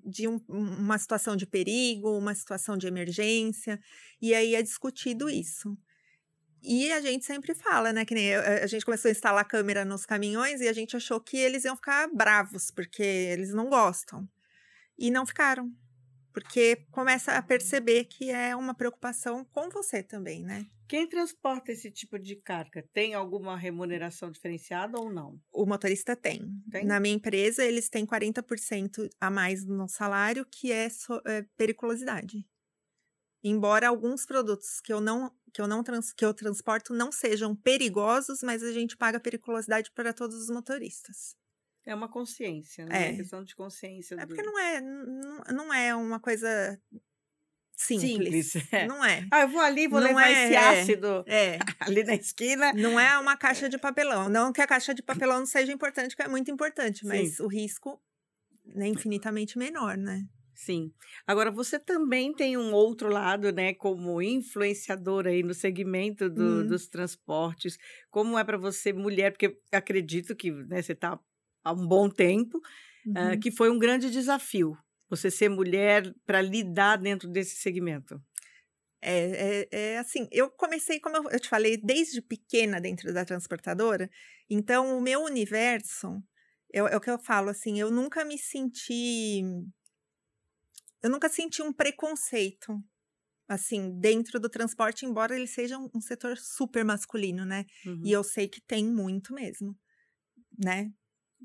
de 0.05 0.29
um- 0.29 0.41
uma 0.49 0.99
situação 0.99 1.37
de 1.37 1.47
perigo, 1.47 2.19
uma 2.19 2.35
situação 2.35 2.77
de 2.77 2.87
emergência, 2.87 3.81
e 4.21 4.35
aí 4.35 4.55
é 4.55 4.63
discutido 4.63 5.31
isso. 5.31 5.77
E 6.65 6.91
a 6.93 7.01
gente 7.01 7.25
sempre 7.27 7.55
fala, 7.55 7.93
né? 7.93 8.05
Que 8.05 8.15
nem 8.15 8.35
a 8.35 8.67
gente 8.67 8.85
começou 8.85 9.11
a 9.11 9.13
instalar 9.13 9.45
câmera 9.45 9.85
nos 9.85 10.07
caminhões 10.07 10.61
e 10.63 10.69
a 10.69 10.73
gente 10.73 10.97
achou 10.97 11.21
que 11.21 11.37
eles 11.37 11.65
iam 11.65 11.77
ficar 11.77 12.09
bravos, 12.09 12.71
porque 12.71 13.03
eles 13.03 13.53
não 13.53 13.69
gostam. 13.69 14.27
E 14.99 15.11
não 15.11 15.27
ficaram. 15.27 15.71
Porque 16.33 16.87
começa 16.91 17.33
a 17.33 17.43
perceber 17.43 18.07
que 18.07 18.31
é 18.31 18.57
uma 18.57 18.75
preocupação 18.75 19.45
com 19.45 19.69
você 19.69 20.03
também, 20.03 20.43
né? 20.43 20.67
Quem 20.89 21.09
transporta 21.09 21.71
esse 21.73 21.91
tipo 21.91 22.19
de 22.19 22.37
carga 22.37 22.85
tem 22.93 23.15
alguma 23.15 23.57
remuneração 23.57 24.31
diferenciada 24.31 24.99
ou 24.99 25.13
não? 25.13 25.41
O 25.53 25.65
motorista 25.65 26.17
tem. 26.17 26.43
Tem? 26.71 26.85
Na 26.85 26.99
minha 26.99 27.15
empresa, 27.15 27.65
eles 27.65 27.89
têm 27.89 28.05
40% 28.07 29.09
a 29.21 29.31
mais 29.31 29.65
no 29.65 29.89
salário, 29.89 30.45
que 30.51 30.73
é, 30.73 30.89
so- 30.89 31.23
é 31.27 31.43
periculosidade. 31.57 32.45
Embora 33.47 33.89
alguns 33.89 34.25
produtos 34.25 34.81
que 34.81 34.93
eu 34.93 35.01
não 35.01 35.31
que 35.53 35.61
eu 35.61 35.69
não 35.69 35.85
trans- 35.85 36.13
que 36.13 36.25
eu 36.25 36.35
transporto 36.35 36.93
não 36.93 37.13
sejam 37.13 37.55
perigosos, 37.55 38.43
mas 38.43 38.63
a 38.63 38.73
gente 38.73 38.97
paga 38.97 39.21
periculosidade 39.21 39.91
para 39.93 40.13
todos 40.13 40.35
os 40.37 40.51
motoristas. 40.51 41.37
É 41.87 41.95
uma 41.95 42.09
consciência, 42.09 42.87
né? 42.87 43.11
É. 43.11 43.17
questão 43.17 43.45
de 43.45 43.55
consciência. 43.55 44.15
É 44.15 44.19
do- 44.25 44.27
porque 44.29 44.43
não 44.43 44.59
é 44.59 44.81
não, 44.81 45.39
não 45.53 45.75
é 45.75 45.95
uma 45.95 46.19
coisa 46.19 46.81
simples. 47.77 48.51
Simples, 48.53 48.73
é. 48.73 48.87
Não 48.87 49.05
é. 49.05 49.27
Ah, 49.31 49.43
eu 49.43 49.49
vou 49.49 49.61
ali, 49.61 49.87
vou 49.87 50.01
Não 50.01 50.09
levar 50.09 50.29
é, 50.29 50.33
esse 50.47 50.55
é. 50.55 50.81
ácido 50.81 51.25
É, 51.27 51.59
ali 51.81 52.03
na 52.03 52.15
esquina. 52.15 52.73
não 52.73 52.99
é 52.99 53.19
uma 53.19 53.37
caixa 53.37 53.69
de 53.69 53.77
papelão. 53.79 54.29
Não 54.29 54.53
que 54.53 54.63
a 54.63 54.67
caixa 54.67 54.95
de 54.95 55.03
papelão 55.03 55.41
não 55.41 55.47
seja 55.47 55.71
importante, 55.73 56.17
que 56.17 56.23
é 56.23 56.29
muito 56.29 56.51
importante, 56.51 57.05
mas 57.07 57.39
o 57.41 57.47
risco 57.47 58.01
é 58.77 58.87
infinitamente 58.87 59.59
menor, 59.59 59.97
né? 59.97 60.25
Sim. 60.57 60.93
Agora, 61.27 61.51
você 61.51 61.79
também 61.81 62.33
tem 62.33 62.57
um 62.57 62.73
outro 62.73 63.09
lado, 63.09 63.51
né, 63.53 63.75
como 63.75 64.23
influenciadora 64.23 65.31
aí 65.31 65.43
no 65.43 65.53
segmento 65.53 66.31
do- 66.31 66.65
Hum. 66.65 66.65
dos 66.65 66.87
transportes. 66.89 67.77
Como 68.11 68.39
é 68.39 68.45
para 68.45 68.57
você, 68.57 68.93
mulher, 68.93 69.33
porque 69.33 69.59
acredito 69.73 70.35
que 70.37 70.53
né, 70.53 70.81
você 70.81 70.93
está 70.93 71.19
há 71.65 71.73
um 71.73 71.87
bom 71.89 72.09
tempo, 72.09 72.61
ah, 73.15 73.37
Uhum. 73.37 73.39
que 73.39 73.51
foi 73.53 73.71
um 73.71 73.79
grande 73.79 74.11
desafio 74.11 74.77
você 75.09 75.31
ser 75.31 75.49
mulher 75.51 76.15
para 76.27 76.43
lidar 76.43 76.97
dentro 76.99 77.29
desse 77.31 77.57
segmento. 77.57 78.21
É, 79.03 79.67
é, 79.71 79.93
é 79.95 79.99
assim, 79.99 80.27
eu 80.33 80.51
comecei, 80.51 80.99
como 81.01 81.17
eu, 81.31 81.39
te 81.41 81.49
falei, 81.49 81.77
desde 81.77 82.23
pequena 82.23 82.81
dentro 82.81 83.13
da 83.13 83.25
transportadora, 83.25 84.09
então 84.49 84.97
o 84.97 85.01
meu 85.03 85.21
universo, 85.23 86.23
eu- 86.73 86.89
é 86.89 86.97
o 86.97 87.01
que 87.01 87.11
eu 87.11 87.19
falo, 87.19 87.51
assim, 87.51 87.79
eu 87.81 87.91
nunca 87.91 88.25
me 88.25 88.39
senti. 88.39 89.43
Eu 91.05 91.11
nunca 91.11 91.29
senti 91.29 91.63
um 91.63 91.73
preconceito, 91.73 92.83
assim, 93.49 93.91
dentro 94.01 94.41
do 94.41 94.49
transporte, 94.49 95.05
embora 95.05 95.37
ele 95.37 95.47
seja 95.47 95.77
um, 95.79 95.89
um 95.95 96.01
setor 96.01 96.37
super 96.39 96.83
masculino, 96.85 97.45
né? 97.45 97.67
Uhum. 97.87 98.01
E 98.05 98.11
eu 98.11 98.25
sei 98.25 98.49
que 98.49 98.61
tem 98.63 98.85
muito 98.87 99.35
mesmo, 99.35 99.77
né? 100.59 100.91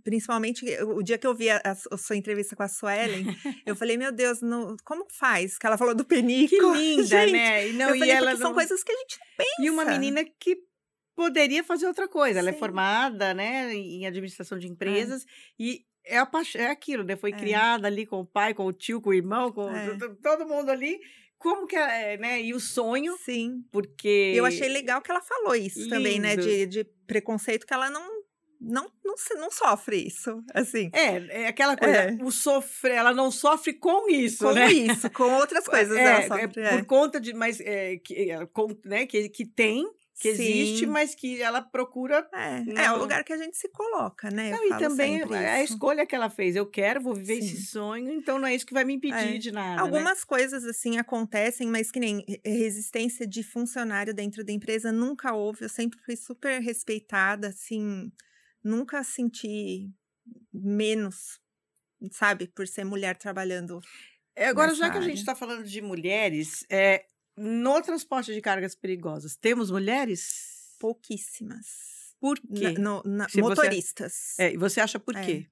Principalmente 0.02 0.64
o 0.84 1.04
dia 1.04 1.18
que 1.18 1.28
eu 1.28 1.36
vi 1.36 1.50
a, 1.50 1.60
a 1.66 1.76
su- 1.76 1.90
a 1.92 1.98
sua 1.98 2.16
entrevista 2.16 2.56
com 2.56 2.64
a 2.64 2.70
Suelen, 2.70 3.26
eu 3.66 3.76
falei, 3.76 3.98
meu 3.98 4.14
Deus, 4.14 4.42
não- 4.42 4.78
como 4.86 5.06
faz? 5.12 5.58
Que 5.58 5.68
ela 5.68 5.78
falou 5.78 5.94
do 5.94 6.06
penico. 6.06 6.56
Que 6.56 6.62
linda, 6.80 7.04
Gente, 7.04 7.32
né? 7.34 7.68
E, 7.68 7.74
não, 7.74 7.90
eu 7.90 7.96
e 7.96 8.00
falei, 8.00 8.14
ela 8.16 8.28
porque 8.28 8.42
são 8.42 8.50
não- 8.52 8.56
coisas 8.56 8.82
que 8.82 8.92
a 8.94 8.96
gente 8.96 9.20
não 9.20 9.28
pensa. 9.46 9.62
E 9.62 9.70
uma 9.70 9.84
menina 9.84 10.24
que 10.40 10.56
poderia 11.20 11.64
fazer 11.66 11.86
outra 11.86 12.08
coisa. 12.08 12.40
Ela 12.40 12.52
é 12.52 12.54
formada, 12.54 13.34
né, 13.34 13.74
em 13.74 14.06
administração 14.08 14.58
de 14.58 14.68
empresas 14.68 15.26
e 15.60 15.82
é, 16.06 16.18
a 16.18 16.28
é 16.56 16.68
aquilo, 16.68 17.04
né? 17.04 17.18
Foi 17.18 17.32
É. 17.32 17.34
criada 17.38 17.88
ali 17.88 18.06
com 18.06 18.22
o 18.22 18.26
pai, 18.26 18.54
com 18.54 18.66
o 18.66 18.72
tio, 18.72 19.02
com 19.02 19.10
o 19.10 19.14
irmão, 19.14 19.52
com 19.52 19.70
É. 19.70 19.90
to- 19.90 19.98
to- 20.00 20.16
todo 20.24 20.48
mundo 20.48 20.70
ali. 20.72 20.98
Como 21.38 21.68
que 21.68 21.76
é, 21.76 22.18
né? 22.18 22.42
E 22.42 22.54
o 22.54 22.60
sonho, 22.60 23.18
Sim. 23.18 23.64
porque 23.72 24.34
Eu 24.34 24.46
achei 24.46 24.70
legal 24.70 25.02
que 25.02 25.12
ela 25.12 25.22
falou 25.22 25.54
isso 25.56 25.88
também, 25.90 26.20
né? 26.20 26.36
Lindo. 26.36 26.48
De, 26.48 26.66
de 26.66 26.84
preconceito, 27.06 27.66
que 27.68 27.74
ela 27.74 27.90
não, 27.90 28.08
não, 28.62 28.90
não, 29.06 29.16
não 29.38 29.52
sofre 29.52 29.98
isso, 30.08 30.42
assim. 30.54 30.90
é, 30.94 31.44
é 31.44 31.48
aquela 31.48 31.76
coisa, 31.78 31.96
É. 31.96 32.18
o 32.24 32.32
sofrer, 32.32 32.96
ela 32.96 33.14
não 33.14 33.30
sofre 33.30 33.74
com 33.74 34.10
isso, 34.10 34.46
Com 34.46 34.54
né? 34.54 34.72
isso, 34.72 35.10
com 35.12 35.24
outras 35.36 35.66
coisas 35.68 35.96
é, 35.98 36.02
ela 36.04 36.20
é 36.24 36.28
sofre. 36.28 36.62
é. 36.62 36.70
por 36.78 36.86
conta 36.86 37.20
de, 37.22 37.34
mas 37.34 37.60
é, 37.60 37.98
que, 37.98 38.32
é, 38.32 38.46
com- 38.48 38.76
né, 38.86 39.06
que, 39.06 39.30
que 39.30 39.46
tem, 39.46 39.86
que 40.20 40.28
existe, 40.28 40.80
Sim. 40.80 40.86
mas 40.88 41.16
que 41.16 41.42
ela 41.42 41.62
procura 41.62 42.28
É, 42.34 42.58
é 42.58 42.90
o 42.92 42.94
Não. 42.94 43.00
lugar 43.00 43.24
que 43.24 43.32
a 43.32 43.38
gente 43.38 43.58
se 43.58 43.70
coloca, 43.70 44.30
né? 44.30 44.52
Não, 44.52 44.66
e 44.66 44.78
também 44.78 45.22
a 45.24 45.64
isso. 45.64 45.74
escolha 45.74 46.06
que 46.06 46.14
ela 46.14 46.30
fez. 46.30 46.56
Eu 46.56 46.66
quero, 46.70 47.02
vou 47.02 47.16
viver 47.16 47.36
esse 47.40 47.56
Sim. 47.58 47.64
sonho, 47.64 48.12
então 48.12 48.38
não 48.38 48.46
é 48.48 48.54
isso 48.54 48.66
que 48.66 48.74
vai 48.74 48.84
me 48.84 48.94
impedir 48.96 49.36
É. 49.36 49.38
de 49.38 49.52
nada. 49.52 49.76
né? 49.78 49.82
Algumas 49.82 50.24
coisas, 50.26 50.66
assim, 50.66 50.98
acontecem, 50.98 51.68
mas 51.68 51.90
que 51.90 52.00
nem 52.00 52.26
re- 52.28 52.42
resistência 52.46 53.26
de 53.26 53.42
funcionário 53.44 54.14
dentro 54.14 54.44
da 54.44 54.52
empresa 54.52 54.92
nunca 54.92 55.34
houve. 55.34 55.64
Eu 55.64 55.70
sempre 55.70 55.98
fui 56.04 56.16
super 56.18 56.60
respeitada, 56.62 57.48
assim, 57.48 58.12
nunca 58.64 59.04
senti 59.04 59.90
menos, 60.54 61.40
sabe, 62.12 62.48
por 62.48 62.68
ser 62.68 62.84
mulher 62.84 63.16
trabalhando. 63.18 63.80
É, 64.36 64.48
Agora, 64.48 64.74
já 64.74 64.90
que 64.90 64.98
a 64.98 65.02
gente 65.02 65.12
área. 65.12 65.20
está 65.22 65.36
falando 65.36 65.64
de 65.64 65.82
mulheres, 65.82 66.66
é, 66.70 67.06
no 67.40 67.82
transporte 67.82 68.34
de 68.34 68.42
cargas 68.42 68.76
perigosas, 68.76 69.36
temos 69.38 69.72
mulheres? 69.72 70.76
Pouquíssimas. 70.80 71.66
Por 72.20 72.38
Na- 72.50 72.60
quê? 72.60 72.80
no- 72.80 73.02
na- 73.06 73.30
Se 73.30 73.42
você- 73.42 73.42
motoristas. 73.42 74.14
É, 74.38 74.54
e 74.54 74.58
você 74.58 74.82
acha 74.82 75.00
por 75.00 75.16
É. 75.16 75.26
quê? 75.26 75.48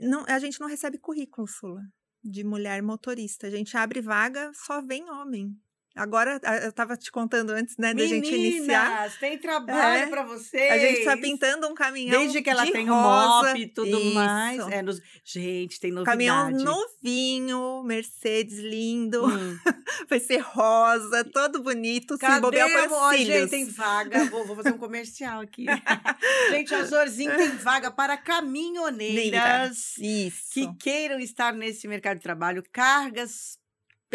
Não, 0.00 0.24
a 0.26 0.38
gente 0.40 0.58
não 0.60 0.66
recebe 0.68 0.98
currículo, 0.98 1.46
Sula. 1.46 1.82
de 2.22 2.42
mulher 2.42 2.82
motorista. 2.82 3.46
A 3.46 3.50
gente 3.50 3.76
abre 3.76 4.00
vaga, 4.00 4.50
só 4.54 4.80
vem 4.82 5.08
homem. 5.10 5.54
Agora, 5.96 6.40
eu 6.62 6.70
estava 6.70 6.96
te 6.96 7.10
contando 7.12 7.50
antes, 7.50 7.76
né, 7.76 7.94
da 7.94 8.04
gente 8.04 8.34
iniciar. 8.34 9.16
tem 9.20 9.38
trabalho 9.38 10.02
é, 10.02 10.06
para 10.06 10.24
vocês. 10.24 10.72
A 10.72 10.78
gente 10.78 10.98
está 10.98 11.16
pintando 11.16 11.68
um 11.68 11.74
caminhão 11.74 12.18
Desde 12.18 12.42
que 12.42 12.50
ela 12.50 12.64
de 12.64 12.72
tem 12.72 12.86
rosa. 12.86 13.00
o 13.00 13.50
mop 13.50 13.60
e 13.60 13.66
tudo 13.68 13.98
Isso. 14.00 14.14
mais. 14.14 14.58
É, 14.72 14.82
nos... 14.82 15.00
Gente, 15.24 15.78
tem 15.78 15.92
novidade. 15.92 16.16
Caminhão 16.16 16.50
novinho, 16.50 17.84
Mercedes 17.84 18.58
lindo. 18.58 19.24
Hum. 19.24 19.58
Vai 20.10 20.18
ser 20.18 20.38
rosa, 20.38 21.24
todo 21.24 21.62
bonito, 21.62 22.18
Cadê? 22.18 22.40
bobear 22.40 22.68
para 22.68 23.16
gente, 23.16 23.50
tem 23.50 23.64
vaga. 23.66 24.24
Vou, 24.24 24.44
vou 24.44 24.56
fazer 24.56 24.72
um 24.72 24.78
comercial 24.78 25.40
aqui. 25.40 25.66
gente, 26.50 26.74
a 26.74 26.84
Zorzinho 26.84 27.36
tem 27.36 27.50
vaga 27.50 27.92
para 27.92 28.16
caminhoneiras 28.16 29.96
Isso. 29.98 30.50
que 30.50 30.74
queiram 30.74 31.20
estar 31.20 31.52
nesse 31.52 31.86
mercado 31.86 32.16
de 32.16 32.22
trabalho. 32.24 32.64
Cargas 32.72 33.62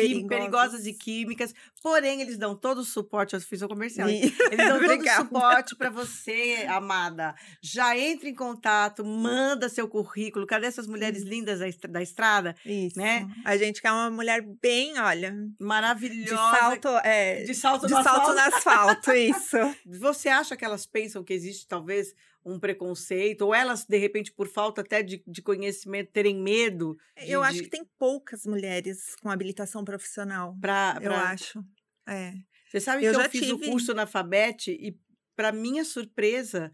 perigosas. 0.01 0.27
perigosas 0.27 0.85
e 0.85 0.93
químicas, 0.93 1.53
porém 1.81 2.21
eles 2.21 2.37
dão 2.37 2.55
todo 2.55 2.79
o 2.79 2.85
suporte, 2.85 3.35
eu 3.35 3.41
fiz 3.41 3.61
o 3.61 3.67
comercial, 3.67 4.07
eles 4.09 4.33
dão 4.57 4.79
todo 4.85 5.01
o 5.01 5.09
suporte 5.09 5.75
para 5.75 5.89
você, 5.89 6.65
amada. 6.67 7.35
Já 7.61 7.97
entre 7.97 8.29
em 8.29 8.35
contato, 8.35 9.03
manda 9.03 9.69
seu 9.69 9.87
currículo. 9.87 10.47
Cadê 10.47 10.67
essas 10.67 10.87
mulheres 10.87 11.23
lindas 11.23 11.59
da 11.89 12.01
estrada? 12.01 12.55
Isso. 12.65 12.97
Né? 12.97 13.27
A 13.45 13.57
gente 13.57 13.81
quer 13.81 13.91
uma 13.91 14.09
mulher 14.09 14.41
bem, 14.61 14.99
olha, 14.99 15.35
maravilhosa. 15.59 16.51
De 16.51 16.59
salto, 16.59 16.87
é, 17.03 17.43
de 17.43 17.53
salto, 17.53 17.87
de 17.87 17.93
no, 17.93 18.03
salto 18.03 18.31
asfalto. 18.31 18.33
no 18.33 18.57
asfalto, 18.57 19.11
isso. 19.13 19.57
Você 19.99 20.29
acha 20.29 20.55
que 20.55 20.65
elas 20.65 20.85
pensam 20.85 21.23
que 21.23 21.33
existe 21.33 21.67
talvez 21.67 22.13
um 22.49 22.59
preconceito, 22.59 23.41
ou 23.41 23.53
elas, 23.53 23.85
de 23.85 23.97
repente, 23.97 24.31
por 24.31 24.47
falta 24.47 24.81
até 24.81 25.01
de, 25.03 25.23
de 25.25 25.41
conhecimento, 25.41 26.11
terem 26.11 26.41
medo? 26.41 26.97
De, 27.17 27.31
eu 27.31 27.43
acho 27.43 27.61
que 27.61 27.69
tem 27.69 27.85
poucas 27.97 28.45
mulheres 28.45 29.15
com 29.21 29.29
habilitação 29.29 29.83
profissional. 29.83 30.55
Pra, 30.59 30.95
pra... 30.95 31.03
Eu 31.05 31.13
acho. 31.13 31.63
É. 32.07 32.33
Você 32.69 32.79
sabe 32.79 33.05
eu 33.05 33.11
que 33.11 33.17
já 33.17 33.25
eu 33.25 33.29
fiz 33.29 33.41
tive... 33.41 33.53
o 33.53 33.59
curso 33.71 33.93
na 33.93 34.05
FABET 34.05 34.71
e, 34.71 34.97
para 35.35 35.51
minha 35.51 35.83
surpresa, 35.83 36.71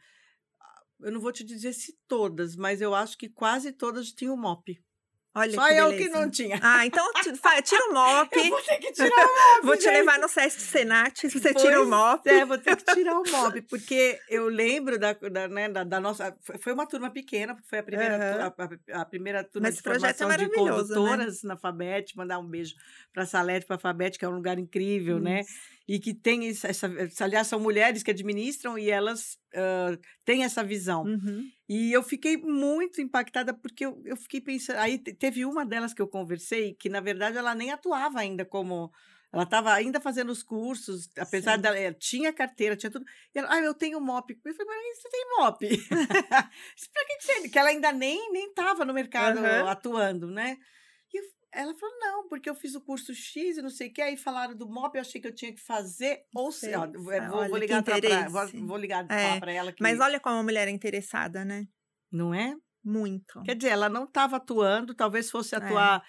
eu 1.02 1.12
não 1.12 1.20
vou 1.20 1.32
te 1.32 1.44
dizer 1.44 1.74
se 1.74 1.98
todas, 2.08 2.56
mas 2.56 2.82
eu 2.82 2.96
acho 2.96 3.18
que 3.18 3.30
quase 3.30 3.72
todas 3.72 4.12
tinham 4.12 4.36
MOP. 4.36 4.82
Olha 5.38 5.52
Só 5.54 5.68
eu 5.70 5.90
beleza. 5.90 6.04
que 6.04 6.10
não 6.18 6.30
tinha. 6.32 6.58
Ah, 6.64 6.86
então 6.86 7.06
tira 7.64 7.90
o 7.90 7.94
mop. 7.94 8.30
Eu 8.40 8.50
vou 8.50 8.62
ter 8.62 8.78
que 8.78 8.92
tirar 8.94 9.10
o 9.10 9.56
mop. 9.56 9.66
vou 9.66 9.76
te 9.76 9.84
gente. 9.84 9.94
levar 9.94 10.18
no 10.18 10.30
Sesc 10.30 10.62
Senat, 10.62 11.28
você 11.30 11.52
Pois 11.52 11.62
tira 11.66 11.82
o 11.84 11.86
mop. 11.90 12.26
É, 12.30 12.46
vou 12.46 12.58
ter 12.58 12.78
que 12.78 12.94
tirar 12.94 13.20
o 13.20 13.24
mop, 13.30 13.62
porque 13.64 14.18
eu 14.30 14.48
lembro 14.48 14.98
da, 14.98 15.12
da, 15.12 15.48
né, 15.50 15.68
da, 15.68 15.84
da 15.84 16.00
nossa. 16.00 16.34
Foi 16.62 16.72
uma 16.72 16.88
turma 16.88 17.10
pequena, 17.12 17.54
porque 17.54 17.68
foi 17.68 17.80
a 17.80 17.84
primeira, 17.84 18.16
Uhum. 18.16 18.96
a, 18.96 19.02
a, 19.02 19.06
primeira 19.06 19.44
turma 19.44 19.68
Mas 19.68 19.76
de 19.76 19.82
é 19.82 19.84
formação 19.84 20.30
de 20.30 20.38
maravilhoso, 20.38 20.94
né? 20.94 20.96
condutoras 21.00 21.44
na 21.44 21.58
FABET. 21.58 22.16
Mandar 22.16 22.40
um 22.40 22.48
beijo 22.48 22.74
para 23.14 23.24
a 23.24 23.26
Salete, 23.26 23.66
para 23.66 23.76
a 23.76 23.80
FABET, 23.80 24.18
que 24.18 24.24
é 24.24 24.30
um 24.30 24.36
lugar 24.36 24.58
incrível, 24.58 25.20
né? 25.20 25.42
E 25.88 26.00
que 26.00 26.14
tem 26.16 26.48
essa, 26.50 26.68
essa. 26.68 26.88
Aliás, 27.24 27.48
são 27.48 27.60
mulheres 27.60 28.02
que 28.02 28.10
administram 28.12 28.78
e 28.78 28.90
elas 28.90 29.38
ah, 29.54 29.98
têm 30.24 30.44
essa 30.44 30.64
visão. 30.64 31.04
Uhum. 31.04 31.48
E 31.70 31.92
eu 31.94 32.02
fiquei 32.02 32.38
muito 32.38 33.00
impactada 33.02 33.54
porque 33.54 33.86
eu, 33.86 34.02
eu 34.04 34.18
fiquei 34.18 34.42
pensando. 34.42 34.78
Aí 34.80 34.98
te- 34.98 35.14
teve 35.14 35.46
uma 35.46 35.66
delas 35.66 35.94
que 35.94 36.02
eu 36.02 36.08
conversei 36.08 36.74
que, 36.74 36.90
na 36.90 37.02
verdade, 37.02 37.38
ela 37.38 37.54
nem 37.54 37.72
atuava 37.72 38.20
ainda 38.20 38.44
como. 38.44 38.92
Ela 39.32 39.44
estava 39.44 39.74
ainda 39.74 40.00
fazendo 40.00 40.32
os 40.32 40.42
cursos, 40.42 41.10
apesar 41.18 41.56
Sim. 41.58 41.62
dela. 41.62 41.78
eh, 41.78 41.94
Tinha 41.94 42.32
carteira, 42.32 42.76
tinha 42.78 42.90
tudo. 42.90 43.06
E 43.36 43.40
ela, 43.40 43.50
ah, 43.54 43.60
eu 43.60 43.74
tenho 43.74 44.00
MOP. 44.00 44.32
Eu 44.46 44.56
falei, 44.56 44.74
mas 44.74 44.98
você 45.02 45.10
tem 45.10 45.26
MOP? 45.38 45.68
Pra 46.94 47.06
que, 47.06 47.18
que 47.18 47.24
você. 47.24 47.50
Que 47.50 47.60
ela 47.60 47.70
ainda 47.70 47.92
nem 47.92 48.32
nem 48.32 48.48
estava 48.50 48.86
no 48.86 48.94
mercado 48.94 49.40
Aham. 49.40 49.70
atuando, 49.70 50.28
né? 50.32 50.58
Ela 51.56 51.74
falou, 51.74 51.96
não, 52.00 52.28
porque 52.28 52.50
eu 52.50 52.56
fiz 52.56 52.76
o 52.76 52.82
curso 52.82 53.14
X 53.14 53.58
e 53.58 53.62
não 53.62 53.70
sei 53.70 53.88
o 53.88 53.94
que, 53.94 54.02
aí 54.02 54.18
falaram 54.18 54.56
do 54.56 54.68
MOP, 54.68 54.96
eu 54.98 55.02
achei 55.02 55.22
que 55.22 55.28
eu 55.28 55.34
tinha 55.34 55.54
que 55.54 55.62
fazer, 55.62 56.26
ou 56.34 56.52
Sei. 56.52 56.74
seja, 56.74 56.88
vou, 57.22 57.22
Ah, 57.22 57.48
vou 57.48 57.58
que 57.60 57.60
ligar 57.60 57.84
pra, 57.84 58.00
pra, 58.00 58.30
vou, 58.30 58.48
vou 58.68 58.78
ligar 58.78 59.08
É, 59.10 59.40
para 59.40 59.52
ela 59.52 59.72
que. 59.72 59.84
Mas 59.84 60.00
olha 60.00 60.20
como 60.20 60.38
a 60.40 60.44
mulher 60.44 60.68
é 60.68 60.72
interessada, 60.72 61.46
né? 61.46 61.68
Não 62.12 62.34
é? 62.34 62.56
Muito. 62.84 63.40
Quer 63.44 63.56
dizer, 63.56 63.70
ela 63.72 63.90
não 63.90 64.06
estava 64.06 64.38
atuando, 64.38 64.94
talvez 64.96 65.30
fosse 65.30 65.56
É. 65.56 65.62
atuar 65.62 66.04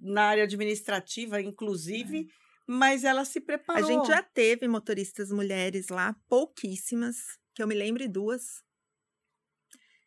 na 0.00 0.24
área 0.24 0.44
administrativa, 0.44 1.40
inclusive, 1.40 2.26
mas 2.66 3.04
ela 3.04 3.24
se 3.24 3.40
A 3.74 3.80
preparou. 3.80 3.80
gente 3.82 4.06
já 4.08 4.22
teve 4.22 4.66
motoristas 4.68 5.30
mulheres 5.30 5.88
lá, 5.88 6.14
pouquíssimas, 6.28 7.38
que 7.54 7.62
eu 7.62 7.66
me 7.66 7.74
lembre 7.74 8.08
duas. 8.08 8.62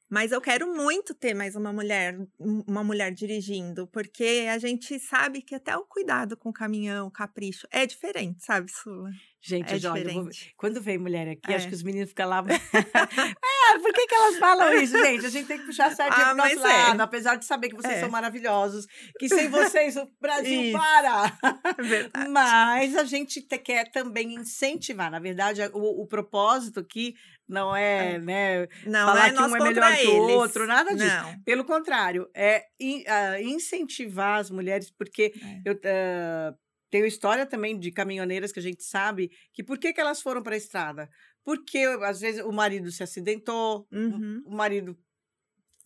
Mas 0.10 0.32
eu 0.32 0.40
quero 0.40 0.72
muito 0.74 1.14
ter 1.16 1.34
mais 1.34 1.56
uma 1.56 1.74
mulher, 1.74 2.18
um- 2.40 2.64
uma 2.68 2.84
mulher 2.84 3.12
dirigindo, 3.12 3.88
porque 3.88 4.46
a 4.52 4.58
gente 4.60 5.00
sabe 5.00 5.42
que 5.42 5.56
até 5.56 5.76
o 5.76 5.84
cuidado 5.84 6.38
com 6.38 6.50
o 6.50 6.54
caminhão, 6.54 7.08
o 7.08 7.12
capricho, 7.12 7.68
é 7.72 7.86
diferente, 7.88 8.46
sabe, 8.46 8.72
Sula? 8.72 9.10
Gente, 9.42 9.86
É 9.86 9.90
olha, 9.90 10.12
eu 10.12 10.24
vou- 10.24 10.30
quando 10.58 10.82
vem 10.82 10.98
mulher 10.98 11.28
aqui, 11.30 11.54
acho 11.54 11.68
É. 11.68 11.70
que 11.70 11.76
os 11.76 11.84
meninos 11.84 12.10
ficam 12.10 12.28
lá. 12.28 12.44
é, 12.74 13.80
por 13.80 13.94
que, 13.94 14.08
que 14.08 14.16
elas 14.16 14.38
falam 14.38 14.74
isso, 14.74 14.98
gente? 14.98 15.26
A 15.26 15.30
gente 15.30 15.48
tem 15.48 15.60
que 15.60 15.66
puxar 15.66 15.88
a 15.92 15.96
sardinha 15.96 16.26
Ah, 16.28 16.36
pro 16.36 16.38
nosso 16.38 16.60
é. 16.68 16.72
lado, 16.88 17.02
apesar 17.02 17.36
de 17.36 17.46
saber 17.46 17.70
que 17.70 17.76
vocês 17.76 17.94
É. 17.98 18.00
são 18.00 18.10
maravilhosos, 18.10 18.88
que 19.20 19.30
sem 19.30 19.48
vocês 19.50 19.98
o 19.98 20.08
Brasil 20.20 20.62
Isso. 20.64 20.78
para. 20.78 21.38
É 21.78 21.82
verdade. 21.84 22.30
Mas 22.30 22.96
a 22.96 23.04
gente 23.04 23.42
te- 23.42 23.58
quer 23.60 23.92
também 23.92 24.34
incentivar. 24.36 25.12
Na 25.12 25.20
verdade, 25.20 25.62
o, 25.74 26.02
o 26.02 26.08
propósito 26.08 26.80
aqui 26.80 27.16
não 27.48 27.76
é, 27.76 28.20
né, 28.20 28.68
Não, 28.86 29.08
falar 29.08 29.32
não 29.34 29.46
é 29.46 29.48
que 29.48 29.54
um 29.54 29.56
é 29.56 29.60
melhor 29.62 29.96
que 29.98 30.08
o 30.08 30.22
outro, 30.40 30.66
nada 30.68 30.96
disso. 30.96 31.06
Não. 31.08 31.40
Pelo 31.44 31.64
contrário, 31.66 32.30
é 32.36 32.66
in- 32.80 33.04
ah, 33.08 33.42
incentivar 33.42 34.40
as 34.40 34.50
mulheres, 34.50 34.92
porque 34.92 35.34
É. 35.42 35.62
eu 35.70 35.80
ah, 35.86 36.56
tenho 36.92 37.06
história 37.06 37.46
também 37.46 37.78
de 37.80 37.92
caminhoneiras 37.92 38.52
que 38.52 38.60
a 38.60 38.62
gente 38.64 38.84
sabe 38.84 39.30
que 39.54 39.64
por 39.64 39.78
que, 39.78 39.94
que 39.94 40.02
elas 40.02 40.22
foram 40.22 40.42
para 40.42 40.56
a 40.56 40.58
estrada? 40.58 41.10
Porque 41.44 41.80
às 42.04 42.20
vezes 42.22 42.44
o 42.44 42.52
marido 42.52 42.92
se 42.92 43.04
acidentou, 43.04 43.88
o- 43.92 43.96
Uhum. 43.98 44.42
o 44.46 44.56
marido 44.56 44.98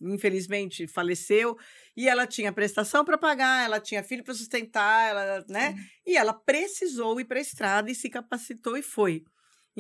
infelizmente 0.01 0.87
faleceu 0.87 1.57
e 1.95 2.07
ela 2.07 2.25
tinha 2.25 2.53
prestação 2.53 3.03
para 3.03 3.17
pagar, 3.17 3.65
ela 3.65 3.79
tinha 3.81 4.03
filho 4.03 4.23
para 4.23 4.33
sustentar, 4.33 5.09
ela, 5.09 5.45
né? 5.49 5.75
E 6.05 6.15
ela 6.15 6.33
precisou 6.33 7.19
ir 7.19 7.25
para 7.25 7.37
a 7.39 7.41
estrada 7.41 7.91
e 7.91 7.95
se 7.95 8.09
capacitou 8.09 8.77
e 8.77 8.81
foi. 8.81 9.23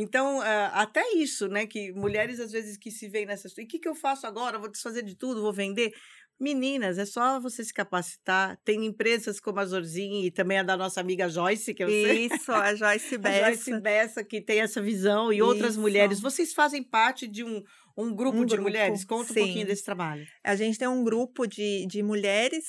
Então, 0.01 0.41
ah, 0.41 0.67
até 0.81 1.03
isso, 1.13 1.47
né? 1.47 1.67
Que 1.67 1.91
mulheres 1.91 2.39
às 2.39 2.51
vezes 2.51 2.77
que 2.77 2.89
se 2.89 3.07
veem 3.09 3.25
nessa 3.25 3.49
situação, 3.49 3.63
e 3.63 3.65
o 3.65 3.67
que, 3.67 3.79
que 3.79 3.87
eu 3.87 3.95
faço 3.95 4.25
agora? 4.25 4.57
Vou 4.57 4.71
desfazer 4.71 5.03
de 5.03 5.15
tudo, 5.15 5.41
vou 5.41 5.53
vender. 5.53 5.93
Meninas, 6.39 6.97
é 6.97 7.05
só 7.05 7.37
você 7.37 7.65
se 7.65 7.73
capacitar. 7.73 8.57
Tem 8.63 8.85
empresas 8.85 9.41
como 9.41 9.59
a 9.59 9.65
Zorzinha 9.65 10.25
e 10.25 10.31
também 10.31 10.57
a 10.59 10.63
da 10.63 10.77
nossa 10.77 11.01
amiga 11.01 11.27
Joyce, 11.27 11.73
que 11.73 11.83
eu 11.83 11.89
sei. 11.89 12.27
Isso, 12.27 12.49
a 12.49 12.73
Joyce 12.73 13.15
A 13.15 13.17
Bessa. 13.17 13.45
Joyce 13.45 13.81
Bessa, 13.81 14.23
que 14.23 14.39
tem 14.39 14.61
essa 14.61 14.81
visão, 14.81 15.33
e 15.33 15.41
outras 15.41 15.71
Isso. 15.71 15.81
mulheres. 15.81 16.21
Vocês 16.21 16.53
fazem 16.53 16.81
parte 16.81 17.27
de 17.27 17.43
um, 17.43 17.61
um 17.97 18.15
grupo 18.15 18.37
Um 18.37 18.45
de 18.45 18.55
grupo, 18.55 18.69
mulheres? 18.69 19.03
Conta 19.03 19.31
um 19.31 19.33
sim. 19.33 19.41
pouquinho 19.41 19.67
desse 19.67 19.83
trabalho. 19.83 20.25
A 20.41 20.55
gente 20.55 20.79
tem 20.79 20.87
um 20.87 21.03
grupo 21.03 21.45
de, 21.45 21.85
de 21.87 22.01
mulheres, 22.01 22.63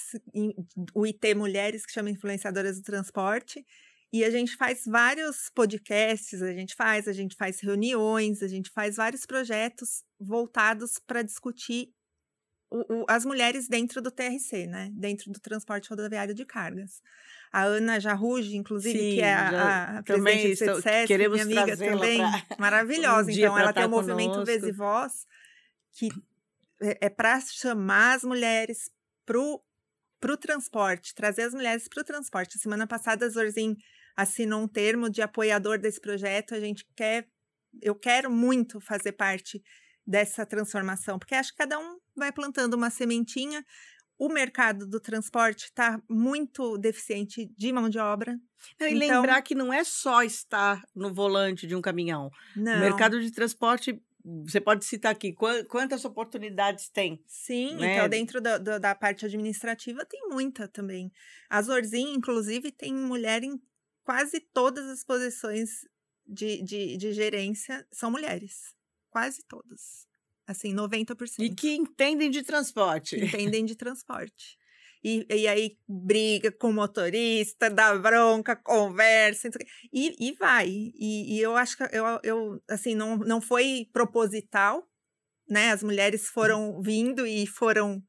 o 0.92 1.06
IT 1.06 1.34
Mulheres, 1.36 1.86
que 1.86 1.92
chama 1.92 2.10
Influenciadoras 2.10 2.76
do 2.76 2.82
Transporte, 2.82 3.64
e 4.12 4.24
a 4.24 4.30
gente 4.30 4.56
faz 4.56 4.84
vários 4.86 5.48
podcasts, 5.54 6.42
a 6.42 6.52
gente 6.52 6.74
faz, 6.74 7.06
a 7.06 7.12
gente 7.12 7.36
faz 7.36 7.60
reuniões, 7.60 8.42
a 8.42 8.48
gente 8.48 8.70
faz 8.70 8.96
vários 8.96 9.24
projetos 9.24 10.02
voltados 10.18 10.98
para 11.06 11.22
discutir 11.22 11.92
o- 12.72 13.00
o- 13.02 13.06
as 13.08 13.24
mulheres 13.24 13.66
dentro 13.68 14.00
do 14.00 14.10
TRC, 14.12 14.66
né? 14.66 14.90
Dentro 14.92 15.30
do 15.32 15.40
transporte 15.40 15.88
rodoviário 15.90 16.32
de 16.34 16.44
cargas. 16.44 17.00
A 17.52 17.62
Ana 17.64 17.98
Jarruge, 17.98 18.56
inclusive, 18.56 18.96
Sim, 18.96 19.14
que 19.16 19.20
é 19.20 19.34
a, 19.34 19.98
a 19.98 20.02
presidente 20.04 20.64
do 20.64 20.82
queremos 21.08 21.44
minha 21.44 21.62
amiga 21.62 21.76
também, 21.76 22.18
pra- 22.48 22.56
maravilhosa. 22.60 23.28
um 23.28 23.34
então, 23.34 23.58
ela 23.58 23.72
tem 23.72 23.84
o 23.84 23.88
movimento 23.88 24.44
Vez 24.44 24.62
e. 24.62 24.70
Voz, 24.72 25.26
que 25.92 26.08
é, 26.80 27.08
para 27.08 27.40
chamar 27.40 28.14
as 28.14 28.22
mulheres 28.22 28.88
pro, 29.26 29.60
pro 30.20 30.36
transporte, 30.36 31.12
trazer 31.12 31.42
as 31.42 31.52
mulheres 31.54 31.88
pro 31.88 32.04
transporte. 32.04 32.56
Semana 32.58 32.86
passada 32.86 33.26
a 33.26 33.28
Zorzin 33.28 33.76
assinou 34.16 34.62
um 34.62 34.68
termo 34.68 35.08
de 35.10 35.22
apoiador 35.22 35.78
desse 35.78 36.00
projeto. 36.00 36.54
A 36.54 36.60
gente 36.60 36.86
quer, 36.96 37.26
eu 37.82 37.94
quero 37.94 38.30
muito 38.30 38.80
fazer 38.80 39.12
parte 39.12 39.62
dessa 40.06 40.44
transformação, 40.46 41.18
porque 41.18 41.34
acho 41.34 41.52
que 41.52 41.58
cada 41.58 41.78
um 41.78 41.98
vai 42.16 42.32
plantando 42.32 42.74
uma 42.74 42.90
sementinha. 42.90 43.64
O 44.18 44.28
mercado 44.28 44.86
do 44.86 45.00
transporte 45.00 45.64
está 45.66 46.00
muito 46.08 46.76
deficiente 46.76 47.46
de 47.56 47.72
mão 47.72 47.88
de 47.88 47.98
obra. 47.98 48.38
Não, 48.78 48.86
e 48.88 48.94
Então- 48.94 49.08
lembrar 49.22 49.40
que 49.42 49.54
não 49.54 49.72
é 49.72 49.82
só 49.84 50.22
estar 50.22 50.82
no 50.94 51.14
volante 51.14 51.66
de 51.66 51.74
um 51.74 51.80
caminhão. 51.80 52.28
Não. 52.54 52.76
O 52.76 52.80
mercado 52.80 53.18
de 53.20 53.30
transporte, 53.32 53.98
você 54.44 54.60
pode 54.60 54.84
citar 54.84 55.12
aqui, 55.12 55.32
quan- 55.32 55.64
quantas 55.64 56.04
oportunidades 56.04 56.90
tem? 56.90 57.22
Sim, 57.26 57.76
né? 57.76 57.94
então 57.94 58.08
dentro 58.10 58.40
da, 58.42 58.58
da, 58.58 58.78
da 58.78 58.94
parte 58.94 59.24
administrativa 59.24 60.04
tem 60.04 60.28
muita 60.28 60.68
também. 60.68 61.10
A 61.48 61.62
Zorzin, 61.62 62.12
inclusive, 62.12 62.70
tem 62.70 62.92
mulher 62.92 63.42
em 63.42 63.58
quase 64.04 64.40
todas 64.40 64.86
as 64.86 65.04
posições 65.04 65.70
de, 66.26 66.62
de, 66.62 66.96
de 66.96 67.12
gerência, 67.12 67.86
são 67.92 68.10
mulheres. 68.10 68.74
Quase 69.10 69.42
todas. 69.48 70.06
Assim, 70.46 70.74
90%. 70.74 71.40
E 71.40 71.54
que 71.54 71.74
entendem 71.74 72.30
de 72.30 72.42
transporte. 72.42 73.16
que 73.16 73.24
entendem 73.24 73.64
de 73.64 73.74
transporte. 73.76 74.58
e, 75.02 75.26
e 75.30 75.48
aí 75.48 75.78
briga 75.88 76.52
com 76.52 76.70
o 76.70 76.72
motorista, 76.72 77.70
dá 77.70 77.96
bronca, 77.96 78.54
conversa, 78.54 79.48
e, 79.92 80.14
e 80.18 80.32
vai. 80.32 80.68
E, 80.68 81.36
e 81.36 81.40
eu 81.40 81.56
acho 81.56 81.76
que 81.76 81.84
eu, 81.96 82.20
eu 82.22 82.62
assim, 82.68 82.94
não, 82.94 83.16
não 83.16 83.40
foi 83.40 83.88
proposital, 83.92 84.88
né? 85.48 85.72
As 85.72 85.82
mulheres 85.82 86.28
foram 86.28 86.80
vindo 86.80 87.26
e 87.26 87.46
foram 87.46 88.02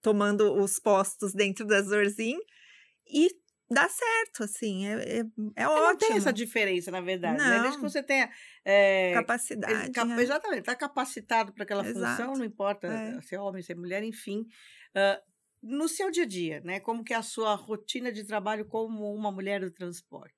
tomando 0.00 0.54
os 0.54 0.78
postos 0.78 1.32
dentro 1.32 1.66
da 1.66 1.82
Zorzin 1.82 2.38
e 3.06 3.30
dá 3.70 3.88
certo, 3.88 4.44
assim, 4.44 4.86
é, 4.86 5.20
é, 5.20 5.24
é 5.56 5.68
ótimo. 5.68 5.86
Não 5.86 5.96
tem 5.96 6.16
essa 6.16 6.32
diferença, 6.32 6.90
na 6.90 7.00
verdade, 7.00 7.38
não. 7.38 7.48
né? 7.48 7.60
Desde 7.60 7.78
que 7.78 7.82
você 7.82 8.02
tenha... 8.02 8.30
É, 8.64 9.12
Capacidade. 9.14 9.90
Cap 9.92 10.10
é. 10.10 10.22
Exatamente, 10.22 10.60
está 10.60 10.74
capacitado 10.74 11.52
para 11.52 11.64
aquela 11.64 11.86
Exato. 11.86 12.16
função, 12.16 12.34
não 12.34 12.44
importa 12.44 12.86
é. 12.86 13.20
se 13.20 13.34
é 13.34 13.40
homem, 13.40 13.62
se 13.62 13.72
é 13.72 13.74
mulher, 13.74 14.02
enfim. 14.02 14.40
Uh, 14.94 15.34
no 15.62 15.88
seu 15.88 16.10
dia 16.10 16.24
a 16.24 16.26
dia, 16.26 16.60
né? 16.60 16.78
Como 16.80 17.02
que 17.02 17.14
é 17.14 17.16
a 17.16 17.22
sua 17.22 17.54
rotina 17.54 18.12
de 18.12 18.24
trabalho 18.24 18.66
como 18.66 19.12
uma 19.14 19.32
mulher 19.32 19.60
do 19.60 19.70
transporte? 19.70 20.34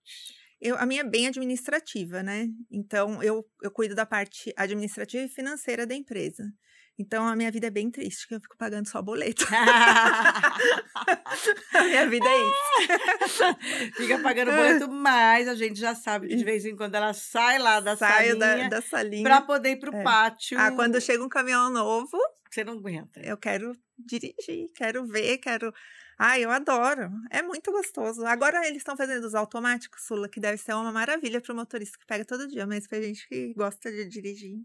Eu, 0.60 0.76
a 0.78 0.86
minha 0.86 1.02
é 1.02 1.04
bem 1.04 1.26
administrativa, 1.26 2.22
né? 2.22 2.48
Então, 2.70 3.22
eu, 3.22 3.44
eu 3.62 3.70
cuido 3.70 3.94
da 3.94 4.06
parte 4.06 4.52
administrativa 4.56 5.24
e 5.24 5.28
financeira 5.28 5.86
da 5.86 5.94
empresa. 5.94 6.44
Então 6.98 7.28
a 7.28 7.36
minha 7.36 7.50
vida 7.50 7.66
é 7.66 7.70
bem 7.70 7.90
triste, 7.90 8.26
que 8.26 8.34
eu 8.34 8.40
fico 8.40 8.56
pagando 8.56 8.88
só 8.88 9.02
boleto. 9.02 9.46
a 11.74 11.84
minha 11.84 12.08
vida 12.08 12.26
é 12.26 12.38
isso. 12.38 13.44
Fica 13.96 14.18
pagando 14.20 14.50
boleto, 14.52 14.90
mas 14.90 15.46
a 15.46 15.54
gente 15.54 15.78
já 15.78 15.94
sabe 15.94 16.28
que 16.28 16.36
de 16.36 16.44
vez 16.44 16.64
em 16.64 16.74
quando 16.74 16.94
ela 16.94 17.12
sai 17.12 17.58
lá 17.58 17.80
da 17.80 17.96
Saio 17.96 18.38
salinha, 18.38 18.68
da, 18.68 18.76
da 18.76 18.82
salinha 18.82 19.22
para 19.22 19.42
poder 19.42 19.72
ir 19.72 19.76
pro 19.76 19.94
é. 19.94 20.02
pátio. 20.02 20.58
Ah, 20.58 20.72
quando 20.72 20.98
chega 21.00 21.22
um 21.22 21.28
caminhão 21.28 21.68
novo, 21.68 22.18
você 22.50 22.64
não 22.64 22.74
aguenta. 22.74 23.20
Eu 23.20 23.36
quero 23.36 23.72
dirigir, 23.98 24.72
quero 24.74 25.06
ver, 25.06 25.36
quero 25.38 25.72
ah, 26.18 26.38
eu 26.40 26.50
adoro. 26.50 27.10
É 27.30 27.42
muito 27.42 27.70
gostoso. 27.70 28.24
Agora 28.24 28.66
eles 28.66 28.78
estão 28.78 28.96
fazendo 28.96 29.24
os 29.24 29.34
automáticos, 29.34 30.06
Sula, 30.06 30.28
que 30.28 30.40
deve 30.40 30.56
ser 30.56 30.72
uma 30.72 30.90
maravilha 30.90 31.42
para 31.42 31.52
o 31.52 31.56
motorista 31.56 31.98
que 31.98 32.06
pega 32.06 32.24
todo 32.24 32.48
dia, 32.48 32.66
mas 32.66 32.86
para 32.86 33.02
gente 33.02 33.28
que 33.28 33.52
gosta 33.52 33.92
de 33.92 34.06
dirigir, 34.06 34.56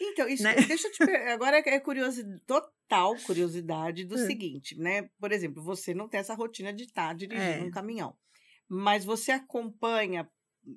então, 0.00 0.28
isso, 0.28 0.42
né? 0.42 0.54
deixa 0.54 0.88
eu 0.88 0.92
te 0.92 1.02
agora 1.28 1.58
é 1.58 1.80
curiosidade, 1.80 2.40
total 2.46 3.16
curiosidade 3.24 4.04
do 4.04 4.14
hum. 4.14 4.26
seguinte, 4.26 4.78
né? 4.78 5.08
Por 5.18 5.32
exemplo, 5.32 5.62
você 5.62 5.94
não 5.94 6.08
tem 6.08 6.20
essa 6.20 6.34
rotina 6.34 6.72
de 6.72 6.84
estar 6.84 7.14
dirigindo 7.14 7.64
é. 7.64 7.66
um 7.66 7.70
caminhão, 7.70 8.16
mas 8.68 9.04
você 9.04 9.32
acompanha 9.32 10.28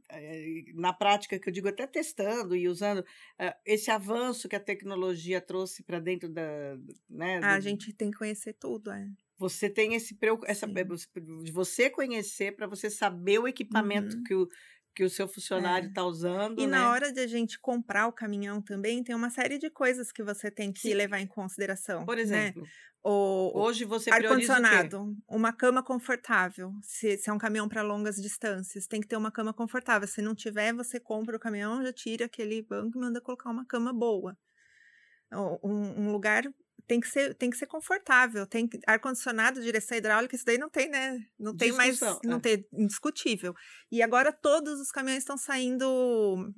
eh, 0.09 0.63
na 0.75 0.91
prática 0.93 1.39
que 1.39 1.47
eu 1.47 1.53
digo 1.53 1.69
até 1.69 1.87
testando 1.87 2.55
e 2.55 2.67
usando 2.67 2.99
uh, 2.99 3.53
esse 3.65 3.89
avanço 3.89 4.49
que 4.49 4.55
a 4.55 4.59
tecnologia 4.59 5.39
trouxe 5.39 5.83
para 5.83 5.99
dentro 5.99 6.27
da 6.29 6.77
né, 7.09 7.39
a 7.39 7.59
gente 7.59 7.93
tem 7.93 8.11
que 8.11 8.17
conhecer 8.17 8.53
tudo 8.53 8.91
é 8.91 9.07
você 9.37 9.69
tem 9.69 9.93
esse 9.93 10.17
essa 10.45 10.67
de 10.67 11.51
você 11.51 11.89
conhecer 11.89 12.55
para 12.55 12.67
você 12.67 12.89
saber 12.89 13.39
o 13.39 13.47
equipamento 13.47 14.17
uhum. 14.17 14.23
que 14.23 14.33
o 14.33 14.49
que 14.97 15.03
o 15.03 15.09
seu 15.11 15.27
funcionário 15.27 15.89
está 15.89 16.01
é. 16.01 16.03
usando. 16.03 16.59
E 16.59 16.65
né? 16.65 16.79
na 16.79 16.89
hora 16.89 17.13
de 17.13 17.19
a 17.19 17.27
gente 17.27 17.59
comprar 17.59 18.07
o 18.07 18.11
caminhão 18.11 18.59
também, 18.59 19.03
tem 19.03 19.15
uma 19.15 19.29
série 19.29 19.59
de 19.59 19.69
coisas 19.69 20.11
que 20.11 20.23
você 20.23 20.49
tem 20.49 20.73
que 20.73 20.79
Sim. 20.79 20.95
levar 20.95 21.19
em 21.19 21.27
consideração. 21.27 22.03
Por 22.03 22.15
né? 22.15 22.23
exemplo, 22.23 22.63
né? 22.63 22.69
o, 23.03 23.51
hoje 23.53 23.85
você 23.85 24.09
ar-condicionado, 24.09 25.15
uma 25.27 25.53
cama 25.53 25.83
confortável. 25.83 26.73
Se, 26.81 27.15
se 27.15 27.29
é 27.29 27.33
um 27.33 27.37
caminhão 27.37 27.69
para 27.69 27.83
longas 27.83 28.15
distâncias, 28.15 28.87
tem 28.87 28.99
que 28.99 29.07
ter 29.07 29.15
uma 29.15 29.29
cama 29.31 29.53
confortável. 29.53 30.07
Se 30.07 30.19
não 30.19 30.33
tiver, 30.33 30.73
você 30.73 30.99
compra 30.99 31.37
o 31.37 31.39
caminhão, 31.39 31.83
já 31.83 31.93
tira 31.93 32.25
aquele 32.25 32.63
banco 32.63 32.97
e 32.97 32.99
manda 32.99 33.21
colocar 33.21 33.51
uma 33.51 33.65
cama 33.67 33.93
boa. 33.93 34.35
Um, 35.31 36.05
um 36.05 36.11
lugar 36.11 36.43
tem 36.87 36.99
que 37.01 37.07
ser, 37.07 37.35
tem 37.35 37.49
que 37.49 37.57
ser 37.57 37.67
confortável, 37.67 38.47
tem 38.47 38.69
ar-condicionado, 38.87 39.61
direção 39.61 39.97
hidráulica, 39.97 40.35
isso 40.35 40.45
daí 40.45 40.57
não 40.57 40.69
tem, 40.69 40.89
né? 40.89 41.19
Não 41.37 41.55
tem 41.55 41.73
mais, 41.73 41.99
não 42.23 42.37
é. 42.37 42.39
tem 42.39 42.65
indiscutível. 42.73 43.53
E 43.91 44.01
agora 44.01 44.31
todos 44.31 44.79
os 44.79 44.89
caminhões 44.89 45.23
estão 45.23 45.37
saindo 45.37 46.53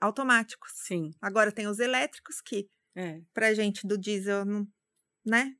automáticos. 0.00 0.72
Sim. 0.74 1.10
Agora 1.22 1.52
tem 1.52 1.68
os 1.68 1.78
elétricos 1.78 2.40
que, 2.40 2.68
é. 2.96 3.20
pra 3.32 3.54
gente 3.54 3.86
do 3.86 3.96
diesel, 3.96 4.44
não, 4.44 4.66
né? 5.24 5.54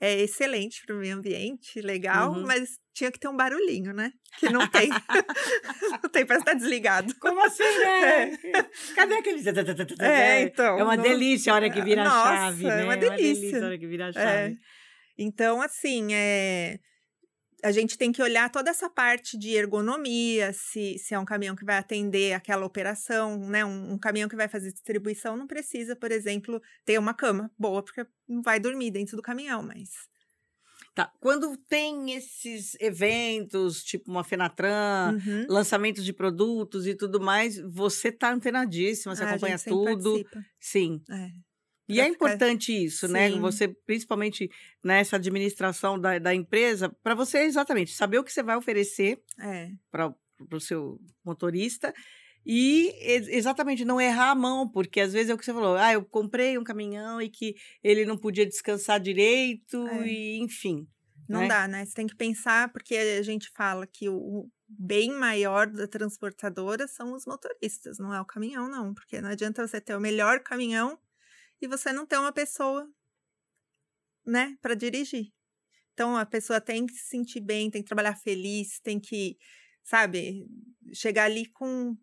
É 0.00 0.20
excelente 0.20 0.82
para 0.86 0.96
o 0.96 0.98
meio 0.98 1.16
ambiente, 1.16 1.80
legal, 1.80 2.32
uhum. 2.32 2.46
mas 2.46 2.78
tinha 2.94 3.12
que 3.12 3.18
ter 3.18 3.28
um 3.28 3.36
barulhinho, 3.36 3.92
né? 3.92 4.10
Que 4.38 4.48
não 4.48 4.66
tem. 4.66 4.88
não 6.02 6.10
tem 6.10 6.24
para 6.24 6.38
estar 6.38 6.54
desligado. 6.54 7.14
Como 7.20 7.44
assim, 7.44 7.62
né? 7.62 8.32
É. 8.32 8.62
Cadê 8.94 9.14
aquele. 9.14 9.42
É, 10.00 10.42
então. 10.42 10.78
É 10.78 10.82
uma 10.82 10.96
não... 10.96 11.02
delícia 11.02 11.52
a 11.52 11.56
hora 11.56 11.70
que 11.70 11.82
vira 11.82 12.04
Nossa, 12.04 12.30
a 12.30 12.36
chave, 12.36 12.64
né? 12.64 12.80
É 12.80 12.84
uma 12.84 12.96
delícia. 12.96 13.16
É 13.16 13.28
uma 13.28 13.34
delícia 13.34 13.62
a 13.62 13.66
hora 13.66 13.78
que 13.78 13.86
vira 13.86 14.06
a 14.06 14.08
é. 14.08 14.12
chave. 14.12 14.54
É. 14.54 14.56
Então, 15.18 15.60
assim, 15.60 16.14
é 16.14 16.78
a 17.62 17.72
gente 17.72 17.96
tem 17.96 18.12
que 18.12 18.22
olhar 18.22 18.50
toda 18.50 18.70
essa 18.70 18.88
parte 18.88 19.38
de 19.38 19.54
ergonomia, 19.54 20.52
se, 20.52 20.98
se 20.98 21.14
é 21.14 21.18
um 21.18 21.24
caminhão 21.24 21.56
que 21.56 21.64
vai 21.64 21.78
atender 21.78 22.32
aquela 22.32 22.66
operação, 22.66 23.38
né? 23.48 23.64
Um, 23.64 23.92
um, 23.92 23.98
caminhão 23.98 24.28
que 24.28 24.36
vai 24.36 24.48
fazer 24.48 24.72
distribuição 24.72 25.36
não 25.36 25.46
precisa, 25.46 25.96
por 25.96 26.10
exemplo, 26.10 26.60
ter 26.84 26.98
uma 26.98 27.14
cama 27.14 27.50
boa, 27.58 27.82
porque 27.82 28.06
não 28.28 28.42
vai 28.42 28.58
dormir 28.60 28.90
dentro 28.90 29.16
do 29.16 29.22
caminhão, 29.22 29.62
mas. 29.62 29.90
Tá. 30.94 31.12
Quando 31.20 31.56
tem 31.56 32.12
esses 32.14 32.76
eventos, 32.80 33.84
tipo 33.84 34.10
uma 34.10 34.24
Fenatran, 34.24 35.18
uhum. 35.24 35.46
lançamento 35.48 36.02
de 36.02 36.12
produtos 36.12 36.86
e 36.86 36.94
tudo 36.94 37.20
mais, 37.20 37.58
você 37.58 38.10
tá 38.10 38.32
antenadíssima, 38.32 39.14
você 39.14 39.22
ah, 39.22 39.30
acompanha 39.30 39.58
tudo. 39.58 40.12
Participa. 40.12 40.44
Sim. 40.58 41.02
É. 41.08 41.49
E 41.90 42.00
é 42.00 42.08
importante 42.08 42.72
isso, 42.72 43.08
né? 43.08 43.28
Sim. 43.28 43.36
né? 43.36 43.40
Você, 43.40 43.68
principalmente 43.68 44.50
nessa 44.82 45.16
administração 45.16 45.98
da, 45.98 46.18
da 46.18 46.34
empresa, 46.34 46.88
para 47.02 47.14
você 47.14 47.38
exatamente 47.40 47.92
saber 47.92 48.18
o 48.18 48.24
que 48.24 48.32
você 48.32 48.42
vai 48.42 48.56
oferecer 48.56 49.22
é. 49.38 49.70
para 49.90 50.14
o 50.52 50.60
seu 50.60 51.00
motorista 51.24 51.92
e 52.44 52.94
exatamente 53.28 53.84
não 53.84 54.00
errar 54.00 54.30
a 54.30 54.34
mão, 54.34 54.68
porque 54.68 55.00
às 55.00 55.12
vezes 55.12 55.30
é 55.30 55.34
o 55.34 55.38
que 55.38 55.44
você 55.44 55.52
falou, 55.52 55.76
ah, 55.76 55.92
eu 55.92 56.04
comprei 56.04 56.56
um 56.56 56.64
caminhão 56.64 57.20
e 57.20 57.28
que 57.28 57.54
ele 57.82 58.04
não 58.06 58.16
podia 58.16 58.46
descansar 58.46 58.98
direito, 58.98 59.86
é. 59.88 60.06
e 60.06 60.38
enfim. 60.38 60.86
Não 61.28 61.42
né? 61.42 61.48
dá, 61.48 61.68
né? 61.68 61.84
Você 61.84 61.94
tem 61.94 62.06
que 62.06 62.16
pensar, 62.16 62.72
porque 62.72 62.96
a 62.96 63.22
gente 63.22 63.50
fala 63.50 63.86
que 63.86 64.08
o 64.08 64.48
bem 64.68 65.12
maior 65.12 65.66
da 65.66 65.86
transportadora 65.86 66.88
são 66.88 67.12
os 67.12 67.26
motoristas, 67.26 67.98
não 67.98 68.12
é 68.14 68.20
o 68.20 68.24
caminhão, 68.24 68.68
não. 68.68 68.94
Porque 68.94 69.20
não 69.20 69.28
adianta 69.28 69.66
você 69.66 69.80
ter 69.80 69.94
o 69.94 70.00
melhor 70.00 70.40
caminhão 70.40 70.98
e 71.60 71.66
você 71.66 71.92
não 71.92 72.06
tem 72.06 72.18
uma 72.18 72.32
pessoa, 72.32 72.88
né, 74.26 74.56
para 74.60 74.74
dirigir. 74.74 75.32
Então 75.92 76.16
a 76.16 76.24
pessoa 76.24 76.60
tem 76.60 76.86
que 76.86 76.94
se 76.94 77.08
sentir 77.08 77.40
bem, 77.40 77.70
tem 77.70 77.82
que 77.82 77.88
trabalhar 77.88 78.16
feliz, 78.16 78.80
tem 78.80 78.98
que, 78.98 79.36
sabe, 79.82 80.46
chegar 80.94 81.24
ali 81.24 81.46
com 81.46 81.96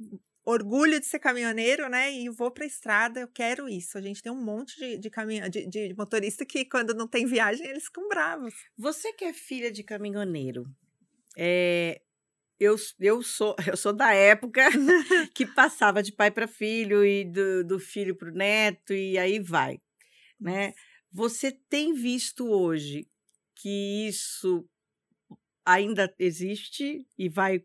orgulho 0.45 0.99
de 0.99 1.05
ser 1.05 1.19
caminhoneiro, 1.19 1.89
né? 1.89 2.11
E 2.13 2.29
vou 2.29 2.49
para 2.49 2.63
a 2.63 2.67
estrada, 2.67 3.19
eu 3.19 3.27
quero 3.27 3.67
isso. 3.67 3.97
A 3.97 4.01
gente 4.01 4.21
tem 4.21 4.31
um 4.31 4.41
monte 4.41 4.77
de, 4.77 4.97
de, 4.97 5.09
de, 5.49 5.67
de 5.67 5.93
motorista 5.93 6.45
que, 6.45 6.63
quando 6.63 6.93
não 6.93 7.07
tem 7.07 7.25
viagem, 7.25 7.67
eles 7.67 7.85
ficam 7.85 8.07
bravos. 8.07 8.53
Você 8.77 9.11
que 9.11 9.25
é 9.25 9.33
filha 9.33 9.69
de 9.69 9.83
caminhoneiro, 9.83 10.65
é, 11.37 12.01
eu, 12.59 12.75
eu, 12.99 13.21
sou, 13.21 13.55
eu 13.67 13.77
sou 13.77 13.93
da 13.93 14.13
época 14.13 14.67
que 15.33 15.45
passava 15.45 16.01
de 16.01 16.11
pai 16.11 16.31
para 16.31 16.47
filho 16.47 17.05
e 17.05 17.23
do, 17.25 17.63
do 17.63 17.79
filho 17.79 18.15
para 18.15 18.29
o 18.29 18.33
neto 18.33 18.93
e 18.93 19.17
aí 19.17 19.39
vai, 19.39 19.79
né? 20.39 20.73
Você 21.11 21.51
tem 21.51 21.93
visto 21.93 22.47
hoje 22.47 23.07
que 23.55 24.07
isso 24.07 24.67
ainda 25.65 26.13
existe 26.19 27.05
e 27.17 27.29
vai 27.29 27.63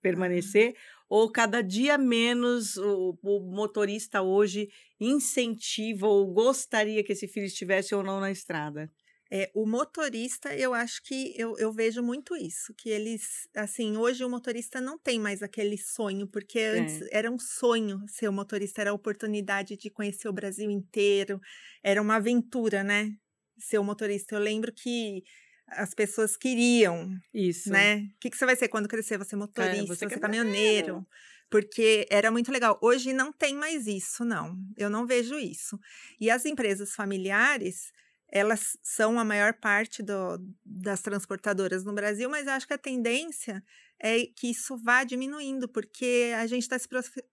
permanecer? 0.00 0.76
Ou 1.08 1.30
cada 1.30 1.62
dia 1.62 1.98
menos 1.98 2.76
o, 2.76 3.18
o, 3.22 3.40
motorista 3.40 4.22
hoje 4.22 4.70
incentiva 4.98 6.06
ou 6.06 6.26
gostaria 6.32 7.04
que 7.04 7.12
esse 7.12 7.28
filho 7.28 7.46
estivesse 7.46 7.94
ou 7.94 8.02
não 8.02 8.20
na 8.20 8.30
estrada? 8.30 8.90
É, 9.34 9.50
o 9.54 9.64
motorista, 9.64 10.54
eu 10.54 10.74
acho 10.74 11.02
que 11.02 11.32
eu, 11.38 11.56
eu 11.56 11.72
vejo 11.72 12.02
muito 12.02 12.36
isso, 12.36 12.74
que 12.76 12.90
eles, 12.90 13.48
assim, 13.56 13.96
hoje 13.96 14.22
o 14.22 14.28
motorista 14.28 14.78
não 14.78 14.98
tem 14.98 15.18
mais 15.18 15.42
aquele 15.42 15.78
sonho, 15.78 16.28
porque 16.28 16.60
antes 16.60 17.00
é. 17.00 17.08
era 17.12 17.30
um 17.30 17.38
sonho 17.38 18.04
ser 18.06 18.28
o 18.28 18.32
motorista, 18.32 18.82
era 18.82 18.90
a 18.90 18.92
oportunidade 18.94 19.74
de 19.74 19.88
conhecer 19.88 20.28
o 20.28 20.34
Brasil 20.34 20.70
inteiro, 20.70 21.40
era 21.82 22.02
uma 22.02 22.16
aventura, 22.16 22.84
né? 22.84 23.10
Ser 23.58 23.78
o 23.78 23.84
motorista. 23.84 24.34
Eu 24.34 24.38
lembro 24.38 24.70
que 24.70 25.22
as 25.66 25.94
pessoas 25.94 26.36
queriam. 26.36 27.08
Isso. 27.32 27.70
Né? 27.70 28.02
O 28.14 28.18
que, 28.20 28.28
que 28.28 28.36
você 28.36 28.44
vai 28.44 28.54
ser 28.54 28.68
quando 28.68 28.86
crescer? 28.86 29.16
Você 29.16 29.34
é 29.34 29.38
motorista, 29.38 29.82
é, 29.82 29.86
você, 29.86 30.08
você 30.08 30.14
é 30.14 30.18
caminhoneiro. 30.18 31.06
Porque 31.50 32.06
era 32.10 32.30
muito 32.30 32.52
legal. 32.52 32.78
Hoje 32.82 33.14
não 33.14 33.32
tem 33.32 33.54
mais 33.54 33.86
isso, 33.86 34.26
não. 34.26 34.54
Eu 34.76 34.90
não 34.90 35.06
vejo 35.06 35.38
isso. 35.38 35.78
E 36.20 36.30
as 36.30 36.44
empresas 36.44 36.92
familiares 36.92 37.92
elas 38.32 38.78
são 38.82 39.20
a 39.20 39.24
maior 39.24 39.52
parte 39.52 40.02
do, 40.02 40.38
das 40.64 41.02
transportadoras 41.02 41.84
no 41.84 41.92
Brasil, 41.92 42.30
mas 42.30 42.48
acho 42.48 42.66
que 42.66 42.72
a 42.72 42.78
tendência 42.78 43.62
é 44.00 44.24
que 44.24 44.50
isso 44.50 44.74
vá 44.78 45.04
diminuindo, 45.04 45.68
porque 45.68 46.32
a 46.36 46.46
gente 46.46 46.62
está 46.62 46.78
se 46.78 46.88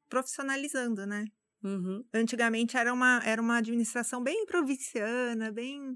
profissionalizando, 0.10 1.08
né? 1.08 1.26
Uhum. 1.64 2.04
Antigamente 2.14 2.76
era 2.76 2.94
uma, 2.94 3.22
era 3.24 3.42
uma 3.42 3.58
administração 3.58 4.22
bem 4.22 4.46
provinciana, 4.46 5.52
bem 5.52 5.96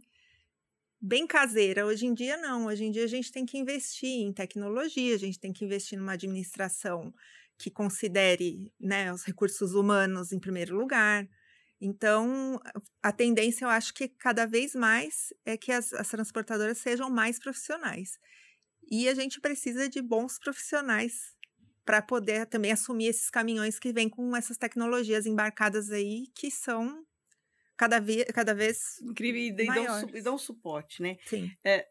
bem 1.01 1.27
caseira. 1.27 1.85
Hoje 1.85 2.05
em 2.05 2.13
dia, 2.13 2.37
não. 2.37 2.67
Hoje 2.67 2.85
em 2.85 2.91
dia, 2.91 3.03
a 3.03 3.07
gente 3.07 3.29
tem 3.29 3.45
que 3.45 3.57
investir 3.57 4.21
em 4.21 4.31
tecnologia, 4.31 5.15
a 5.15 5.19
gente 5.19 5.37
tem 5.37 5.51
que 5.51 5.65
investir 5.65 5.99
numa 5.99 6.13
administração 6.13 7.13
que 7.57 7.69
considere 7.69 8.73
né, 8.79 9.11
os 9.11 9.23
recursos 9.23 9.73
humanos 9.73 10.31
em 10.31 10.39
primeiro 10.39 10.77
lugar. 10.77 11.27
Então, 11.85 12.61
a 13.01 13.11
tendência, 13.11 13.65
eu 13.65 13.69
acho 13.69 13.93
que 13.93 14.07
cada 14.07 14.45
vez 14.45 14.73
mais 14.73 15.33
é 15.45 15.57
que 15.57 15.69
as, 15.69 15.91
as 15.91 16.07
transportadoras 16.07 16.77
sejam 16.77 17.09
mais 17.09 17.37
profissionais. 17.37 18.17
E 18.89 19.09
a 19.09 19.13
gente 19.13 19.41
precisa 19.41 19.89
de 19.89 20.01
bons 20.01 20.39
profissionais 20.39 21.35
para 21.83 22.01
poder 22.01 22.45
também 22.45 22.71
assumir 22.71 23.07
esses 23.07 23.29
caminhões 23.29 23.79
que 23.79 23.91
vêm 23.91 24.07
com 24.07 24.33
essas 24.33 24.57
tecnologias 24.57 25.25
embarcadas 25.25 25.91
aí, 25.91 26.27
que 26.33 26.49
são 26.49 27.05
cada, 27.75 27.99
vez 27.99 28.23
cada 28.33 28.53
vez 28.53 29.01
incrível 29.01 29.41
e, 29.41 29.51
dão, 29.51 30.09
e 30.13 30.21
dão 30.21 30.37
suporte, 30.37 31.01
né? 31.01 31.17
Sim. 31.25 31.51
É, 31.65 31.85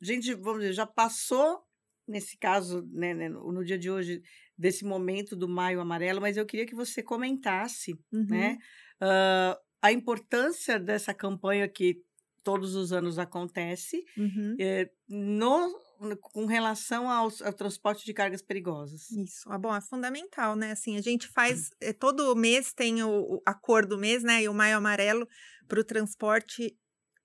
gente, 0.00 0.34
vamos 0.34 0.62
dizer, 0.62 0.72
já 0.72 0.86
passou 0.86 1.64
nesse 2.06 2.36
caso, 2.36 2.82
né, 2.92 3.14
né, 3.14 3.28
no 3.28 3.64
dia 3.64 3.78
de 3.78 3.90
hoje, 3.90 4.22
desse 4.56 4.84
momento 4.84 5.34
do 5.36 5.48
Maio 5.48 5.80
Amarelo, 5.80 6.20
mas 6.20 6.36
eu 6.36 6.46
queria 6.46 6.66
que 6.66 6.74
você 6.74 7.02
comentasse, 7.02 7.92
uhum. 8.12 8.26
né, 8.28 8.58
uh, 9.02 9.56
a 9.80 9.92
importância 9.92 10.78
dessa 10.78 11.12
campanha 11.12 11.68
que 11.68 11.96
todos 12.42 12.74
os 12.74 12.92
anos 12.92 13.18
acontece 13.18 14.04
uhum. 14.16 14.56
é, 14.58 14.90
no 15.08 15.80
com 16.20 16.46
relação 16.46 17.08
ao, 17.08 17.30
ao, 17.44 17.52
transporte 17.52 18.04
de 18.04 18.12
cargas 18.12 18.42
perigosas. 18.42 19.08
Isso, 19.12 19.48
ah, 19.48 19.56
bom, 19.56 19.72
é 19.72 19.80
fundamental, 19.80 20.56
né? 20.56 20.72
Assim, 20.72 20.96
a 20.96 21.00
gente 21.00 21.28
faz 21.28 21.70
é, 21.80 21.92
todo 21.92 22.34
mês 22.34 22.72
tem 22.72 23.04
o, 23.04 23.40
a 23.46 23.54
cor 23.54 23.86
do 23.86 23.96
mês, 23.96 24.24
né? 24.24 24.42
E 24.42 24.48
o 24.48 24.54
maio 24.54 24.78
amarelo 24.78 25.28
para 25.68 25.78
o 25.78 25.84
transporte 25.84 26.76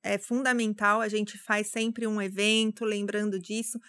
é 0.04 0.20
fundamental. 0.20 1.02
A 1.02 1.08
gente 1.08 1.40
faz 1.40 1.68
sempre 1.72 2.06
um 2.06 2.22
evento 2.22 2.86
lembrando 2.86 3.40
disso. 3.40 3.80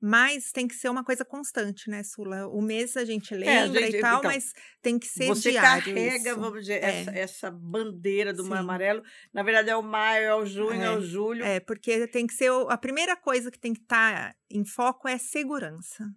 Mas 0.00 0.52
tem 0.52 0.68
que 0.68 0.76
ser 0.76 0.88
uma 0.88 1.02
coisa 1.02 1.24
constante, 1.24 1.90
né, 1.90 2.04
Sula? 2.04 2.46
O 2.46 2.62
mês 2.62 2.96
a 2.96 3.04
gente 3.04 3.34
lembra 3.34 3.52
é, 3.52 3.62
a 3.62 3.66
gente, 3.66 3.96
e 3.96 4.00
tal, 4.00 4.18
então, 4.18 4.30
mas 4.30 4.52
tem 4.80 4.96
que 4.96 5.08
ser 5.08 5.26
você 5.26 5.50
diário. 5.50 5.82
Você 5.82 5.92
carrega, 5.92 6.30
isso. 6.30 6.40
vamos 6.40 6.60
dizer, 6.60 6.84
é. 6.84 7.00
essa, 7.00 7.10
essa, 7.10 7.50
bandeira 7.50 8.32
do 8.32 8.44
mar 8.44 8.60
amarelo. 8.60 9.02
Na 9.32 9.42
verdade, 9.42 9.70
é 9.70 9.76
o 9.76 9.82
maio, 9.82 10.24
é 10.24 10.34
o 10.36 10.46
junho, 10.46 10.80
é, 10.80 10.86
é 10.86 10.90
o 10.90 11.00
julho. 11.00 11.44
É, 11.44 11.58
porque 11.58 12.06
tem 12.06 12.28
que 12.28 12.34
ser. 12.34 12.50
A 12.68 12.78
primeira 12.78 13.16
coisa 13.16 13.50
que 13.50 13.58
tem 13.58 13.74
que 13.74 13.80
estar 13.80 14.30
tá 14.30 14.36
em 14.48 14.64
foco 14.64 15.08
é 15.08 15.18
segurança. 15.18 16.08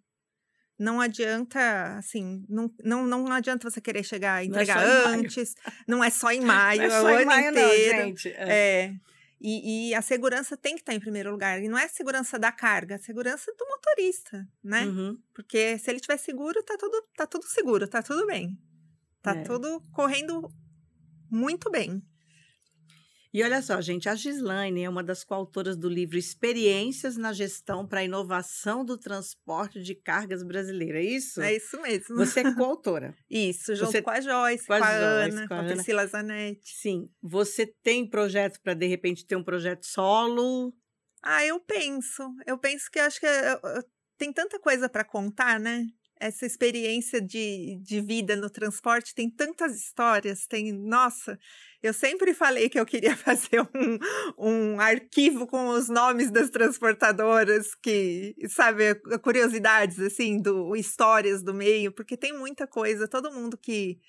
Não 0.77 0.99
adianta, 0.99 1.97
assim, 1.97 2.43
não, 2.49 2.71
não, 2.84 3.05
não 3.07 3.32
adianta 3.32 3.69
você 3.69 3.79
querer 3.79 4.03
chegar 4.03 4.43
e 4.43 4.47
entregar 4.47 4.77
não 4.77 4.84
é 4.84 5.15
antes. 5.15 5.55
Não 5.88 6.03
é 6.03 6.09
só 6.09 6.32
em 6.32 6.41
maio, 6.45 6.82
não 6.82 6.88
é, 6.88 7.01
só 7.01 7.09
é 7.09 7.13
o 7.13 7.17
ano 7.17 7.25
maio, 7.25 7.49
inteiro. 7.51 7.97
Não, 7.97 8.05
gente. 8.05 8.29
É. 8.29 8.49
é. 8.49 8.93
E, 9.44 9.89
e, 9.89 9.96
a 9.96 10.04
segurança 10.04 10.56
tem 10.56 10.76
que 10.76 10.82
estar 10.82 10.94
em 10.94 11.00
primeiro 11.00 11.32
lugar. 11.32 11.62
E 11.62 11.68
não 11.68 11.78
é 11.78 11.86
a 11.86 11.89
segurança 11.89 12.38
da 12.38 12.52
carga, 12.52 12.94
é 12.94 12.98
a 12.98 13.02
segurança 13.02 13.52
do 13.58 13.66
motorista, 13.68 14.48
né? 14.64 14.86
Uhum. 14.86 15.18
Porque 15.34 15.80
se 15.80 15.89
ele 15.89 15.98
estiver 15.98 16.18
seguro, 16.18 16.62
tá 16.62 16.78
tudo, 16.78 17.04
tá 17.18 17.26
tudo 17.26 17.46
seguro, 17.46 17.88
tá 17.88 18.04
tudo 18.04 18.28
bem. 18.28 18.56
Tá 19.20 19.36
é. 19.36 19.42
tudo 19.42 19.82
correndo 19.92 20.48
muito 21.30 21.72
bem. 21.72 22.04
E 23.34 23.41
olha 23.43 23.61
só, 23.61 23.79
gente, 23.79 24.09
a 24.09 24.15
Gislaine 24.15 24.84
é 24.84 24.89
uma 24.89 25.01
das 25.01 25.23
coautoras 25.23 25.77
do 25.77 25.88
livro 25.88 26.17
Experiências 26.17 27.15
na 27.15 27.32
Gestão 27.32 27.88
para 27.88 28.01
a 28.01 28.03
Inovação 28.03 28.84
do 28.84 28.97
Transporte 28.97 29.82
de 29.82 29.95
Cargas 29.95 30.43
Brasileira, 30.43 30.99
é 30.99 31.05
isso? 31.05 31.41
É 31.41 31.55
isso 31.55 31.82
mesmo. 31.82 32.17
Você 32.17 32.41
é 32.41 32.53
coautora. 32.53 33.15
isso, 33.32 33.73
junto 33.73 33.91
Você... 33.91 34.01
com 34.01 34.09
a 34.09 34.19
Joyce, 34.19 34.67
com 34.67 34.73
a, 34.73 34.79
com 34.79 34.84
a 34.84 34.99
Joyce, 34.99 35.38
Ana, 35.38 35.47
com 35.47 35.53
a, 35.53 35.59
Ana. 35.59 35.73
Priscila 35.73 36.07
Zanetti. 36.07 36.73
Sim. 36.75 37.09
Você 37.21 37.65
tem 37.65 38.05
projeto 38.05 38.59
para, 38.61 38.73
de 38.73 38.88
repente, 38.88 39.25
ter 39.25 39.38
um 39.38 39.43
projeto 39.43 39.86
solo? 39.86 40.73
Ah, 41.23 41.45
eu 41.45 41.57
penso. 41.61 42.23
Eu 42.45 42.57
penso 42.57 42.91
que 42.91 42.99
acho 42.99 43.17
que 43.17 43.25
eu, 43.25 43.84
tem 44.17 44.34
tanta 44.34 44.59
coisa 44.59 44.89
para 44.89 45.05
contar, 45.05 45.57
né? 45.57 45.88
essa 46.21 46.45
experiência 46.45 47.19
de, 47.19 47.79
de 47.82 47.99
vida 47.99 48.36
no 48.36 48.47
transporte 48.47 49.15
tem 49.15 49.27
tantas 49.27 49.75
histórias, 49.75 50.45
tem, 50.45 50.71
nossa, 50.71 51.38
eu 51.82 51.93
sempre 51.93 52.34
falei 52.34 52.69
que 52.69 52.79
eu 52.79 52.86
queria 52.86 53.15
fazer 53.17 53.61
um, 53.61 53.97
um 54.38 54.79
arquivo 54.79 55.47
com 55.47 55.69
os 55.69 55.89
nomes 55.89 56.32
das 56.32 56.49
transportadoras, 56.49 57.73
que, 57.75 58.36
sabe, 58.47 58.95
curiosidades, 59.21 59.99
assim, 59.99 60.41
do 60.41 60.75
histórias 60.75 61.41
do 61.41 61.53
meio, 61.53 61.91
porque 61.91 62.15
tem 62.15 62.38
muita 62.38 62.67
coisa, 62.67 63.07
todo 63.07 63.32
mundo 63.32 63.57
que, 63.57 63.99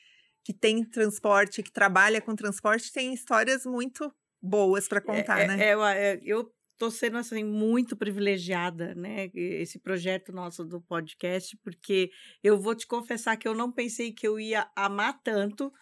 que 0.44 0.52
tem 0.52 0.84
transporte, 0.84 1.62
que 1.62 1.72
trabalha 1.72 2.20
com 2.20 2.34
transporte, 2.34 2.92
tem 2.92 3.14
histórias 3.14 3.64
muito 3.64 4.12
boas 4.40 4.88
para 4.88 5.00
contar, 5.00 5.40
é, 5.40 5.46
né? 5.46 5.64
É, 5.64 5.72
é, 5.72 6.20
eu 6.24 6.52
estou 6.72 6.90
sendo 6.90 7.16
assim 7.16 7.44
muito 7.44 7.96
privilegiada, 7.96 8.92
né? 8.94 9.30
Esse 9.34 9.78
projeto 9.78 10.32
nosso 10.32 10.64
do 10.64 10.80
podcast, 10.80 11.56
porque 11.58 12.10
eu 12.42 12.58
vou 12.58 12.74
te 12.74 12.86
confessar 12.86 13.36
que 13.36 13.46
eu 13.46 13.54
não 13.54 13.70
pensei 13.70 14.12
que 14.12 14.26
eu 14.26 14.40
ia 14.40 14.68
amar 14.74 15.20
tanto, 15.22 15.72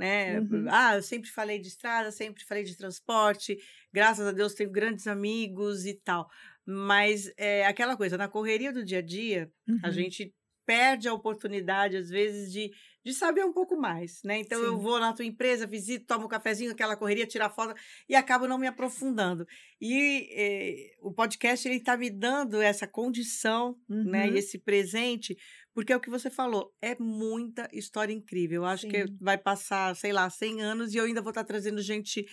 né? 0.00 0.40
Uhum. 0.40 0.66
Ah, 0.70 0.96
eu 0.96 1.02
sempre 1.02 1.30
falei 1.30 1.58
de 1.58 1.68
estrada, 1.68 2.10
sempre 2.10 2.42
falei 2.44 2.64
de 2.64 2.74
transporte. 2.74 3.58
Graças 3.92 4.26
a 4.26 4.32
Deus 4.32 4.54
tenho 4.54 4.70
grandes 4.70 5.06
amigos 5.06 5.84
e 5.84 5.92
tal. 5.92 6.26
Mas 6.64 7.30
é 7.36 7.66
aquela 7.66 7.96
coisa, 7.96 8.16
na 8.16 8.28
correria 8.28 8.72
do 8.72 8.82
dia 8.82 8.98
a 8.98 9.02
dia, 9.02 9.52
uhum. 9.68 9.78
a 9.82 9.90
gente 9.90 10.34
perde 10.64 11.08
a 11.08 11.12
oportunidade, 11.12 11.96
às 11.96 12.08
vezes, 12.08 12.52
de, 12.52 12.70
de 13.04 13.12
saber 13.12 13.44
um 13.44 13.52
pouco 13.52 13.76
mais, 13.76 14.22
né? 14.22 14.38
Então, 14.38 14.60
Sim. 14.60 14.66
eu 14.66 14.78
vou 14.78 15.00
na 15.00 15.12
tua 15.12 15.24
empresa, 15.24 15.66
visito, 15.66 16.06
tomo 16.06 16.26
um 16.26 16.28
cafezinho, 16.28 16.70
aquela 16.70 16.96
correria, 16.96 17.26
tirar 17.26 17.50
foto 17.50 17.74
e 18.08 18.14
acabo 18.14 18.46
não 18.46 18.56
me 18.56 18.68
aprofundando. 18.68 19.44
E 19.80 20.28
eh, 20.30 20.96
o 21.00 21.12
podcast, 21.12 21.66
ele 21.66 21.78
está 21.78 21.96
me 21.96 22.08
dando 22.08 22.62
essa 22.62 22.86
condição, 22.86 23.76
uhum. 23.88 24.04
né? 24.04 24.28
E 24.28 24.30
uhum. 24.30 24.36
esse 24.36 24.58
presente, 24.60 25.36
porque 25.74 25.92
é 25.92 25.96
o 25.96 26.00
que 26.00 26.10
você 26.10 26.30
falou, 26.30 26.72
é 26.80 26.96
muita 26.98 27.68
história 27.72 28.12
incrível. 28.12 28.62
Eu 28.62 28.66
acho 28.66 28.82
Sim. 28.82 28.90
que 28.90 29.04
vai 29.20 29.38
passar, 29.38 29.94
sei 29.96 30.12
lá, 30.12 30.28
100 30.28 30.62
anos 30.62 30.94
e 30.94 30.98
eu 30.98 31.04
ainda 31.04 31.22
vou 31.22 31.30
estar 31.30 31.44
trazendo 31.44 31.80
gente 31.80 32.26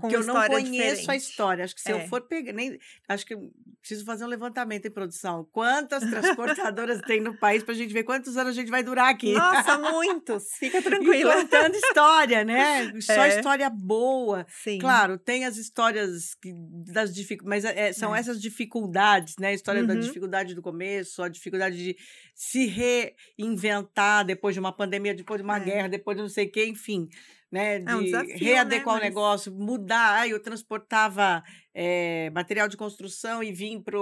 com 0.00 0.08
que 0.08 0.16
eu 0.16 0.24
não 0.24 0.34
conheço 0.34 0.72
diferente. 0.72 1.10
a 1.10 1.16
história. 1.16 1.64
Acho 1.64 1.74
que 1.74 1.80
se 1.80 1.90
é. 1.90 1.94
eu 1.94 2.08
for 2.08 2.20
pegar, 2.22 2.52
nem 2.52 2.78
acho 3.08 3.24
que 3.24 3.36
preciso 3.80 4.04
fazer 4.04 4.24
um 4.24 4.28
levantamento 4.28 4.86
em 4.86 4.90
produção. 4.90 5.48
Quantas 5.52 6.02
transportadoras 6.02 7.00
tem 7.02 7.20
no 7.20 7.36
país 7.36 7.62
para 7.62 7.72
a 7.72 7.76
gente 7.76 7.92
ver 7.92 8.02
quantos 8.02 8.36
anos 8.36 8.50
a 8.50 8.54
gente 8.54 8.70
vai 8.70 8.82
durar 8.82 9.08
aqui? 9.08 9.32
Nossa, 9.32 9.78
muitos. 9.90 10.48
Fica 10.58 10.82
tranquila. 10.82 11.38
E 11.38 11.42
contando 11.42 11.74
história, 11.74 12.44
né? 12.44 12.92
Só 13.00 13.24
é. 13.24 13.36
história 13.36 13.70
boa. 13.70 14.46
Sim. 14.48 14.78
Claro, 14.78 15.18
tem 15.18 15.44
as 15.44 15.56
histórias 15.56 16.34
que, 16.34 16.52
das 16.92 17.14
dificuldades, 17.14 17.64
mas 17.64 17.76
é, 17.76 17.92
são 17.92 18.14
é. 18.14 18.18
essas 18.18 18.40
dificuldades, 18.40 19.36
né? 19.38 19.48
A 19.48 19.54
história 19.54 19.80
uhum. 19.80 19.86
da 19.86 19.94
dificuldade 19.94 20.54
do 20.54 20.62
começo, 20.62 21.22
a 21.22 21.28
dificuldade 21.28 21.76
de 21.76 21.96
se 22.34 22.66
reinventar 22.66 24.24
depois 24.24 24.54
de 24.54 24.60
uma 24.60 24.72
pandemia, 24.72 25.14
depois 25.14 25.40
de 25.40 25.44
uma 25.44 25.56
é. 25.56 25.60
guerra, 25.60 25.88
depois 25.88 26.16
de 26.16 26.22
não 26.22 26.28
sei 26.28 26.46
o 26.46 26.50
quê, 26.52 26.66
enfim 26.66 27.08
né? 27.50 27.78
De 27.78 27.90
é 27.90 27.96
um 27.96 28.02
desafio, 28.02 28.36
readequar 28.38 28.96
né? 28.96 29.00
o 29.00 29.04
negócio, 29.04 29.52
mudar. 29.52 30.28
Eu 30.28 30.42
transportava 30.42 31.42
é, 31.74 32.30
material 32.30 32.68
de 32.68 32.76
construção 32.76 33.42
e 33.42 33.52
vim 33.52 33.80
para 33.80 33.98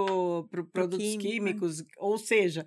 pro 0.49 0.65
produtos 0.71 1.05
químico, 1.05 1.23
né? 1.23 1.29
químicos, 1.29 1.79
né? 1.79 1.87
ou 1.97 2.17
seja, 2.17 2.65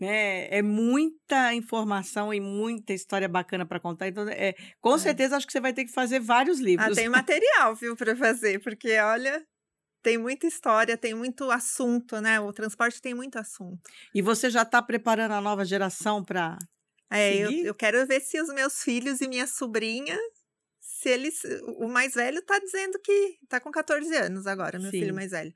né? 0.00 0.46
É 0.48 0.62
muita 0.62 1.54
informação 1.54 2.32
e 2.32 2.40
muita 2.40 2.92
história 2.92 3.28
bacana 3.28 3.66
para 3.66 3.80
contar. 3.80 4.08
Então, 4.08 4.28
é, 4.28 4.54
com 4.80 4.94
é. 4.94 4.98
certeza, 4.98 5.36
acho 5.36 5.46
que 5.46 5.52
você 5.52 5.60
vai 5.60 5.72
ter 5.72 5.84
que 5.84 5.92
fazer 5.92 6.20
vários 6.20 6.60
ah, 6.60 6.62
livros. 6.62 6.98
Ah, 6.98 7.00
tem 7.00 7.08
material, 7.08 7.74
viu, 7.74 7.96
para 7.96 8.14
fazer, 8.16 8.60
porque 8.60 8.98
olha. 8.98 9.44
Tem 10.00 10.16
muita 10.16 10.46
história, 10.46 10.96
tem 10.96 11.12
muito 11.12 11.50
assunto, 11.50 12.20
né? 12.20 12.38
O 12.38 12.52
transporte 12.52 13.02
tem 13.02 13.14
muito 13.14 13.36
assunto. 13.36 13.80
E 14.14 14.22
você 14.22 14.48
já 14.48 14.62
está 14.62 14.80
preparando 14.80 15.32
a 15.32 15.40
nova 15.40 15.64
geração 15.64 16.24
para 16.24 16.56
é, 17.10 17.36
eu, 17.36 17.50
eu, 17.50 17.74
quero 17.74 18.06
ver 18.06 18.20
se 18.20 18.40
os 18.40 18.48
meus 18.48 18.82
filhos 18.82 19.20
e 19.20 19.28
minha 19.28 19.46
sobrinha, 19.46 20.18
se 20.80 21.08
eles. 21.08 21.40
O 21.78 21.88
mais 21.88 22.14
velho 22.14 22.42
tá 22.42 22.58
dizendo 22.58 22.98
que. 23.02 23.38
tá 23.48 23.60
com 23.60 23.70
14 23.70 24.14
anos 24.16 24.46
agora, 24.46 24.78
meu 24.78 24.90
Sim. 24.90 25.00
filho 25.00 25.14
mais 25.14 25.30
velho. 25.30 25.52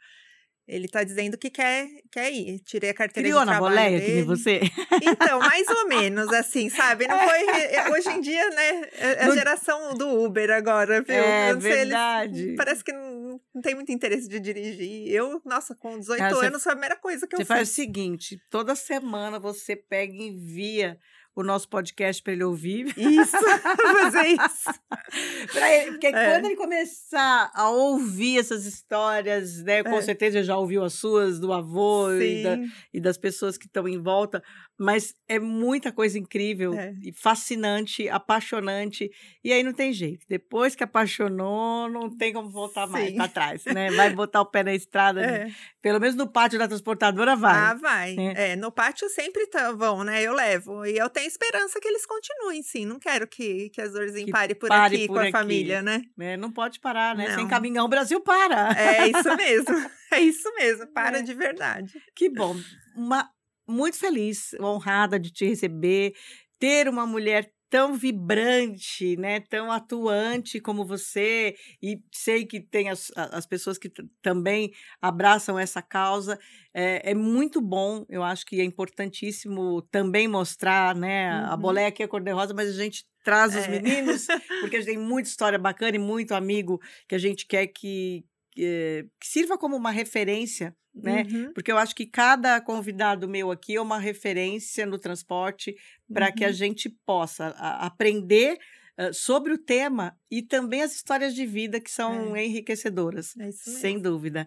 Ele 0.67 0.87
tá 0.87 1.03
dizendo 1.03 1.37
que 1.37 1.51
quer, 1.51 1.89
quer 2.11 2.33
ir. 2.33 2.61
Tirei 2.61 2.91
a 2.91 2.95
carteira 2.95 3.29
Criou 3.29 3.41
de 3.41 3.51
trabalho 3.51 3.75
na 3.75 3.83
boleia, 3.83 4.01
dele. 4.01 4.21
que 4.21 4.23
você? 4.23 4.61
Então, 5.03 5.41
mais 5.41 5.67
ou 5.69 5.87
menos, 5.89 6.33
assim, 6.33 6.71
sabe? 6.71 7.09
Não 7.09 7.19
foi... 7.19 7.49
Eh, 7.49 7.91
hoje 7.91 8.09
em 8.11 8.21
dia, 8.21 8.49
né? 8.51 8.89
É 8.93 9.25
a 9.25 9.29
é 9.29 9.33
geração 9.33 9.95
do 9.95 10.25
Uber 10.25 10.51
agora, 10.53 11.03
viu? 11.03 11.17
É 11.17 11.53
verdade. 11.55 12.43
Eles, 12.43 12.57
parece 12.57 12.85
que 12.85 12.93
não, 12.93 13.41
não, 13.53 13.61
tem 13.61 13.75
muito 13.75 13.91
interesse 13.91 14.29
de 14.29 14.39
dirigir. 14.39 15.13
Eu, 15.13 15.43
nossa, 15.45 15.75
com 15.75 15.99
18 15.99 16.23
anos, 16.23 16.63
foi 16.63 16.73
a 16.73 16.77
primeira 16.77 16.97
coisa 16.97 17.27
que 17.27 17.35
eu 17.35 17.39
fiz. 17.39 17.47
Você 17.47 17.55
faz 17.55 17.69
o 17.69 17.73
seguinte, 17.73 18.41
toda 18.49 18.77
semana 18.77 19.41
você 19.41 19.75
pega 19.75 20.13
e 20.15 20.29
envia 20.29 20.97
o 21.35 21.43
nosso 21.43 21.69
podcast 21.69 22.23
para 22.23 22.33
ele 22.33 22.45
ouvir. 22.45 22.87
Isso, 22.97 23.37
fazer 24.03 24.29
isso. 24.29 25.57
ele, 25.57 25.93
porque 25.93 26.07
é. 26.09 26.31
quando 26.31 26.45
ele 26.45 26.57
começar 26.57 27.51
a 27.55 27.71
ouvir 27.71 28.39
essas 28.39 28.67
histórias, 28.67 29.63
né? 29.63 29.83
Com 29.83 29.97
é. 29.97 30.03
certeza 30.03 30.43
já 30.43 30.57
ouviu 30.57 30.85
as 30.85 30.95
suas, 30.95 31.41
do 31.41 31.53
avô 31.53 32.13
e, 32.13 32.43
da, 32.43 32.59
e, 32.93 33.01
das 33.01 33.17
pessoas 33.17 33.57
que 33.57 33.67
estão 33.67 33.89
em 33.89 34.01
volta, 34.01 34.43
mas 34.83 35.15
é 35.29 35.39
muita 35.39 35.93
coisa 35.93 36.19
incrível 36.19 36.75
é. 36.75 36.93
fascinante, 37.15 38.09
apaixonante. 38.09 39.11
E 39.45 39.53
aí 39.53 39.63
não 39.63 39.73
tem 39.73 39.93
jeito. 39.93 40.27
Depois 40.29 40.75
que 40.75 40.83
apaixonou, 40.83 41.89
não 41.89 42.11
tem 42.11 42.33
como 42.33 42.51
voltar 42.51 42.87
Sim. 42.87 42.93
mais 42.93 43.13
para 43.15 43.29
trás, 43.29 43.65
né? 43.67 43.91
Vai 43.93 44.11
botar 44.11 44.41
o 44.41 44.47
pé 44.47 44.65
na 44.65 44.75
estrada, 44.75 45.21
né? 45.21 45.49
É. 45.49 45.53
pelo 45.81 46.01
menos 46.01 46.17
no 46.17 46.27
pátio 46.27 46.59
da 46.59 46.67
transportadora 46.67 47.37
vai. 47.37 47.55
Ah, 47.55 47.75
vai. 47.75 48.17
É, 48.35 48.57
no 48.57 48.73
pátio 48.73 49.09
sempre 49.09 49.47
tá, 49.47 49.71
vão, 49.71 50.03
né? 50.03 50.21
Eu 50.21 50.35
levo. 50.35 50.85
E 50.85 50.99
eu 50.99 51.09
tenho 51.09 51.29
esperança 51.29 51.81
que 51.81 51.87
eles 51.87 52.05
continuem, 52.05 52.63
sim. 52.63 52.85
Não 52.85 52.99
quero 52.99 53.27
que, 53.29 53.71
que 53.71 53.81
as 53.81 53.93
Dorzinhas 53.93 54.31
pare 54.31 54.55
por 54.55 54.69
pare 54.69 54.97
aqui 54.97 55.07
por 55.07 55.15
com 55.15 55.29
a 55.29 55.31
família, 55.31 55.81
né? 55.81 56.03
É, 56.19 56.37
não 56.37 56.51
pode 56.51 56.81
parar, 56.81 57.15
né? 57.15 57.29
Não. 57.29 57.35
Sem 57.37 57.47
caminhão, 57.47 57.87
o 57.87 57.89
Brasil 57.89 58.21
para. 58.21 58.73
É 58.77 59.07
isso 59.07 59.37
mesmo. 59.37 59.93
É 60.13 60.21
isso 60.21 60.53
mesmo. 60.57 60.87
Para 60.89 61.19
é. 61.21 61.23
de 61.23 61.33
verdade. 61.33 61.99
Que 62.15 62.29
bom. 62.29 62.55
Uma, 62.95 63.31
muito 63.73 63.99
feliz, 63.99 64.55
honrada 64.61 65.19
de 65.19 65.33
te 65.33 65.47
receber, 65.47 66.15
ter 66.59 66.89
uma 66.89 67.07
mulher 67.07 67.51
tão 67.73 67.95
vibrante, 67.95 69.17
né, 69.17 69.41
tão 69.41 69.73
atuante 69.73 70.61
como 70.61 70.85
você, 70.85 71.57
e 71.83 71.99
sei 72.13 72.45
que 72.45 72.61
tem 72.61 72.91
as, 72.91 73.11
as 73.17 73.47
pessoas 73.47 73.79
que 73.79 73.91
também 74.21 74.71
abraçam 75.01 75.59
essa 75.59 75.81
causa. 75.81 76.39
É, 76.75 77.13
é, 77.13 77.15
muito 77.15 77.63
bom, 77.63 78.05
eu 78.11 78.23
acho 78.23 78.45
que 78.45 78.61
é 78.61 78.65
importantíssimo 78.65 79.81
também 79.91 80.29
mostrar, 80.29 80.95
né, 80.95 81.33
uhum. 81.33 81.53
a 81.53 81.57
boleia 81.57 81.89
aqui 81.89 82.03
é 82.03 82.07
cor-de-rosa, 82.07 82.53
mas 82.53 82.69
a 82.69 82.73
gente 82.83 83.07
traz 83.25 83.57
os 83.57 83.65
é. 83.65 83.69
meninos, 83.69 84.27
porque 84.61 84.77
a 84.77 84.81
gente 84.81 84.91
tem 84.95 84.99
muita 84.99 85.31
história 85.31 85.59
bacana 85.59 85.97
e 85.97 85.99
muito 85.99 86.35
amigo 86.35 86.79
que 87.09 87.15
a 87.15 87.19
gente 87.19 87.47
quer 87.47 87.69
que, 87.69 88.23
que, 88.53 89.09
sirva 89.23 89.59
como 89.59 89.77
uma 89.77 89.91
referência 89.91 90.75
né? 90.95 91.25
Uhum. 91.31 91.53
Porque 91.55 91.73
eu 91.73 91.79
acho 91.79 91.95
que 91.95 92.07
cada 92.07 92.61
convidado 92.61 93.29
meu 93.29 93.51
aqui 93.51 93.77
é 93.77 93.81
uma 93.81 93.99
referência 93.99 94.85
no 94.85 94.99
transporte 94.99 95.75
para 96.13 96.27
uhum. 96.27 96.35
que 96.35 96.45
a 96.45 96.49
uhum. 96.49 96.53
gente 96.53 96.91
possa 97.07 97.49
aprender 97.49 98.59
uh, 98.99 99.13
sobre 99.13 99.53
o 99.53 99.59
tema 99.59 100.15
e 100.31 100.43
também 100.43 100.83
as 100.83 100.95
histórias 100.95 101.35
de 101.35 101.47
vida 101.47 101.81
que 101.81 101.91
são 101.91 102.37
é. 102.37 102.45
enriquecedoras, 102.45 103.35
é 103.39 103.51
sem 103.53 104.01
dúvida. 104.01 104.47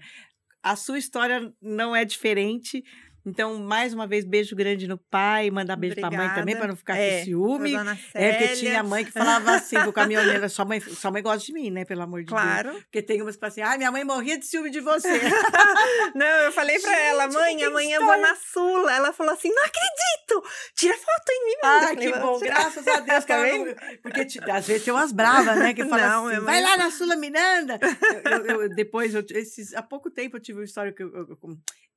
A 0.62 0.76
sua 0.76 0.98
história 0.98 1.54
não 1.62 1.96
é 1.96 2.04
diferente, 2.06 2.84
então, 3.26 3.58
mais 3.58 3.92
uma 3.92 4.06
vez, 4.06 4.24
beijo 4.24 4.56
grande 4.56 4.88
no 4.88 5.00
pai, 5.00 5.50
mandar 5.50 5.76
beijo 5.76 5.94
Obrigada. 5.94 6.16
pra 6.16 6.26
mãe 6.26 6.36
também, 6.36 6.56
para 6.56 6.68
não 6.68 6.76
ficar 6.76 6.96
é, 6.96 7.20
com 7.20 7.26
ciúme. 7.26 7.74
É, 8.14 8.34
porque 8.34 8.56
tinha 8.56 8.84
mãe 8.84 9.04
que 9.04 9.12
falava 9.12 9.56
assim 9.56 9.80
pro 9.80 9.92
caminhoneiro, 9.92 10.48
sua 10.48 10.64
mãe, 10.64 10.80
sua 10.80 11.10
mãe 11.10 11.24
gosta 11.24 11.44
de 11.44 11.52
mim, 11.52 11.72
né? 11.72 11.86
Pelo 11.86 12.04
amor 12.04 12.22
de 12.22 12.28
claro. 12.28 12.72
Deus. 12.72 12.84
Porque 12.84 13.02
tem 13.02 13.24
umas 13.24 13.36
que 13.36 13.40
falam 13.40 13.52
assim, 13.52 13.62
ai, 13.62 13.78
minha 13.78 13.92
mãe 13.92 14.04
morria 14.04 14.38
de 14.38 14.46
ciúme 14.46 14.70
de 14.70 14.80
você. 14.80 15.10
não, 16.14 16.26
eu 16.26 16.52
falei 16.52 16.80
pra 16.80 16.92
Gente, 16.92 17.02
ela, 17.02 17.28
mãe, 17.28 17.64
amanhã 17.64 17.96
eu 17.96 18.06
vou 18.06 18.18
na 18.18 18.36
Sula. 18.36 18.94
Ela 18.94 19.12
falou 19.12 19.34
assim, 19.34 19.50
não 19.50 19.64
acredito! 19.64 20.48
Tira 20.76 20.94
foto 20.94 21.30
em 21.32 21.46
mim, 21.46 21.56
mãe. 21.64 21.86
Ah, 21.86 21.96
que 21.96 22.20
bom, 22.20 22.40
graças 22.40 22.88
a 22.88 23.00
Deus. 23.00 23.26
tá 23.26 23.42
vendo? 23.42 23.76
Porque 24.04 24.28
às 24.52 24.68
vezes 24.68 24.84
tem 24.84 24.94
umas 24.94 25.12
bravas, 25.12 25.58
né? 25.58 25.74
Que 25.74 25.84
falam 25.90 26.28
assim, 26.28 26.42
vai 26.42 26.62
lá 26.62 26.78
na 26.78 26.92
Sula 26.92 27.16
Miranda. 27.16 27.80
eu, 27.82 28.46
eu, 28.46 28.62
eu, 28.62 28.70
depois, 28.70 29.16
esses, 29.32 29.74
há 29.74 29.82
pouco 29.82 30.12
tempo 30.12 30.38
eu 30.38 30.42
tive 30.42 30.60
uma 30.60 30.66
história 30.66 30.94
que 30.94 31.02
eu, 31.02 31.12
eu, 31.12 31.38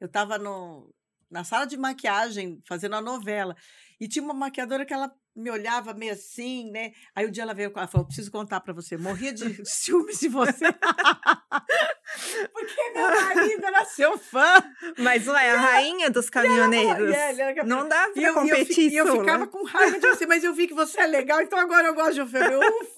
eu 0.01 0.09
tava 0.09 0.39
no 0.39 0.89
na 1.31 1.45
sala 1.45 1.67
de 1.67 1.77
maquiagem, 1.77 2.61
fazendo 2.67 2.97
a 2.97 3.01
novela. 3.01 3.57
E 4.01 4.09
tinha 4.09 4.23
uma 4.23 4.35
maquiadora 4.35 4.85
que 4.85 4.95
ela 4.95 5.13
me 5.35 5.51
olhava 5.51 5.95
meio 5.95 6.13
assim, 6.13 6.71
né? 6.71 6.93
Aí 7.15 7.25
o 7.25 7.29
um 7.29 7.31
dia 7.31 7.43
ela 7.45 7.55
veio, 7.55 7.73
ela 7.75 7.87
falou: 7.87 8.07
preciso 8.07 8.31
contar 8.31 8.61
para 8.61 8.73
você, 8.73 8.97
morria 8.97 9.33
de 9.33 9.63
ciúmes 9.67 10.19
de 10.19 10.29
você. 10.29 10.67
Porque 12.53 12.91
meu 12.95 13.11
marido 13.11 13.65
era 13.65 13.85
seu 13.87 14.19
fã. 14.19 14.55
Mas 14.99 15.27
não 15.27 15.37
é 15.37 15.51
a 15.51 15.61
rainha 15.61 16.11
dos 16.11 16.29
caminhoneiros. 16.29 17.15
Era, 17.15 17.65
não 17.65 17.89
dá 17.89 18.09
pra 18.09 18.33
competir. 18.35 18.93
E 18.93 18.97
eu, 18.97 19.07
eu, 19.07 19.15
eu, 19.15 19.21
ficava 19.21 19.47
com 19.47 19.65
raiva 19.65 19.99
de 19.99 20.09
você, 20.09 20.27
mas 20.27 20.43
eu 20.43 20.55
vi 20.55 20.67
que 20.67 20.75
você 20.75 21.01
é 21.01 21.07
legal, 21.07 21.41
então 21.41 21.59
agora 21.59 21.87
eu 21.87 21.95
gosto 21.95 22.15
de 22.15 22.23
você. 22.23 22.39
Ufa! 22.39 22.98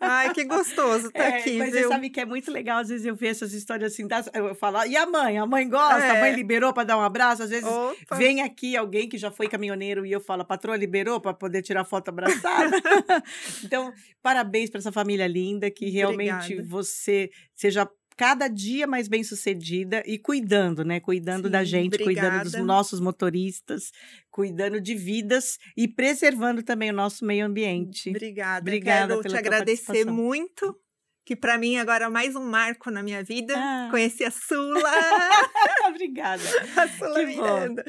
Ai, 0.00 0.32
que 0.32 0.44
gostoso 0.44 1.10
tá 1.10 1.24
é, 1.24 1.38
aqui, 1.38 1.58
mas 1.58 1.72
viu? 1.72 1.82
você 1.82 1.88
sabe 1.88 2.10
que 2.10 2.20
é 2.20 2.24
muito 2.24 2.50
legal, 2.50 2.78
às 2.78 2.88
vezes 2.88 3.04
eu 3.04 3.14
vejo 3.14 3.32
essas 3.32 3.52
histórias 3.52 3.92
assim, 3.92 4.06
eu 4.34 4.54
falo, 4.54 4.84
e 4.84 4.96
a 4.96 5.06
mãe? 5.06 5.38
A 5.38 5.46
mãe 5.46 5.68
gosta? 5.68 6.04
É. 6.04 6.10
A 6.10 6.20
mãe 6.20 6.30
é. 6.30 6.34
liberou 6.34 6.72
para 6.72 6.84
dar 6.84 6.96
um 6.96 7.02
abraço? 7.02 7.42
Às 7.42 7.50
vezes 7.50 7.68
Opa. 7.68 8.16
vem 8.16 8.42
aqui 8.42 8.76
alguém 8.76 9.08
que 9.08 9.18
já 9.18 9.30
foi 9.30 9.48
caminhoneiro 9.48 10.06
e 10.06 10.12
eu 10.12 10.20
falo, 10.20 10.42
a 10.42 10.44
patroa 10.44 10.76
liberou 10.76 11.20
para 11.20 11.34
poder 11.34 11.62
tirar 11.62 11.84
foto 11.84 12.08
abraçada? 12.08 12.76
então, 13.64 13.92
parabéns 14.22 14.70
para 14.70 14.78
essa 14.78 14.92
família 14.92 15.26
linda, 15.26 15.70
que 15.70 15.90
realmente 15.90 16.54
Obrigada. 16.54 16.68
você 16.68 17.30
seja 17.54 17.88
cada 18.18 18.48
dia 18.48 18.84
mais 18.84 19.06
bem 19.06 19.22
sucedida 19.22 20.02
e 20.04 20.18
cuidando, 20.18 20.84
né? 20.84 20.98
Cuidando 20.98 21.44
Sim, 21.44 21.52
da 21.52 21.62
gente, 21.62 21.94
obrigada. 21.94 22.30
cuidando 22.30 22.50
dos 22.50 22.66
nossos 22.66 22.98
motoristas, 22.98 23.92
cuidando 24.28 24.80
de 24.80 24.96
vidas 24.96 25.56
e 25.76 25.86
preservando 25.86 26.64
também 26.64 26.90
o 26.90 26.92
nosso 26.92 27.24
meio 27.24 27.46
ambiente. 27.46 28.10
Obrigada. 28.10 28.60
Obrigada 28.60 29.16
Quero 29.18 29.28
te 29.28 29.36
agradecer 29.36 30.04
muito. 30.04 30.76
Que 31.24 31.36
para 31.36 31.58
mim 31.58 31.76
agora 31.76 32.06
é 32.06 32.08
mais 32.08 32.34
um 32.34 32.42
marco 32.42 32.90
na 32.90 33.02
minha 33.02 33.22
vida. 33.22 33.54
Ah. 33.56 33.88
Conheci 33.90 34.24
a 34.24 34.30
Sula. 34.30 34.90
Obrigada. 35.88 36.42
A 36.74 36.88
Sula 36.88 37.22
Miranda. 37.22 37.84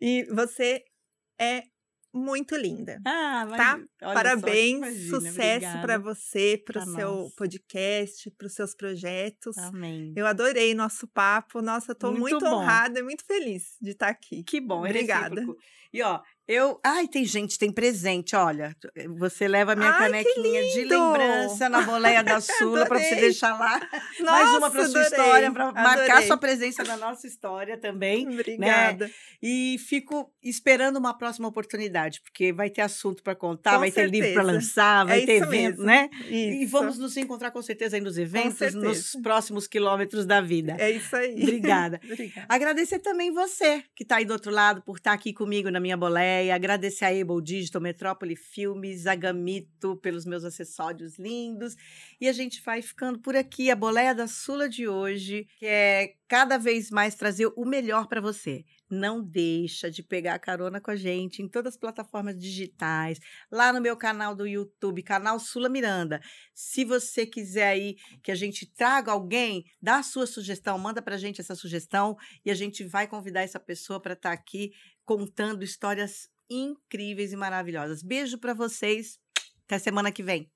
E 0.00 0.24
você 0.24 0.84
é 1.40 1.62
muito 2.12 2.56
linda. 2.56 3.00
Ah, 3.06 3.46
mas, 3.48 3.56
tá? 3.56 3.80
Parabéns, 4.00 5.08
só, 5.08 5.20
sucesso 5.20 5.80
para 5.80 5.98
você, 5.98 6.62
para 6.64 6.82
o 6.82 6.94
seu 6.94 7.14
nós. 7.14 7.34
podcast, 7.34 8.30
para 8.32 8.46
os 8.46 8.54
seus 8.54 8.74
projetos. 8.74 9.56
Amém. 9.58 10.12
Eu 10.16 10.26
adorei 10.26 10.74
nosso 10.74 11.06
papo. 11.06 11.62
Nossa, 11.62 11.92
estou 11.92 12.10
muito, 12.10 12.40
muito 12.40 12.46
honrada 12.46 13.00
e 13.00 13.02
muito 13.02 13.24
feliz 13.24 13.76
de 13.80 13.90
estar 13.90 14.08
aqui. 14.08 14.42
Que 14.44 14.60
bom, 14.60 14.84
é 14.84 14.90
obrigada. 14.90 15.44
E 15.92 16.02
ó, 16.02 16.20
eu. 16.50 16.80
Ai, 16.84 17.06
tem 17.06 17.24
gente, 17.24 17.56
tem 17.56 17.70
presente, 17.70 18.34
olha. 18.34 18.76
Você 19.18 19.46
leva 19.46 19.72
a 19.72 19.76
minha 19.76 19.90
Ai, 19.90 19.98
canequinha 20.10 20.62
de 20.72 20.84
lembrança 20.84 21.68
na 21.68 21.82
boleia 21.82 22.24
da 22.24 22.40
Sula 22.42 22.86
para 22.86 22.98
você 22.98 23.14
deixar 23.14 23.56
lá. 23.56 23.78
Nossa, 24.18 24.32
Mais 24.32 24.50
uma 24.56 24.70
para 24.70 24.88
sua 24.88 25.02
história, 25.02 25.52
para 25.52 25.72
marcar 25.72 26.22
sua 26.24 26.36
presença 26.36 26.82
na 26.82 26.96
nossa 26.96 27.26
história 27.26 27.78
também. 27.78 28.26
Né? 28.26 28.32
Obrigada. 28.32 29.06
Né? 29.06 29.12
E 29.40 29.76
fico 29.78 30.32
esperando 30.42 30.96
uma 30.96 31.16
próxima 31.16 31.46
oportunidade, 31.46 32.20
porque 32.20 32.52
vai 32.52 32.68
ter 32.68 32.82
assunto 32.82 33.22
para 33.22 33.36
contar, 33.36 33.74
com 33.74 33.78
vai 33.80 33.90
certeza. 33.92 34.12
ter 34.12 34.20
livro 34.20 34.34
para 34.34 34.42
lançar, 34.42 35.06
vai 35.06 35.22
é 35.22 35.26
ter 35.26 35.42
evento, 35.42 35.50
mesmo. 35.50 35.84
né? 35.84 36.10
Isso. 36.24 36.32
E 36.32 36.66
vamos 36.66 36.98
nos 36.98 37.16
encontrar 37.16 37.52
com 37.52 37.62
certeza 37.62 37.96
aí 37.96 38.02
nos 38.02 38.18
eventos, 38.18 38.74
nos 38.74 39.12
próximos 39.22 39.68
quilômetros 39.68 40.26
da 40.26 40.40
vida. 40.40 40.76
É 40.80 40.90
isso 40.90 41.14
aí. 41.14 41.40
Obrigada. 41.40 42.00
Obrigada. 42.04 42.46
Agradecer 42.48 42.98
também 42.98 43.32
você 43.32 43.84
que 43.94 44.02
está 44.02 44.16
aí 44.16 44.24
do 44.24 44.32
outro 44.32 44.50
lado 44.50 44.82
por 44.82 44.96
estar 44.96 45.10
tá 45.10 45.14
aqui 45.14 45.32
comigo 45.32 45.70
na 45.70 45.78
minha 45.78 45.96
boleia 45.96 46.39
ideia, 46.40 46.54
agradecer 46.54 47.04
a 47.04 47.08
Able 47.08 47.42
Digital, 47.42 47.80
Metrópole 47.80 48.34
Filmes, 48.34 49.06
a 49.06 49.14
Gamito 49.14 49.96
pelos 49.96 50.24
meus 50.24 50.44
acessórios 50.44 51.18
lindos. 51.18 51.76
E 52.20 52.28
a 52.28 52.32
gente 52.32 52.62
vai 52.62 52.82
ficando 52.82 53.18
por 53.18 53.36
aqui. 53.36 53.70
A 53.70 53.76
boleia 53.76 54.14
da 54.14 54.26
Sula 54.26 54.68
de 54.68 54.88
hoje, 54.88 55.46
que 55.58 55.66
é 55.66 56.14
cada 56.26 56.58
vez 56.58 56.90
mais 56.90 57.14
trazer 57.14 57.52
o 57.56 57.64
melhor 57.64 58.06
para 58.06 58.20
você. 58.20 58.64
Não 58.90 59.22
deixa 59.22 59.90
de 59.90 60.02
pegar 60.02 60.38
carona 60.40 60.80
com 60.80 60.90
a 60.90 60.96
gente 60.96 61.40
em 61.40 61.48
todas 61.48 61.74
as 61.74 61.78
plataformas 61.78 62.36
digitais, 62.36 63.20
lá 63.50 63.72
no 63.72 63.80
meu 63.80 63.96
canal 63.96 64.34
do 64.34 64.46
YouTube, 64.46 65.02
canal 65.02 65.38
Sula 65.38 65.68
Miranda. 65.68 66.20
Se 66.52 66.84
você 66.84 67.24
quiser 67.24 67.68
aí 67.68 67.96
que 68.22 68.32
a 68.32 68.34
gente 68.34 68.66
traga 68.66 69.12
alguém, 69.12 69.64
dá 69.80 69.98
a 69.98 70.02
sua 70.02 70.26
sugestão, 70.26 70.76
manda 70.76 71.00
para 71.00 71.14
a 71.14 71.18
gente 71.18 71.40
essa 71.40 71.54
sugestão 71.54 72.16
e 72.44 72.50
a 72.50 72.54
gente 72.54 72.84
vai 72.84 73.06
convidar 73.06 73.42
essa 73.42 73.60
pessoa 73.60 74.00
para 74.00 74.14
estar 74.14 74.30
tá 74.30 74.34
aqui 74.34 74.72
contando 75.04 75.62
histórias 75.62 76.28
incríveis 76.50 77.32
e 77.32 77.36
maravilhosas. 77.36 78.02
Beijo 78.02 78.38
para 78.38 78.52
vocês. 78.52 79.18
Até 79.66 79.78
semana 79.78 80.10
que 80.10 80.22
vem. 80.22 80.50